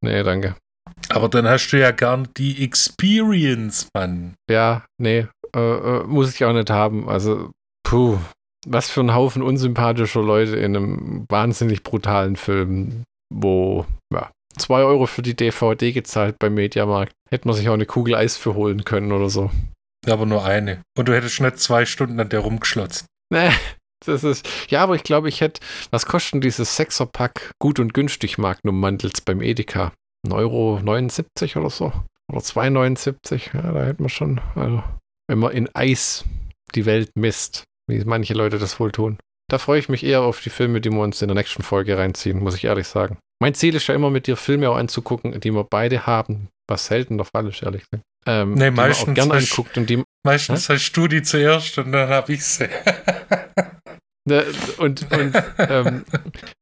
nee, 0.00 0.22
danke. 0.22 0.54
Aber 1.08 1.28
dann 1.28 1.48
hast 1.48 1.70
du 1.70 1.78
ja 1.78 1.90
gar 1.90 2.18
nicht 2.18 2.38
die 2.38 2.62
Experience, 2.62 3.88
Mann. 3.94 4.34
Ja, 4.48 4.84
nee, 4.98 5.26
äh, 5.54 5.58
äh, 5.58 6.04
muss 6.04 6.32
ich 6.34 6.44
auch 6.44 6.52
nicht 6.52 6.70
haben. 6.70 7.08
Also, 7.08 7.50
puh, 7.82 8.18
was 8.66 8.90
für 8.90 9.00
ein 9.00 9.14
Haufen 9.14 9.42
unsympathischer 9.42 10.22
Leute 10.22 10.56
in 10.56 10.76
einem 10.76 11.24
wahnsinnig 11.28 11.82
brutalen 11.82 12.36
Film, 12.36 13.04
wo, 13.34 13.86
ja, 14.12 14.30
2 14.56 14.82
Euro 14.82 15.06
für 15.06 15.22
die 15.22 15.36
DVD 15.36 15.92
gezahlt 15.92 16.38
beim 16.38 16.54
Mediamarkt. 16.54 17.12
Hätte 17.30 17.46
man 17.46 17.56
sich 17.56 17.68
auch 17.68 17.74
eine 17.74 17.86
Kugel 17.86 18.14
Eis 18.14 18.36
für 18.36 18.54
holen 18.54 18.84
können 18.84 19.12
oder 19.12 19.30
so. 19.30 19.50
Aber 20.06 20.26
nur 20.26 20.44
eine. 20.44 20.82
Und 20.96 21.08
du 21.08 21.14
hättest 21.14 21.40
nicht 21.40 21.58
zwei 21.58 21.86
Stunden 21.86 22.18
an 22.20 22.28
der 22.28 22.40
rumgeschlotzt. 22.40 23.06
Nee, 23.32 23.50
das 24.04 24.24
ist. 24.24 24.48
Ja, 24.70 24.82
aber 24.82 24.94
ich 24.94 25.02
glaube, 25.02 25.28
ich 25.28 25.40
hätte. 25.40 25.60
Was 25.90 26.06
kosten 26.06 26.40
dieses 26.40 26.76
Sechserpack 26.76 27.52
gut 27.58 27.78
und 27.78 27.94
günstig 27.94 28.38
Magnum 28.38 28.80
Mantels 28.80 29.20
beim 29.20 29.42
Edeka? 29.42 29.92
1,79 30.26 30.34
Euro 30.34 30.80
79 30.82 31.56
oder 31.56 31.70
so. 31.70 31.92
Oder 32.30 32.40
2,79. 32.40 33.54
Ja, 33.54 33.72
da 33.72 33.84
hätte 33.84 34.02
man 34.02 34.08
schon. 34.08 34.40
Also, 34.54 34.82
wenn 35.28 35.38
man 35.38 35.52
in 35.52 35.68
Eis 35.74 36.24
die 36.74 36.86
Welt 36.86 37.10
misst, 37.14 37.64
wie 37.88 38.02
manche 38.04 38.34
Leute 38.34 38.58
das 38.58 38.78
wohl 38.80 38.92
tun. 38.92 39.18
Da 39.50 39.58
freue 39.58 39.80
ich 39.80 39.88
mich 39.88 40.04
eher 40.04 40.22
auf 40.22 40.40
die 40.40 40.48
Filme, 40.48 40.80
die 40.80 40.90
wir 40.90 41.00
uns 41.00 41.20
in 41.22 41.28
der 41.28 41.34
nächsten 41.34 41.64
Folge 41.64 41.98
reinziehen, 41.98 42.38
muss 42.38 42.54
ich 42.54 42.64
ehrlich 42.64 42.86
sagen. 42.86 43.18
Mein 43.42 43.54
Ziel 43.54 43.74
ist 43.74 43.88
ja 43.88 43.96
immer 43.96 44.08
mit 44.08 44.28
dir 44.28 44.36
Filme 44.36 44.70
auch 44.70 44.76
anzugucken, 44.76 45.40
die 45.40 45.52
wir 45.52 45.64
beide 45.64 46.06
haben, 46.06 46.48
was 46.68 46.86
selten 46.86 47.16
der 47.16 47.24
Fall 47.24 47.48
ist, 47.48 47.62
ehrlich 47.62 47.82
gesagt. 47.90 48.04
Ähm, 48.26 48.54
nee, 48.54 48.70
meistens 48.70 49.14
gern 49.14 49.32
anguckt 49.32 49.76
und 49.76 49.90
die. 49.90 50.04
Meistens 50.24 50.68
hä? 50.68 50.74
hast 50.74 50.92
du 50.92 51.08
die 51.08 51.22
zuerst 51.22 51.78
und 51.78 51.90
dann 51.90 52.08
habe 52.08 52.32
ich 52.32 52.44
sie. 52.44 52.68
Ne, 54.28 54.44
und, 54.76 55.10
und 55.10 55.42
ähm, 55.58 56.04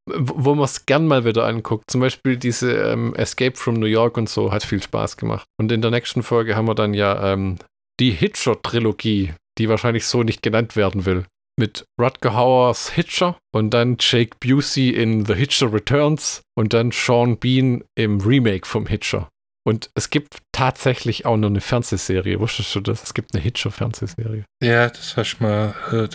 wo 0.06 0.54
man 0.54 0.64
es 0.64 0.86
gern 0.86 1.08
mal 1.08 1.24
wieder 1.24 1.44
anguckt. 1.44 1.90
Zum 1.90 2.00
Beispiel 2.00 2.36
diese 2.36 2.72
ähm, 2.72 3.16
Escape 3.16 3.56
from 3.56 3.74
New 3.74 3.86
York 3.86 4.16
und 4.16 4.28
so 4.28 4.52
hat 4.52 4.62
viel 4.62 4.80
Spaß 4.80 5.16
gemacht. 5.16 5.44
Und 5.60 5.72
in 5.72 5.82
der 5.82 5.90
nächsten 5.90 6.22
Folge 6.22 6.54
haben 6.54 6.68
wir 6.68 6.76
dann 6.76 6.94
ja 6.94 7.32
ähm, 7.32 7.58
die 7.98 8.12
Hitcher-Trilogie, 8.12 9.34
die 9.58 9.68
wahrscheinlich 9.68 10.06
so 10.06 10.22
nicht 10.22 10.40
genannt 10.40 10.76
werden 10.76 11.04
will 11.04 11.24
mit 11.58 11.84
Rutger 12.00 12.34
Hauers 12.34 12.90
Hitcher 12.90 13.36
und 13.52 13.70
dann 13.70 13.96
Jake 13.98 14.36
Busey 14.40 14.90
in 14.90 15.26
The 15.26 15.34
Hitcher 15.34 15.72
Returns 15.72 16.42
und 16.56 16.72
dann 16.72 16.90
Sean 16.92 17.38
Bean 17.38 17.84
im 17.96 18.20
Remake 18.20 18.66
vom 18.66 18.86
Hitcher. 18.86 19.28
Und 19.66 19.90
es 19.94 20.08
gibt 20.08 20.38
tatsächlich 20.52 21.26
auch 21.26 21.36
noch 21.36 21.48
eine 21.48 21.60
Fernsehserie. 21.60 22.40
Wusstest 22.40 22.74
du 22.74 22.80
das? 22.80 23.02
Es 23.02 23.12
gibt 23.12 23.34
eine 23.34 23.42
Hitcher-Fernsehserie. 23.42 24.44
Ja, 24.62 24.88
das 24.88 25.14
hast 25.14 25.38
du 25.38 25.44
mal. 25.44 25.74
Äh, 25.92 26.08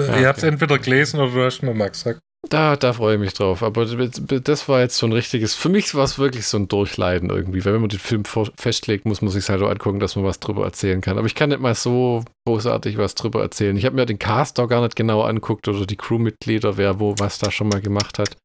ah, 0.00 0.20
ihr 0.20 0.28
habt 0.28 0.38
es 0.38 0.44
entweder 0.44 0.78
gelesen 0.78 1.18
oder 1.18 1.32
du 1.32 1.44
hast 1.44 1.62
mir 1.62 1.74
mal 1.74 1.90
gesagt. 1.90 2.20
Da, 2.50 2.76
da 2.76 2.92
freue 2.92 3.14
ich 3.14 3.20
mich 3.20 3.34
drauf. 3.34 3.62
Aber 3.62 3.86
das 3.86 4.68
war 4.68 4.80
jetzt 4.80 4.96
so 4.96 5.06
ein 5.06 5.12
richtiges, 5.12 5.54
für 5.54 5.68
mich 5.68 5.94
war 5.94 6.04
es 6.04 6.18
wirklich 6.18 6.46
so 6.46 6.58
ein 6.58 6.68
Durchleiden 6.68 7.30
irgendwie. 7.30 7.64
Weil 7.64 7.74
wenn 7.74 7.80
man 7.80 7.90
den 7.90 7.98
Film 7.98 8.24
festlegt, 8.24 9.06
muss 9.06 9.22
man 9.22 9.30
sich 9.30 9.48
halt 9.48 9.62
auch 9.62 9.70
angucken, 9.70 10.00
dass 10.00 10.16
man 10.16 10.24
was 10.24 10.40
drüber 10.40 10.64
erzählen 10.64 11.00
kann. 11.00 11.18
Aber 11.18 11.26
ich 11.26 11.34
kann 11.34 11.48
nicht 11.48 11.60
mal 11.60 11.74
so 11.74 12.24
großartig 12.46 12.98
was 12.98 13.14
drüber 13.14 13.42
erzählen. 13.42 13.76
Ich 13.76 13.84
habe 13.84 13.96
mir 13.96 14.06
den 14.06 14.18
Cast 14.18 14.60
auch 14.60 14.68
gar 14.68 14.82
nicht 14.82 14.96
genau 14.96 15.22
anguckt 15.22 15.66
oder 15.68 15.86
die 15.86 15.96
Crewmitglieder, 15.96 16.76
wer 16.76 17.00
wo 17.00 17.14
was 17.18 17.38
da 17.38 17.50
schon 17.50 17.68
mal 17.68 17.80
gemacht 17.80 18.18
hat. 18.18 18.36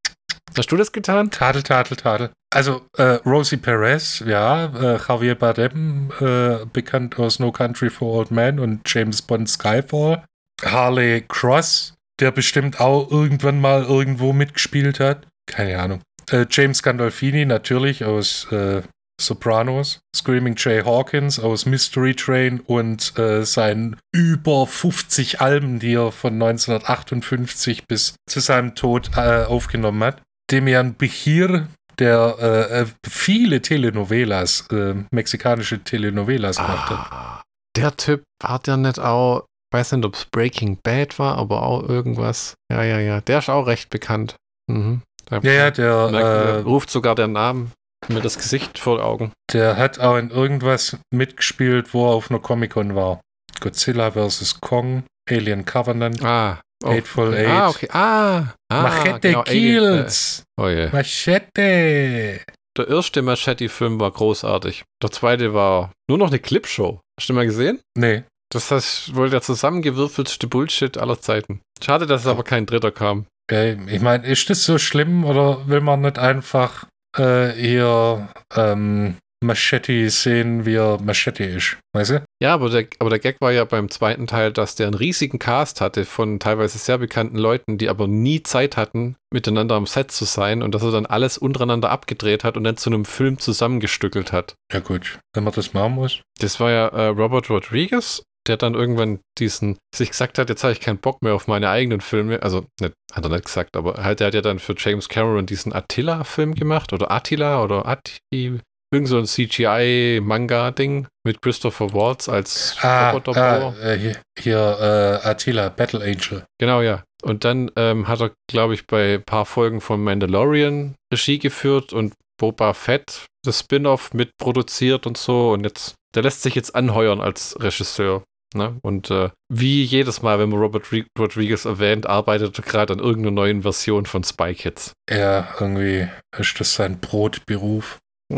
Hast 0.57 0.71
du 0.71 0.77
das 0.77 0.91
getan? 0.91 1.29
Tadel, 1.29 1.63
tadel, 1.63 1.95
tadel. 1.95 2.31
Also 2.51 2.81
äh, 2.97 3.19
Rosie 3.25 3.57
Perez, 3.57 4.23
ja, 4.25 4.65
äh, 4.65 4.99
Javier 5.07 5.35
Bardem, 5.35 6.11
äh, 6.19 6.65
bekannt 6.73 7.19
aus 7.19 7.39
No 7.39 7.51
Country 7.51 7.91
for 7.91 8.11
Old 8.11 8.31
Men 8.31 8.59
und 8.59 8.81
James 8.85 9.21
Bond 9.21 9.47
Skyfall. 9.47 10.23
Harley 10.65 11.23
Cross, 11.27 11.93
der 12.19 12.31
bestimmt 12.31 12.79
auch 12.79 13.09
irgendwann 13.11 13.61
mal 13.61 13.83
irgendwo 13.83 14.33
mitgespielt 14.33 14.99
hat. 14.99 15.27
Keine 15.45 15.79
Ahnung. 15.79 16.01
Äh, 16.31 16.45
James 16.49 16.83
Gandolfini 16.83 17.45
natürlich 17.45 18.05
aus 18.05 18.51
äh, 18.51 18.81
Sopranos, 19.19 19.99
Screaming 20.15 20.55
Jay 20.57 20.81
Hawkins 20.83 21.39
aus 21.39 21.65
Mystery 21.65 22.15
Train 22.15 22.61
und 22.61 23.17
äh, 23.19 23.43
seinen 23.43 23.97
über 24.13 24.65
50 24.65 25.41
Alben, 25.41 25.79
die 25.79 25.93
er 25.93 26.11
von 26.11 26.33
1958 26.33 27.85
bis 27.85 28.15
zu 28.27 28.39
seinem 28.39 28.75
Tod 28.75 29.11
äh, 29.17 29.43
aufgenommen 29.43 30.03
hat. 30.03 30.21
Demian 30.49 30.95
Behir, 30.95 31.67
der 31.99 32.35
äh, 32.39 32.81
äh, 32.81 32.85
viele 33.07 33.61
Telenovelas, 33.61 34.67
mexikanische 35.11 35.83
Telenovelas. 35.83 36.57
Ah, 36.57 37.41
der 37.75 37.95
Typ 37.97 38.23
hat 38.41 38.67
ja 38.67 38.77
nicht 38.77 38.99
auch 38.99 39.45
weiß 39.71 39.93
nicht, 39.93 40.05
ob 40.05 40.15
es 40.15 40.25
Breaking 40.25 40.77
Bad 40.81 41.19
war, 41.19 41.37
aber 41.37 41.63
auch 41.63 41.87
irgendwas. 41.87 42.55
Ja, 42.71 42.83
ja, 42.83 42.99
ja. 42.99 43.21
Der 43.21 43.39
ist 43.39 43.49
auch 43.49 43.67
recht 43.67 43.89
bekannt. 43.89 44.35
Mhm. 44.67 45.01
Der 45.29 45.41
ja, 45.43 45.51
ja, 45.51 45.71
der 45.71 46.09
merkt, 46.11 46.25
äh, 46.25 46.59
ruft 46.61 46.89
sogar 46.89 47.15
den 47.15 47.33
Namen, 47.33 47.71
mir 48.07 48.21
das 48.21 48.37
Gesicht 48.37 48.79
vor 48.79 49.03
Augen. 49.03 49.31
Der 49.53 49.77
hat 49.77 49.99
auch 49.99 50.17
in 50.17 50.31
irgendwas 50.31 50.97
mitgespielt, 51.11 51.93
wo 51.93 52.07
er 52.07 52.15
auf 52.15 52.31
einer 52.31 52.39
Comic-Con 52.39 52.95
war. 52.95 53.21
Godzilla 53.59 54.11
vs. 54.11 54.59
Kong, 54.61 55.03
Alien 55.29 55.65
Covenant. 55.65 56.23
Ah, 56.23 56.61
Oh, 56.83 56.91
Eightful 56.91 57.27
okay. 57.29 57.45
Eight. 57.45 57.49
Ah, 57.49 57.69
okay. 57.69 57.87
Ah, 57.91 58.53
ah 58.69 58.81
Machete 58.83 59.19
genau, 59.19 59.43
Kills. 59.43 60.43
Alien, 60.57 60.69
äh, 60.77 60.77
oh 60.77 60.81
yeah. 60.81 60.89
Machete. 60.93 62.41
Der 62.77 62.87
erste 62.87 63.21
Machete-Film 63.21 63.99
war 63.99 64.11
großartig. 64.11 64.85
Der 65.03 65.11
zweite 65.11 65.53
war 65.53 65.91
nur 66.07 66.17
noch 66.17 66.29
eine 66.29 66.39
Clipshow. 66.39 67.01
Hast 67.19 67.27
du 67.27 67.33
mal 67.33 67.45
gesehen? 67.45 67.81
Nee. 67.97 68.23
Das 68.51 68.71
ist 68.71 69.15
wohl 69.15 69.29
der 69.29 69.41
zusammengewürfelste 69.41 70.47
Bullshit 70.47 70.97
aller 70.97 71.21
Zeiten. 71.21 71.61
Schade, 71.83 72.07
dass 72.07 72.21
es 72.21 72.27
aber 72.27 72.43
kein 72.43 72.65
dritter 72.65 72.91
kam. 72.91 73.25
Okay. 73.49 73.77
Ich 73.87 74.01
meine, 74.01 74.27
ist 74.27 74.49
das 74.49 74.63
so 74.63 74.77
schlimm 74.77 75.23
oder 75.23 75.67
will 75.67 75.81
man 75.81 76.01
nicht 76.01 76.19
einfach 76.19 76.85
äh, 77.17 77.49
hier 77.49 78.29
ähm, 78.55 79.17
Machete 79.41 80.09
sehen, 80.09 80.65
wie 80.65 80.75
er 80.75 80.99
Machete 81.01 81.45
ist? 81.45 81.77
Weißt 81.93 82.11
du? 82.11 82.25
Ja, 82.41 82.53
aber 82.53 82.69
der, 82.69 82.87
aber 82.99 83.09
der 83.09 83.19
Gag 83.19 83.37
war 83.39 83.51
ja 83.51 83.63
beim 83.63 83.89
zweiten 83.89 84.27
Teil, 84.27 84.51
dass 84.51 84.75
der 84.75 84.87
einen 84.87 84.95
riesigen 84.95 85.39
Cast 85.39 85.79
hatte 85.79 86.05
von 86.05 86.39
teilweise 86.39 86.77
sehr 86.77 86.97
bekannten 86.97 87.37
Leuten, 87.37 87.77
die 87.77 87.89
aber 87.89 88.07
nie 88.07 88.43
Zeit 88.43 88.77
hatten, 88.77 89.15
miteinander 89.33 89.75
am 89.75 89.87
Set 89.87 90.11
zu 90.11 90.25
sein 90.25 90.61
und 90.61 90.75
dass 90.75 90.83
er 90.83 90.91
dann 90.91 91.05
alles 91.05 91.37
untereinander 91.37 91.89
abgedreht 91.89 92.43
hat 92.43 92.57
und 92.57 92.65
dann 92.65 92.77
zu 92.77 92.89
einem 92.89 93.05
Film 93.05 93.39
zusammengestückelt 93.39 94.33
hat. 94.33 94.55
Ja, 94.73 94.79
gut, 94.79 95.19
wenn 95.33 95.45
man 95.45 95.53
das 95.53 95.73
machen 95.73 95.93
muss. 95.93 96.21
Das 96.39 96.59
war 96.59 96.71
ja 96.71 96.87
äh, 96.89 97.07
Robert 97.07 97.49
Rodriguez, 97.49 98.23
der 98.49 98.57
dann 98.57 98.73
irgendwann 98.73 99.19
diesen, 99.37 99.77
sich 99.95 100.09
gesagt 100.09 100.37
hat, 100.37 100.49
jetzt 100.49 100.63
habe 100.63 100.73
ich 100.73 100.81
keinen 100.81 100.97
Bock 100.97 101.21
mehr 101.21 101.33
auf 101.33 101.47
meine 101.47 101.69
eigenen 101.69 102.01
Filme. 102.01 102.41
Also, 102.43 102.65
nicht, 102.81 102.93
hat 103.13 103.23
er 103.23 103.29
nicht 103.29 103.45
gesagt, 103.45 103.77
aber 103.77 104.03
halt, 104.03 104.19
der 104.19 104.27
hat 104.27 104.33
ja 104.33 104.41
dann 104.41 104.59
für 104.59 104.75
James 104.77 105.07
Cameron 105.07 105.45
diesen 105.45 105.73
Attila-Film 105.73 106.55
gemacht 106.55 106.91
oder 106.91 107.11
Attila 107.11 107.63
oder 107.63 107.85
Atti, 107.85 108.59
irgend 108.91 109.07
so 109.07 109.17
ein 109.17 109.25
CGI-Manga-Ding 109.25 111.07
mit 111.25 111.41
Christopher 111.41 111.93
Waltz 111.93 112.27
als 112.27 112.75
Ah, 112.81 113.11
ah, 113.13 113.73
äh, 113.81 113.97
hier, 113.97 114.17
hier 114.37 115.21
äh, 115.23 115.27
Attila, 115.27 115.69
Battle 115.69 116.03
Angel. 116.03 116.43
Genau, 116.59 116.81
ja. 116.81 117.03
Und 117.21 117.43
dann 117.43 117.69
ähm, 117.75 118.07
hat 118.07 118.21
er, 118.21 118.31
glaube 118.49 118.73
ich, 118.73 118.87
bei 118.87 119.15
ein 119.15 119.23
paar 119.23 119.45
Folgen 119.45 119.81
von 119.81 120.03
Mandalorian 120.03 120.95
Regie 121.13 121.37
geführt 121.37 121.93
und 121.93 122.13
Boba 122.39 122.73
Fett 122.73 123.25
das 123.43 123.59
Spin-off 123.59 124.13
mitproduziert 124.13 125.05
und 125.05 125.17
so. 125.17 125.51
Und 125.51 125.63
jetzt, 125.63 125.95
der 126.15 126.23
lässt 126.23 126.41
sich 126.41 126.55
jetzt 126.55 126.75
anheuern 126.75 127.21
als 127.21 127.57
Regisseur. 127.61 128.23
Ne? 128.55 128.79
Und 128.81 129.11
äh, 129.11 129.29
wie 129.53 129.83
jedes 129.83 130.21
Mal, 130.21 130.39
wenn 130.39 130.49
man 130.49 130.59
Robert 130.59 130.85
Ri- 130.87 131.05
Rodriguez 131.17 131.65
erwähnt, 131.65 132.07
arbeitet 132.07 132.57
er 132.57 132.63
gerade 132.63 132.93
an 132.93 132.99
irgendeiner 132.99 133.35
neuen 133.35 133.61
Version 133.61 134.05
von 134.05 134.23
Spy 134.23 134.53
Kids. 134.55 134.93
Ja, 135.09 135.47
irgendwie 135.59 136.07
ist 136.37 136.59
das 136.59 136.73
sein 136.73 136.99
Brotberuf. 136.99 137.99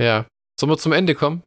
ja. 0.00 0.26
Sollen 0.60 0.70
wir 0.70 0.78
zum 0.78 0.92
Ende 0.92 1.14
kommen? 1.14 1.42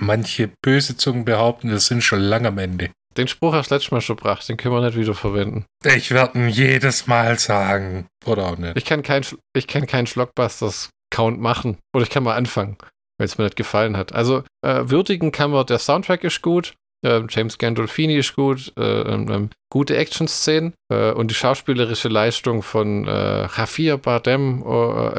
Manche 0.00 0.50
böse 0.64 0.96
Zungen 0.96 1.24
behaupten, 1.24 1.70
wir 1.70 1.78
sind 1.78 2.02
schon 2.02 2.20
lange 2.20 2.48
am 2.48 2.58
Ende. 2.58 2.90
Den 3.16 3.28
Spruch 3.28 3.52
hast 3.52 3.70
du 3.70 3.74
letztes 3.74 3.90
Mal 3.92 4.00
schon 4.00 4.16
gebracht, 4.16 4.48
den 4.48 4.56
können 4.56 4.74
wir 4.74 4.80
nicht 4.84 4.96
wieder 4.96 5.14
verwenden. 5.14 5.64
Ich 5.84 6.10
werde 6.10 6.38
ihn 6.38 6.48
jedes 6.48 7.06
Mal 7.06 7.38
sagen. 7.38 8.06
Oder 8.26 8.46
auch 8.46 8.58
nicht. 8.58 8.76
Ich 8.76 8.84
kann 8.84 9.02
keinen 9.02 9.24
ich 9.56 9.66
kann 9.66 9.86
keinen 9.86 10.06
Schlockbusters-Count 10.06 11.40
machen. 11.40 11.78
Oder 11.94 12.04
ich 12.04 12.10
kann 12.10 12.22
mal 12.24 12.36
anfangen, 12.36 12.76
wenn 13.18 13.26
es 13.26 13.38
mir 13.38 13.44
nicht 13.44 13.56
gefallen 13.56 13.96
hat. 13.96 14.12
Also, 14.14 14.44
äh, 14.64 14.82
würdigen 14.84 15.32
kann 15.32 15.50
man, 15.50 15.66
der 15.66 15.78
Soundtrack 15.78 16.24
ist 16.24 16.42
gut, 16.42 16.74
äh, 17.04 17.22
James 17.28 17.58
Gandolfini 17.58 18.16
ist 18.16 18.34
gut, 18.34 18.72
äh, 18.76 18.82
ähm, 18.82 19.30
ähm, 19.30 19.50
gute 19.70 19.96
Action-Szenen 19.96 20.74
äh, 20.92 21.12
und 21.12 21.30
die 21.30 21.34
schauspielerische 21.34 22.08
Leistung 22.08 22.62
von 22.62 23.06
äh, 23.06 23.46
Javier 23.46 23.98
Bardem 23.98 24.62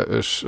ist 0.10 0.46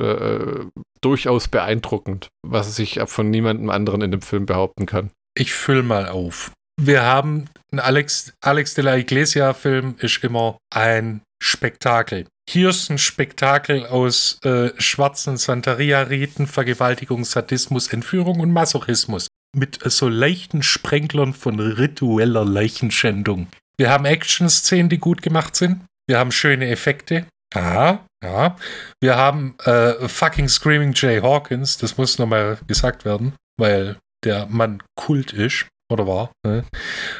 durchaus 1.00 1.48
beeindruckend, 1.48 2.28
was 2.46 2.76
sich 2.76 3.00
von 3.06 3.30
niemandem 3.30 3.70
anderen 3.70 4.02
in 4.02 4.10
dem 4.10 4.22
Film 4.22 4.46
behaupten 4.46 4.86
kann. 4.86 5.10
Ich 5.36 5.52
füll 5.52 5.82
mal 5.82 6.08
auf. 6.08 6.52
Wir 6.80 7.02
haben 7.02 7.46
ein 7.72 7.80
Alex, 7.80 8.32
Alex 8.40 8.74
de 8.74 8.84
la 8.84 8.96
Iglesia-Film, 8.96 9.96
ist 9.98 10.22
immer 10.24 10.58
ein 10.74 11.22
Spektakel. 11.42 12.26
Hier 12.52 12.68
ist 12.68 12.90
ein 12.90 12.98
Spektakel 12.98 13.86
aus 13.86 14.38
äh, 14.44 14.72
schwarzen 14.76 15.38
Santeria-Riten, 15.38 16.46
Vergewaltigung, 16.46 17.24
Sadismus, 17.24 17.90
Entführung 17.90 18.40
und 18.40 18.52
Masochismus. 18.52 19.28
Mit 19.56 19.86
äh, 19.86 19.88
so 19.88 20.06
leichten 20.06 20.62
Sprenglern 20.62 21.32
von 21.32 21.58
ritueller 21.58 22.44
Leichenschändung. 22.44 23.46
Wir 23.78 23.88
haben 23.88 24.04
Action-Szenen, 24.04 24.90
die 24.90 24.98
gut 24.98 25.22
gemacht 25.22 25.56
sind. 25.56 25.86
Wir 26.06 26.18
haben 26.18 26.30
schöne 26.30 26.68
Effekte. 26.68 27.24
Ja, 27.54 28.04
ja. 28.22 28.56
Wir 29.00 29.16
haben 29.16 29.54
äh, 29.64 30.06
fucking 30.06 30.50
Screaming 30.50 30.92
Jay 30.92 31.22
Hawkins, 31.22 31.78
das 31.78 31.96
muss 31.96 32.18
nochmal 32.18 32.58
gesagt 32.66 33.06
werden, 33.06 33.32
weil 33.58 33.96
der 34.24 34.44
Mann 34.44 34.82
Kult 34.94 35.32
ist 35.32 35.68
oder 35.90 36.06
war. 36.06 36.32
Ne? 36.46 36.64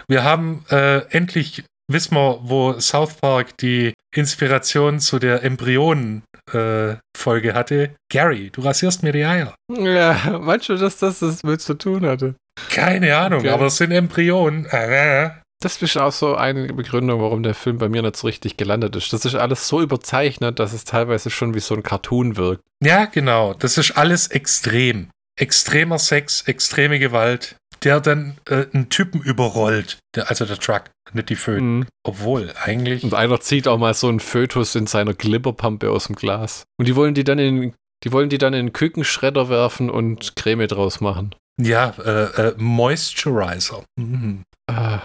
Wir 0.09 0.25
haben 0.25 0.67
äh, 0.69 0.99
endlich, 1.09 1.65
wissen 1.91 2.17
wir, 2.17 2.41
wo 2.43 2.79
South 2.81 3.15
Park 3.15 3.57
die 3.57 3.95
Inspiration 4.15 5.01
zu 5.01 5.19
der 5.19 5.43
Embryonen-Folge 5.43 7.55
hatte. 7.55 7.91
Gary, 8.11 8.51
du 8.51 8.63
rasierst 8.63 9.03
mir 9.03 9.13
die 9.13 9.25
Eier. 9.25 9.55
Ja, 9.71 10.39
meinst 10.41 10.69
du, 10.69 10.77
dass 10.77 10.99
das 10.99 11.21
das 11.21 11.43
mit 11.43 11.61
zu 11.61 11.75
tun 11.75 12.07
hatte? 12.07 12.35
Keine 12.71 13.17
Ahnung, 13.17 13.41
Okay. 13.41 13.51
aber 13.51 13.67
es 13.67 13.77
sind 13.77 13.93
Embryonen. 13.93 14.67
Äh, 14.67 15.31
Das 15.63 15.81
ist 15.81 15.97
auch 15.97 16.13
so 16.13 16.35
eine 16.35 16.73
Begründung, 16.73 17.21
warum 17.23 17.43
der 17.43 17.55
Film 17.55 17.79
bei 17.79 17.89
mir 17.89 18.03
nicht 18.03 18.17
so 18.17 18.27
richtig 18.27 18.57
gelandet 18.57 18.97
ist. 18.97 19.13
Das 19.13 19.25
ist 19.25 19.37
alles 19.37 19.69
so 19.69 19.81
überzeichnet, 19.81 20.59
dass 20.59 20.73
es 20.73 20.85
teilweise 20.85 21.31
schon 21.31 21.55
wie 21.55 21.61
so 21.61 21.75
ein 21.75 21.85
Cartoon 21.85 22.37
wirkt. 22.37 22.63
Ja, 22.83 23.05
genau. 23.07 23.55
Das 23.55 23.79
ist 23.79 23.93
alles 23.93 24.27
extrem. 24.27 25.09
Extremer 25.39 25.99
Sex, 25.99 26.43
extreme 26.43 26.99
Gewalt, 26.99 27.57
der 27.85 28.01
dann 28.01 28.37
äh, 28.49 28.67
einen 28.73 28.89
Typen 28.89 29.21
überrollt. 29.23 29.99
Der, 30.15 30.29
also 30.31 30.45
der 30.45 30.59
Truck, 30.59 30.85
nicht 31.13 31.29
die 31.29 31.37
Föhn. 31.37 31.79
Mhm. 31.79 31.87
Obwohl, 32.05 32.53
eigentlich. 32.63 33.05
Und 33.05 33.15
einer 33.15 33.41
zieht 33.41 33.69
auch 33.69 33.79
mal 33.79 33.95
so 33.95 34.09
einen 34.09 34.21
Fötus 34.21 34.75
in 34.75 34.87
seiner 34.87 35.15
Glibberpampe 35.15 35.91
aus 35.91 36.07
dem 36.07 36.17
Glas. 36.17 36.65
Und 36.79 36.89
die 36.89 36.97
wollen 36.97 37.15
die 37.15 37.25
dann 37.25 37.39
in, 37.39 37.75
die 38.05 38.13
wollen 38.13 38.29
die 38.29 38.39
dann 38.39 38.55
in 38.55 38.73
Kükenschredder 38.73 39.49
werfen 39.49 39.91
und 39.91 40.37
Creme 40.37 40.67
draus 40.69 41.01
machen. 41.01 41.35
Ja, 41.61 41.91
äh, 42.05 42.49
äh, 42.49 42.55
Moisturizer. 42.57 43.85
Mhm. 43.97 44.45
Ah, 44.71 45.01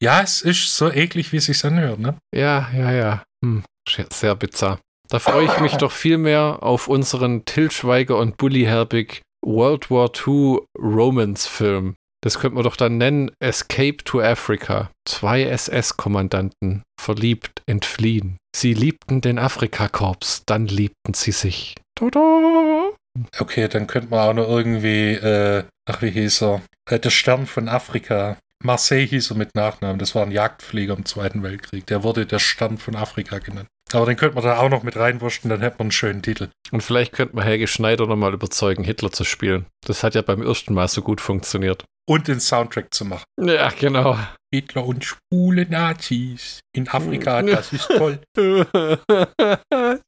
Ja, 0.00 0.22
es 0.22 0.42
ist 0.42 0.76
so 0.76 0.90
eklig, 0.92 1.32
wie 1.32 1.38
es 1.38 1.46
sich 1.46 1.64
anhört, 1.64 1.98
ne? 1.98 2.16
ja, 2.34 2.68
ja, 2.74 2.92
ja. 2.92 3.22
Hm, 3.44 3.64
sehr 4.12 4.34
bizarr. 4.34 4.78
Da 5.08 5.18
freue 5.18 5.46
ich 5.46 5.60
mich 5.60 5.72
doch 5.76 5.90
viel 5.92 6.18
mehr 6.18 6.58
auf 6.62 6.86
unseren 6.88 7.44
Till 7.46 7.70
Schweiger 7.70 8.18
und 8.18 8.36
Bully 8.36 8.64
Herbig 8.64 9.22
World 9.44 9.90
War 9.90 10.10
II 10.26 10.58
Romance-Film. 10.78 11.94
Das 12.28 12.38
könnte 12.38 12.56
man 12.56 12.64
doch 12.64 12.76
dann 12.76 12.98
nennen 12.98 13.30
Escape 13.40 13.96
to 14.04 14.20
Africa. 14.20 14.90
Zwei 15.06 15.44
SS-Kommandanten, 15.44 16.82
verliebt, 17.00 17.62
entfliehen. 17.64 18.36
Sie 18.54 18.74
liebten 18.74 19.22
den 19.22 19.38
Afrikakorps, 19.38 20.42
dann 20.44 20.66
liebten 20.66 21.14
sie 21.14 21.30
sich. 21.30 21.74
Tada! 21.94 22.90
Okay, 23.38 23.66
dann 23.68 23.86
könnte 23.86 24.10
man 24.10 24.28
auch 24.28 24.34
noch 24.34 24.46
irgendwie, 24.46 25.12
äh, 25.14 25.64
ach, 25.88 26.02
wie 26.02 26.10
hieß 26.10 26.42
er? 26.42 26.60
Äh, 26.90 26.98
der 26.98 27.08
Stern 27.08 27.46
von 27.46 27.66
Afrika. 27.66 28.36
Marseille 28.62 29.06
hieß 29.06 29.30
er 29.30 29.36
mit 29.38 29.54
Nachnamen. 29.54 29.98
Das 29.98 30.14
war 30.14 30.22
ein 30.22 30.30
Jagdflieger 30.30 30.98
im 30.98 31.06
Zweiten 31.06 31.42
Weltkrieg. 31.42 31.86
Der 31.86 32.02
wurde 32.02 32.26
der 32.26 32.40
Stern 32.40 32.76
von 32.76 32.94
Afrika 32.94 33.38
genannt. 33.38 33.68
Aber 33.94 34.04
den 34.04 34.16
könnte 34.18 34.34
man 34.34 34.44
da 34.44 34.58
auch 34.58 34.68
noch 34.68 34.82
mit 34.82 34.98
reinwurschen, 34.98 35.48
dann 35.48 35.62
hätte 35.62 35.76
man 35.78 35.86
einen 35.86 35.92
schönen 35.92 36.20
Titel. 36.20 36.50
Und 36.72 36.82
vielleicht 36.82 37.14
könnte 37.14 37.36
man 37.36 37.46
Helge 37.46 37.66
Schneider 37.66 38.06
nochmal 38.06 38.34
überzeugen, 38.34 38.84
Hitler 38.84 39.12
zu 39.12 39.24
spielen. 39.24 39.64
Das 39.86 40.04
hat 40.04 40.14
ja 40.14 40.20
beim 40.20 40.42
ersten 40.42 40.74
Mal 40.74 40.88
so 40.88 41.00
gut 41.00 41.22
funktioniert. 41.22 41.86
Und 42.08 42.26
den 42.26 42.40
Soundtrack 42.40 42.94
zu 42.94 43.04
machen. 43.04 43.24
Ja, 43.38 43.68
genau. 43.68 44.18
Hitler 44.50 44.86
und 44.86 45.04
schwule 45.04 45.66
Nazis 45.68 46.60
in 46.74 46.88
Afrika, 46.88 47.42
das 47.42 47.70
ist 47.72 47.86
toll. 47.88 48.18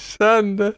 Schande. 0.01 0.76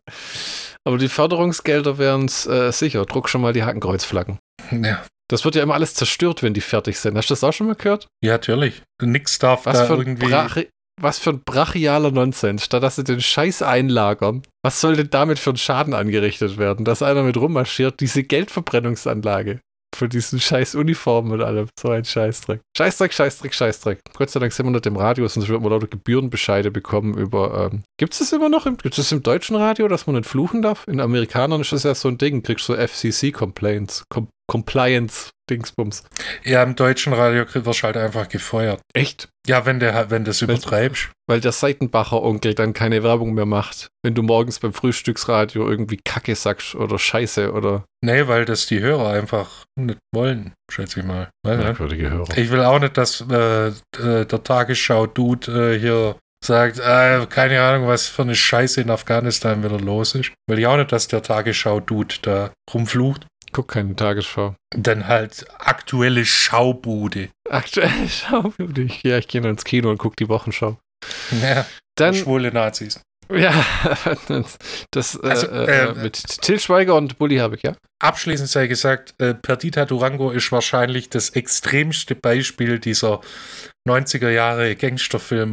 Aber 0.85 0.99
die 0.99 1.09
Förderungsgelder 1.09 1.99
wären 1.99 2.25
es 2.25 2.45
äh, 2.47 2.73
sicher. 2.73 3.05
Druck 3.07 3.29
schon 3.29 3.41
mal 3.41 3.53
die 3.53 3.63
Hakenkreuzflaggen. 3.63 4.41
Ja, 4.73 5.05
Das 5.29 5.45
wird 5.45 5.55
ja 5.55 5.63
immer 5.63 5.75
alles 5.75 5.95
zerstört, 5.95 6.43
wenn 6.43 6.55
die 6.55 6.61
fertig 6.61 6.99
sind. 6.99 7.17
Hast 7.17 7.31
du 7.31 7.35
das 7.35 7.45
auch 7.45 7.53
schon 7.53 7.69
mal 7.69 7.77
gehört? 7.77 8.09
ja 8.21 8.33
natürlich. 8.33 8.83
Nix 9.01 9.39
darf 9.39 9.67
Was, 9.67 9.79
da 9.79 9.87
für 9.87 9.99
irgendwie. 9.99 10.27
Brachi 10.27 10.69
was 11.01 11.19
für 11.19 11.31
ein 11.31 11.43
brachialer 11.45 12.11
Nonsens. 12.11 12.65
Statt 12.65 12.83
dass 12.83 12.97
sie 12.97 13.05
den 13.05 13.21
Scheiß 13.21 13.63
einlagern, 13.63 14.43
was 14.63 14.81
soll 14.81 14.97
denn 14.97 15.11
damit 15.11 15.39
für 15.39 15.51
ein 15.51 15.57
Schaden 15.57 15.95
angerichtet 15.95 16.59
werden? 16.59 16.85
Dass 16.85 17.03
einer 17.03 17.23
mit 17.23 17.37
rummarschiert, 17.37 18.01
diese 18.01 18.23
Geldverbrennungsanlage. 18.25 19.61
Für 19.95 20.09
diesen 20.09 20.41
scheiß 20.41 20.75
Uniformen 20.75 21.33
und 21.33 21.43
allem. 21.43 21.69
So 21.79 21.91
ein 21.91 22.05
Scheißdreck. 22.05 22.61
Scheißdreck, 22.77 23.13
Scheißdreck, 23.13 23.55
Scheißdreck. 23.55 24.01
Gott 24.17 24.31
sei 24.31 24.41
Dank 24.41 24.53
sind 24.53 24.67
wir 24.67 24.71
nicht 24.71 24.87
im 24.87 24.97
Radio, 24.97 25.27
sonst 25.29 25.49
würden 25.49 25.65
wir 25.65 25.71
lauter 25.71 25.87
Gebührenbescheide 25.87 26.71
bekommen 26.71 27.15
über. 27.15 27.71
Ähm, 27.73 27.83
Gibt 27.99 28.15
es 28.15 28.21
das 28.21 28.33
immer 28.33 28.49
noch? 28.49 28.65
Gibt 28.65 28.87
es 28.87 28.97
das 28.97 29.13
im 29.13 29.23
deutschen 29.23 29.57
Radio, 29.57 29.89
dass 29.89 30.07
man 30.07 30.17
nicht 30.17 30.29
fluchen 30.29 30.63
darf? 30.63 30.87
In 30.89 31.01
Amerikanern 31.01 31.61
ist 31.61 31.73
das 31.73 31.83
ja 31.83 31.95
so 31.95 32.09
ein 32.09 32.19
Ding. 32.19 32.43
Kriegst 32.43 32.69
du 32.69 32.75
FCC-Complaints. 32.75 34.05
Com 34.09 34.29
Compliance-Dingsbums. 34.49 36.05
Ja, 36.45 36.63
im 36.63 36.75
deutschen 36.75 37.13
Radio 37.13 37.45
wirst 37.53 37.83
du 37.83 37.85
halt 37.85 37.97
einfach 37.97 38.29
gefeuert. 38.29 38.81
Echt? 38.95 39.29
Ja, 39.47 39.67
wenn, 39.67 39.81
der, 39.81 40.11
wenn 40.11 40.25
das 40.25 40.43
übertreibst. 40.43 41.11
Weil 41.29 41.41
der 41.41 41.53
Seitenbacher 41.53 42.23
Onkel 42.23 42.55
dann 42.55 42.73
keine 42.75 43.03
Werbung 43.03 43.35
mehr 43.35 43.47
macht. 43.47 43.89
Wenn 44.05 44.15
du 44.15 44.23
morgens 44.23 44.59
beim 44.59 44.73
Frühstücksradio 44.73 45.69
irgendwie 45.69 45.99
Kacke 46.05 46.35
sagst 46.35 46.75
oder 46.75 46.99
Scheiße 46.99 47.53
oder 47.53 47.85
Nee, 48.05 48.27
weil 48.27 48.45
das 48.45 48.67
die 48.67 48.81
Hörer 48.81 49.11
einfach 49.11 49.65
nicht 49.79 49.99
wollen, 50.13 50.55
schätze 50.71 51.01
ich 51.01 51.07
mal. 51.07 51.31
Nicht. 51.47 51.59
merkwürdige 51.59 52.11
Hörer. 52.11 52.37
Ich 52.37 52.51
will 52.51 52.63
auch 52.63 52.81
nicht, 52.81 52.97
dass 52.97 53.21
äh, 53.31 53.69
äh, 53.69 53.73
der 54.27 54.43
Tagesschau-Dude 54.43 55.75
äh, 55.75 55.79
hier 55.79 56.17
sagt, 56.45 56.81
äh, 56.81 57.25
keine 57.27 57.63
Ahnung, 57.63 57.87
was 57.87 58.09
für 58.09 58.23
eine 58.23 58.35
Scheiße 58.35 58.81
in 58.81 58.91
Afghanistan 58.91 59.63
wieder 59.63 59.79
los 59.79 60.15
ist. 60.17 60.33
Will 60.49 60.59
ich 60.59 60.67
auch 60.67 60.77
nicht, 60.77 60.91
dass 60.91 61.07
der 61.09 61.23
Tagesschau-Dude 61.23 62.17
da 62.23 62.51
rumflucht. 62.75 63.27
Guck 63.53 63.69
keine 63.69 63.95
Tagesschau. 63.95 64.57
Dann 64.75 65.07
halt 65.07 65.45
aktuelle 65.59 66.25
Schaubude. 66.25 67.29
Aktuell 67.49 67.91
schau 68.09 68.53
ich. 68.77 69.03
Ja, 69.03 69.19
ich 69.19 69.29
gehe 69.29 69.41
nur 69.43 69.51
ins 69.51 69.65
Kino 69.65 69.91
und 69.91 69.99
guck 69.99 70.17
die 70.17 70.29
Wochenschau. 70.29 70.79
Ja, 71.43 71.67
Dann, 71.97 72.15
schwule 72.15 72.51
Nazis. 72.53 73.01
ja, 73.31 73.53
das, 74.29 74.59
das 74.91 75.21
Also, 75.21 75.49
äh, 75.49 75.65
äh, 75.65 75.89
äh, 75.91 75.95
mit 75.95 76.15
Till 76.43 76.59
Schweiger 76.61 76.95
und 76.95 77.19
Bully 77.19 77.37
habe 77.37 77.57
ich, 77.57 77.63
ja. 77.63 77.75
Abschließend 78.03 78.49
sei 78.49 78.67
gesagt, 78.67 79.15
äh, 79.19 79.35
Perdita 79.35 79.85
Durango 79.85 80.31
ist 80.31 80.51
wahrscheinlich 80.51 81.11
das 81.11 81.31
extremste 81.31 82.15
Beispiel 82.15 82.79
dieser 82.79 83.21
90er 83.89 84.31
Jahre 84.31 84.77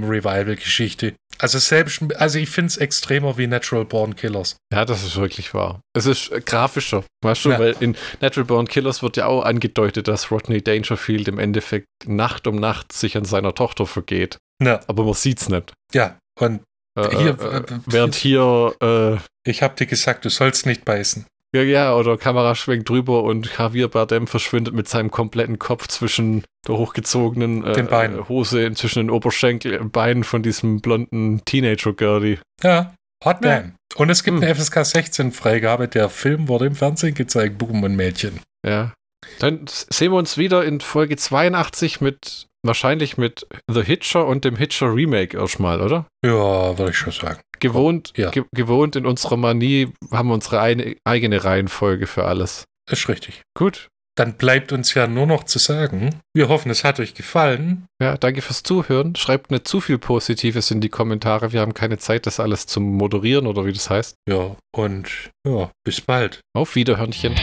Gangsterfilm-Revival-Geschichte. 0.03 1.15
Also 1.37 1.57
selbst, 1.57 2.01
also 2.17 2.37
ich 2.37 2.49
finde 2.49 2.67
es 2.67 2.77
extremer 2.77 3.37
wie 3.37 3.47
Natural 3.47 3.85
Born 3.85 4.15
Killers. 4.15 4.57
Ja, 4.73 4.83
das 4.85 5.03
ist 5.03 5.15
wirklich 5.15 5.53
wahr. 5.53 5.81
Es 5.93 6.05
ist 6.05 6.31
äh, 6.31 6.41
grafischer, 6.41 7.03
weißt 7.23 7.45
du, 7.45 7.49
Ja. 7.51 7.59
weil 7.59 7.75
in 7.79 7.95
Natural 8.19 8.45
Born 8.45 8.67
Killers 8.67 9.01
wird 9.01 9.17
ja 9.17 9.25
auch 9.27 9.43
angedeutet, 9.43 10.07
dass 10.07 10.31
Rodney 10.31 10.61
Dangerfield 10.61 11.27
im 11.27 11.39
Endeffekt 11.39 11.87
Nacht 12.05 12.45
um 12.47 12.57
Nacht 12.57 12.91
sich 12.91 13.15
an 13.15 13.25
seiner 13.25 13.55
Tochter 13.55 13.85
vergeht. 13.85 14.37
Ja, 14.61 14.81
Aber 14.87 15.03
man 15.05 15.13
sieht's 15.13 15.49
nicht. 15.49 15.73
ja. 15.93 16.17
Und 16.39 16.61
Äh, 16.97 17.15
Hier, 17.17 17.37
äh, 17.39 17.57
äh, 17.57 17.63
während 17.85 18.15
hier, 18.15 18.73
äh, 18.81 19.17
ich 19.49 19.61
habe 19.61 19.75
dir 19.75 19.85
gesagt, 19.85 20.25
du 20.25 20.29
sollst 20.29 20.65
nicht 20.65 20.83
beißen. 20.85 21.25
Ja, 21.55 21.61
ja, 21.63 21.95
oder 21.95 22.17
Kamera 22.17 22.53
schwenkt 22.55 22.89
drüber 22.89 23.23
und 23.23 23.57
Javier 23.57 23.87
Bardem 23.87 24.27
verschwindet 24.27 24.73
mit 24.73 24.87
seinem 24.87 25.09
kompletten 25.11 25.57
Kopf 25.59 25.87
zwischen 25.87 26.43
der 26.67 26.75
hochgezogenen 26.77 27.63
äh, 27.65 27.73
Den 27.73 27.87
Beinen. 27.87 28.29
Hose, 28.29 28.71
zwischen 28.73 28.99
den 28.99 29.09
Oberschenkel 29.09 29.77
und 29.79 29.91
Beinen 29.91 30.23
von 30.23 30.43
diesem 30.43 30.81
blonden 30.81 31.43
Teenager-Girlie. 31.45 32.37
Ja, 32.63 32.93
hot 33.25 33.43
Ja. 33.43 33.61
damn. 33.61 33.75
Und 33.95 34.09
es 34.11 34.23
gibt 34.23 34.37
Hm. 34.37 34.43
eine 34.43 34.53
FSK 34.55 34.85
16 34.85 35.31
Freigabe. 35.31 35.87
Der 35.87 36.09
Film 36.09 36.47
wurde 36.47 36.65
im 36.67 36.75
Fernsehen 36.75 37.15
gezeigt, 37.15 37.57
Buben 37.57 37.83
und 37.83 37.95
Mädchen. 37.95 38.39
Ja. 38.65 38.93
Dann 39.39 39.65
sehen 39.67 40.11
wir 40.11 40.17
uns 40.17 40.37
wieder 40.37 40.63
in 40.63 40.79
Folge 40.79 41.17
82 41.17 41.99
mit, 42.01 42.45
wahrscheinlich 42.63 43.17
mit 43.17 43.47
The 43.71 43.81
Hitcher 43.83 44.25
und 44.25 44.45
dem 44.45 44.55
Hitcher 44.55 44.93
Remake 44.93 45.37
erstmal, 45.37 45.81
oder? 45.81 46.05
Ja, 46.25 46.77
würde 46.77 46.91
ich 46.91 46.97
schon 46.97 47.13
sagen. 47.13 47.39
Gewohnt, 47.59 48.13
Ja. 48.15 48.29
ge 48.29 48.43
gewohnt 48.53 48.95
in 48.95 49.05
unserer 49.05 49.37
Manie 49.37 49.91
haben 50.11 50.29
wir 50.29 50.33
unsere 50.33 50.59
eine, 50.61 50.95
eigene 51.05 51.43
Reihenfolge 51.43 52.07
für 52.07 52.25
alles. 52.25 52.65
Ist 52.89 53.09
richtig. 53.09 53.41
Gut. 53.57 53.87
Dann 54.15 54.33
bleibt 54.33 54.73
uns 54.73 54.93
ja 54.95 55.07
nur 55.07 55.25
noch 55.27 55.45
zu 55.45 55.59
sagen, 55.59 56.19
wir 56.35 56.49
hoffen, 56.49 56.69
es 56.71 56.83
hat 56.83 56.99
euch 56.99 57.13
gefallen. 57.13 57.85
Ja, 58.01 58.17
danke 58.17 58.41
fürs 58.41 58.63
Zuhören. 58.63 59.15
Schreibt 59.15 59.49
nicht 59.49 59.65
zu 59.65 59.79
viel 59.79 59.97
Positives 59.97 60.71
in 60.71 60.81
die 60.81 60.89
Kommentare. 60.89 61.53
Wir 61.53 61.61
haben 61.61 61.73
keine 61.73 61.99
Zeit, 61.99 62.25
das 62.25 62.41
alles 62.41 62.65
zu 62.65 62.81
moderieren 62.81 63.47
oder 63.47 63.65
wie 63.65 63.71
das 63.71 63.89
heißt. 63.89 64.15
Ja, 64.27 64.57
und 64.75 65.31
ja, 65.47 65.71
bis 65.85 66.01
bald. 66.01 66.41
Auf 66.53 66.75
Wiederhörnchen. 66.75 67.35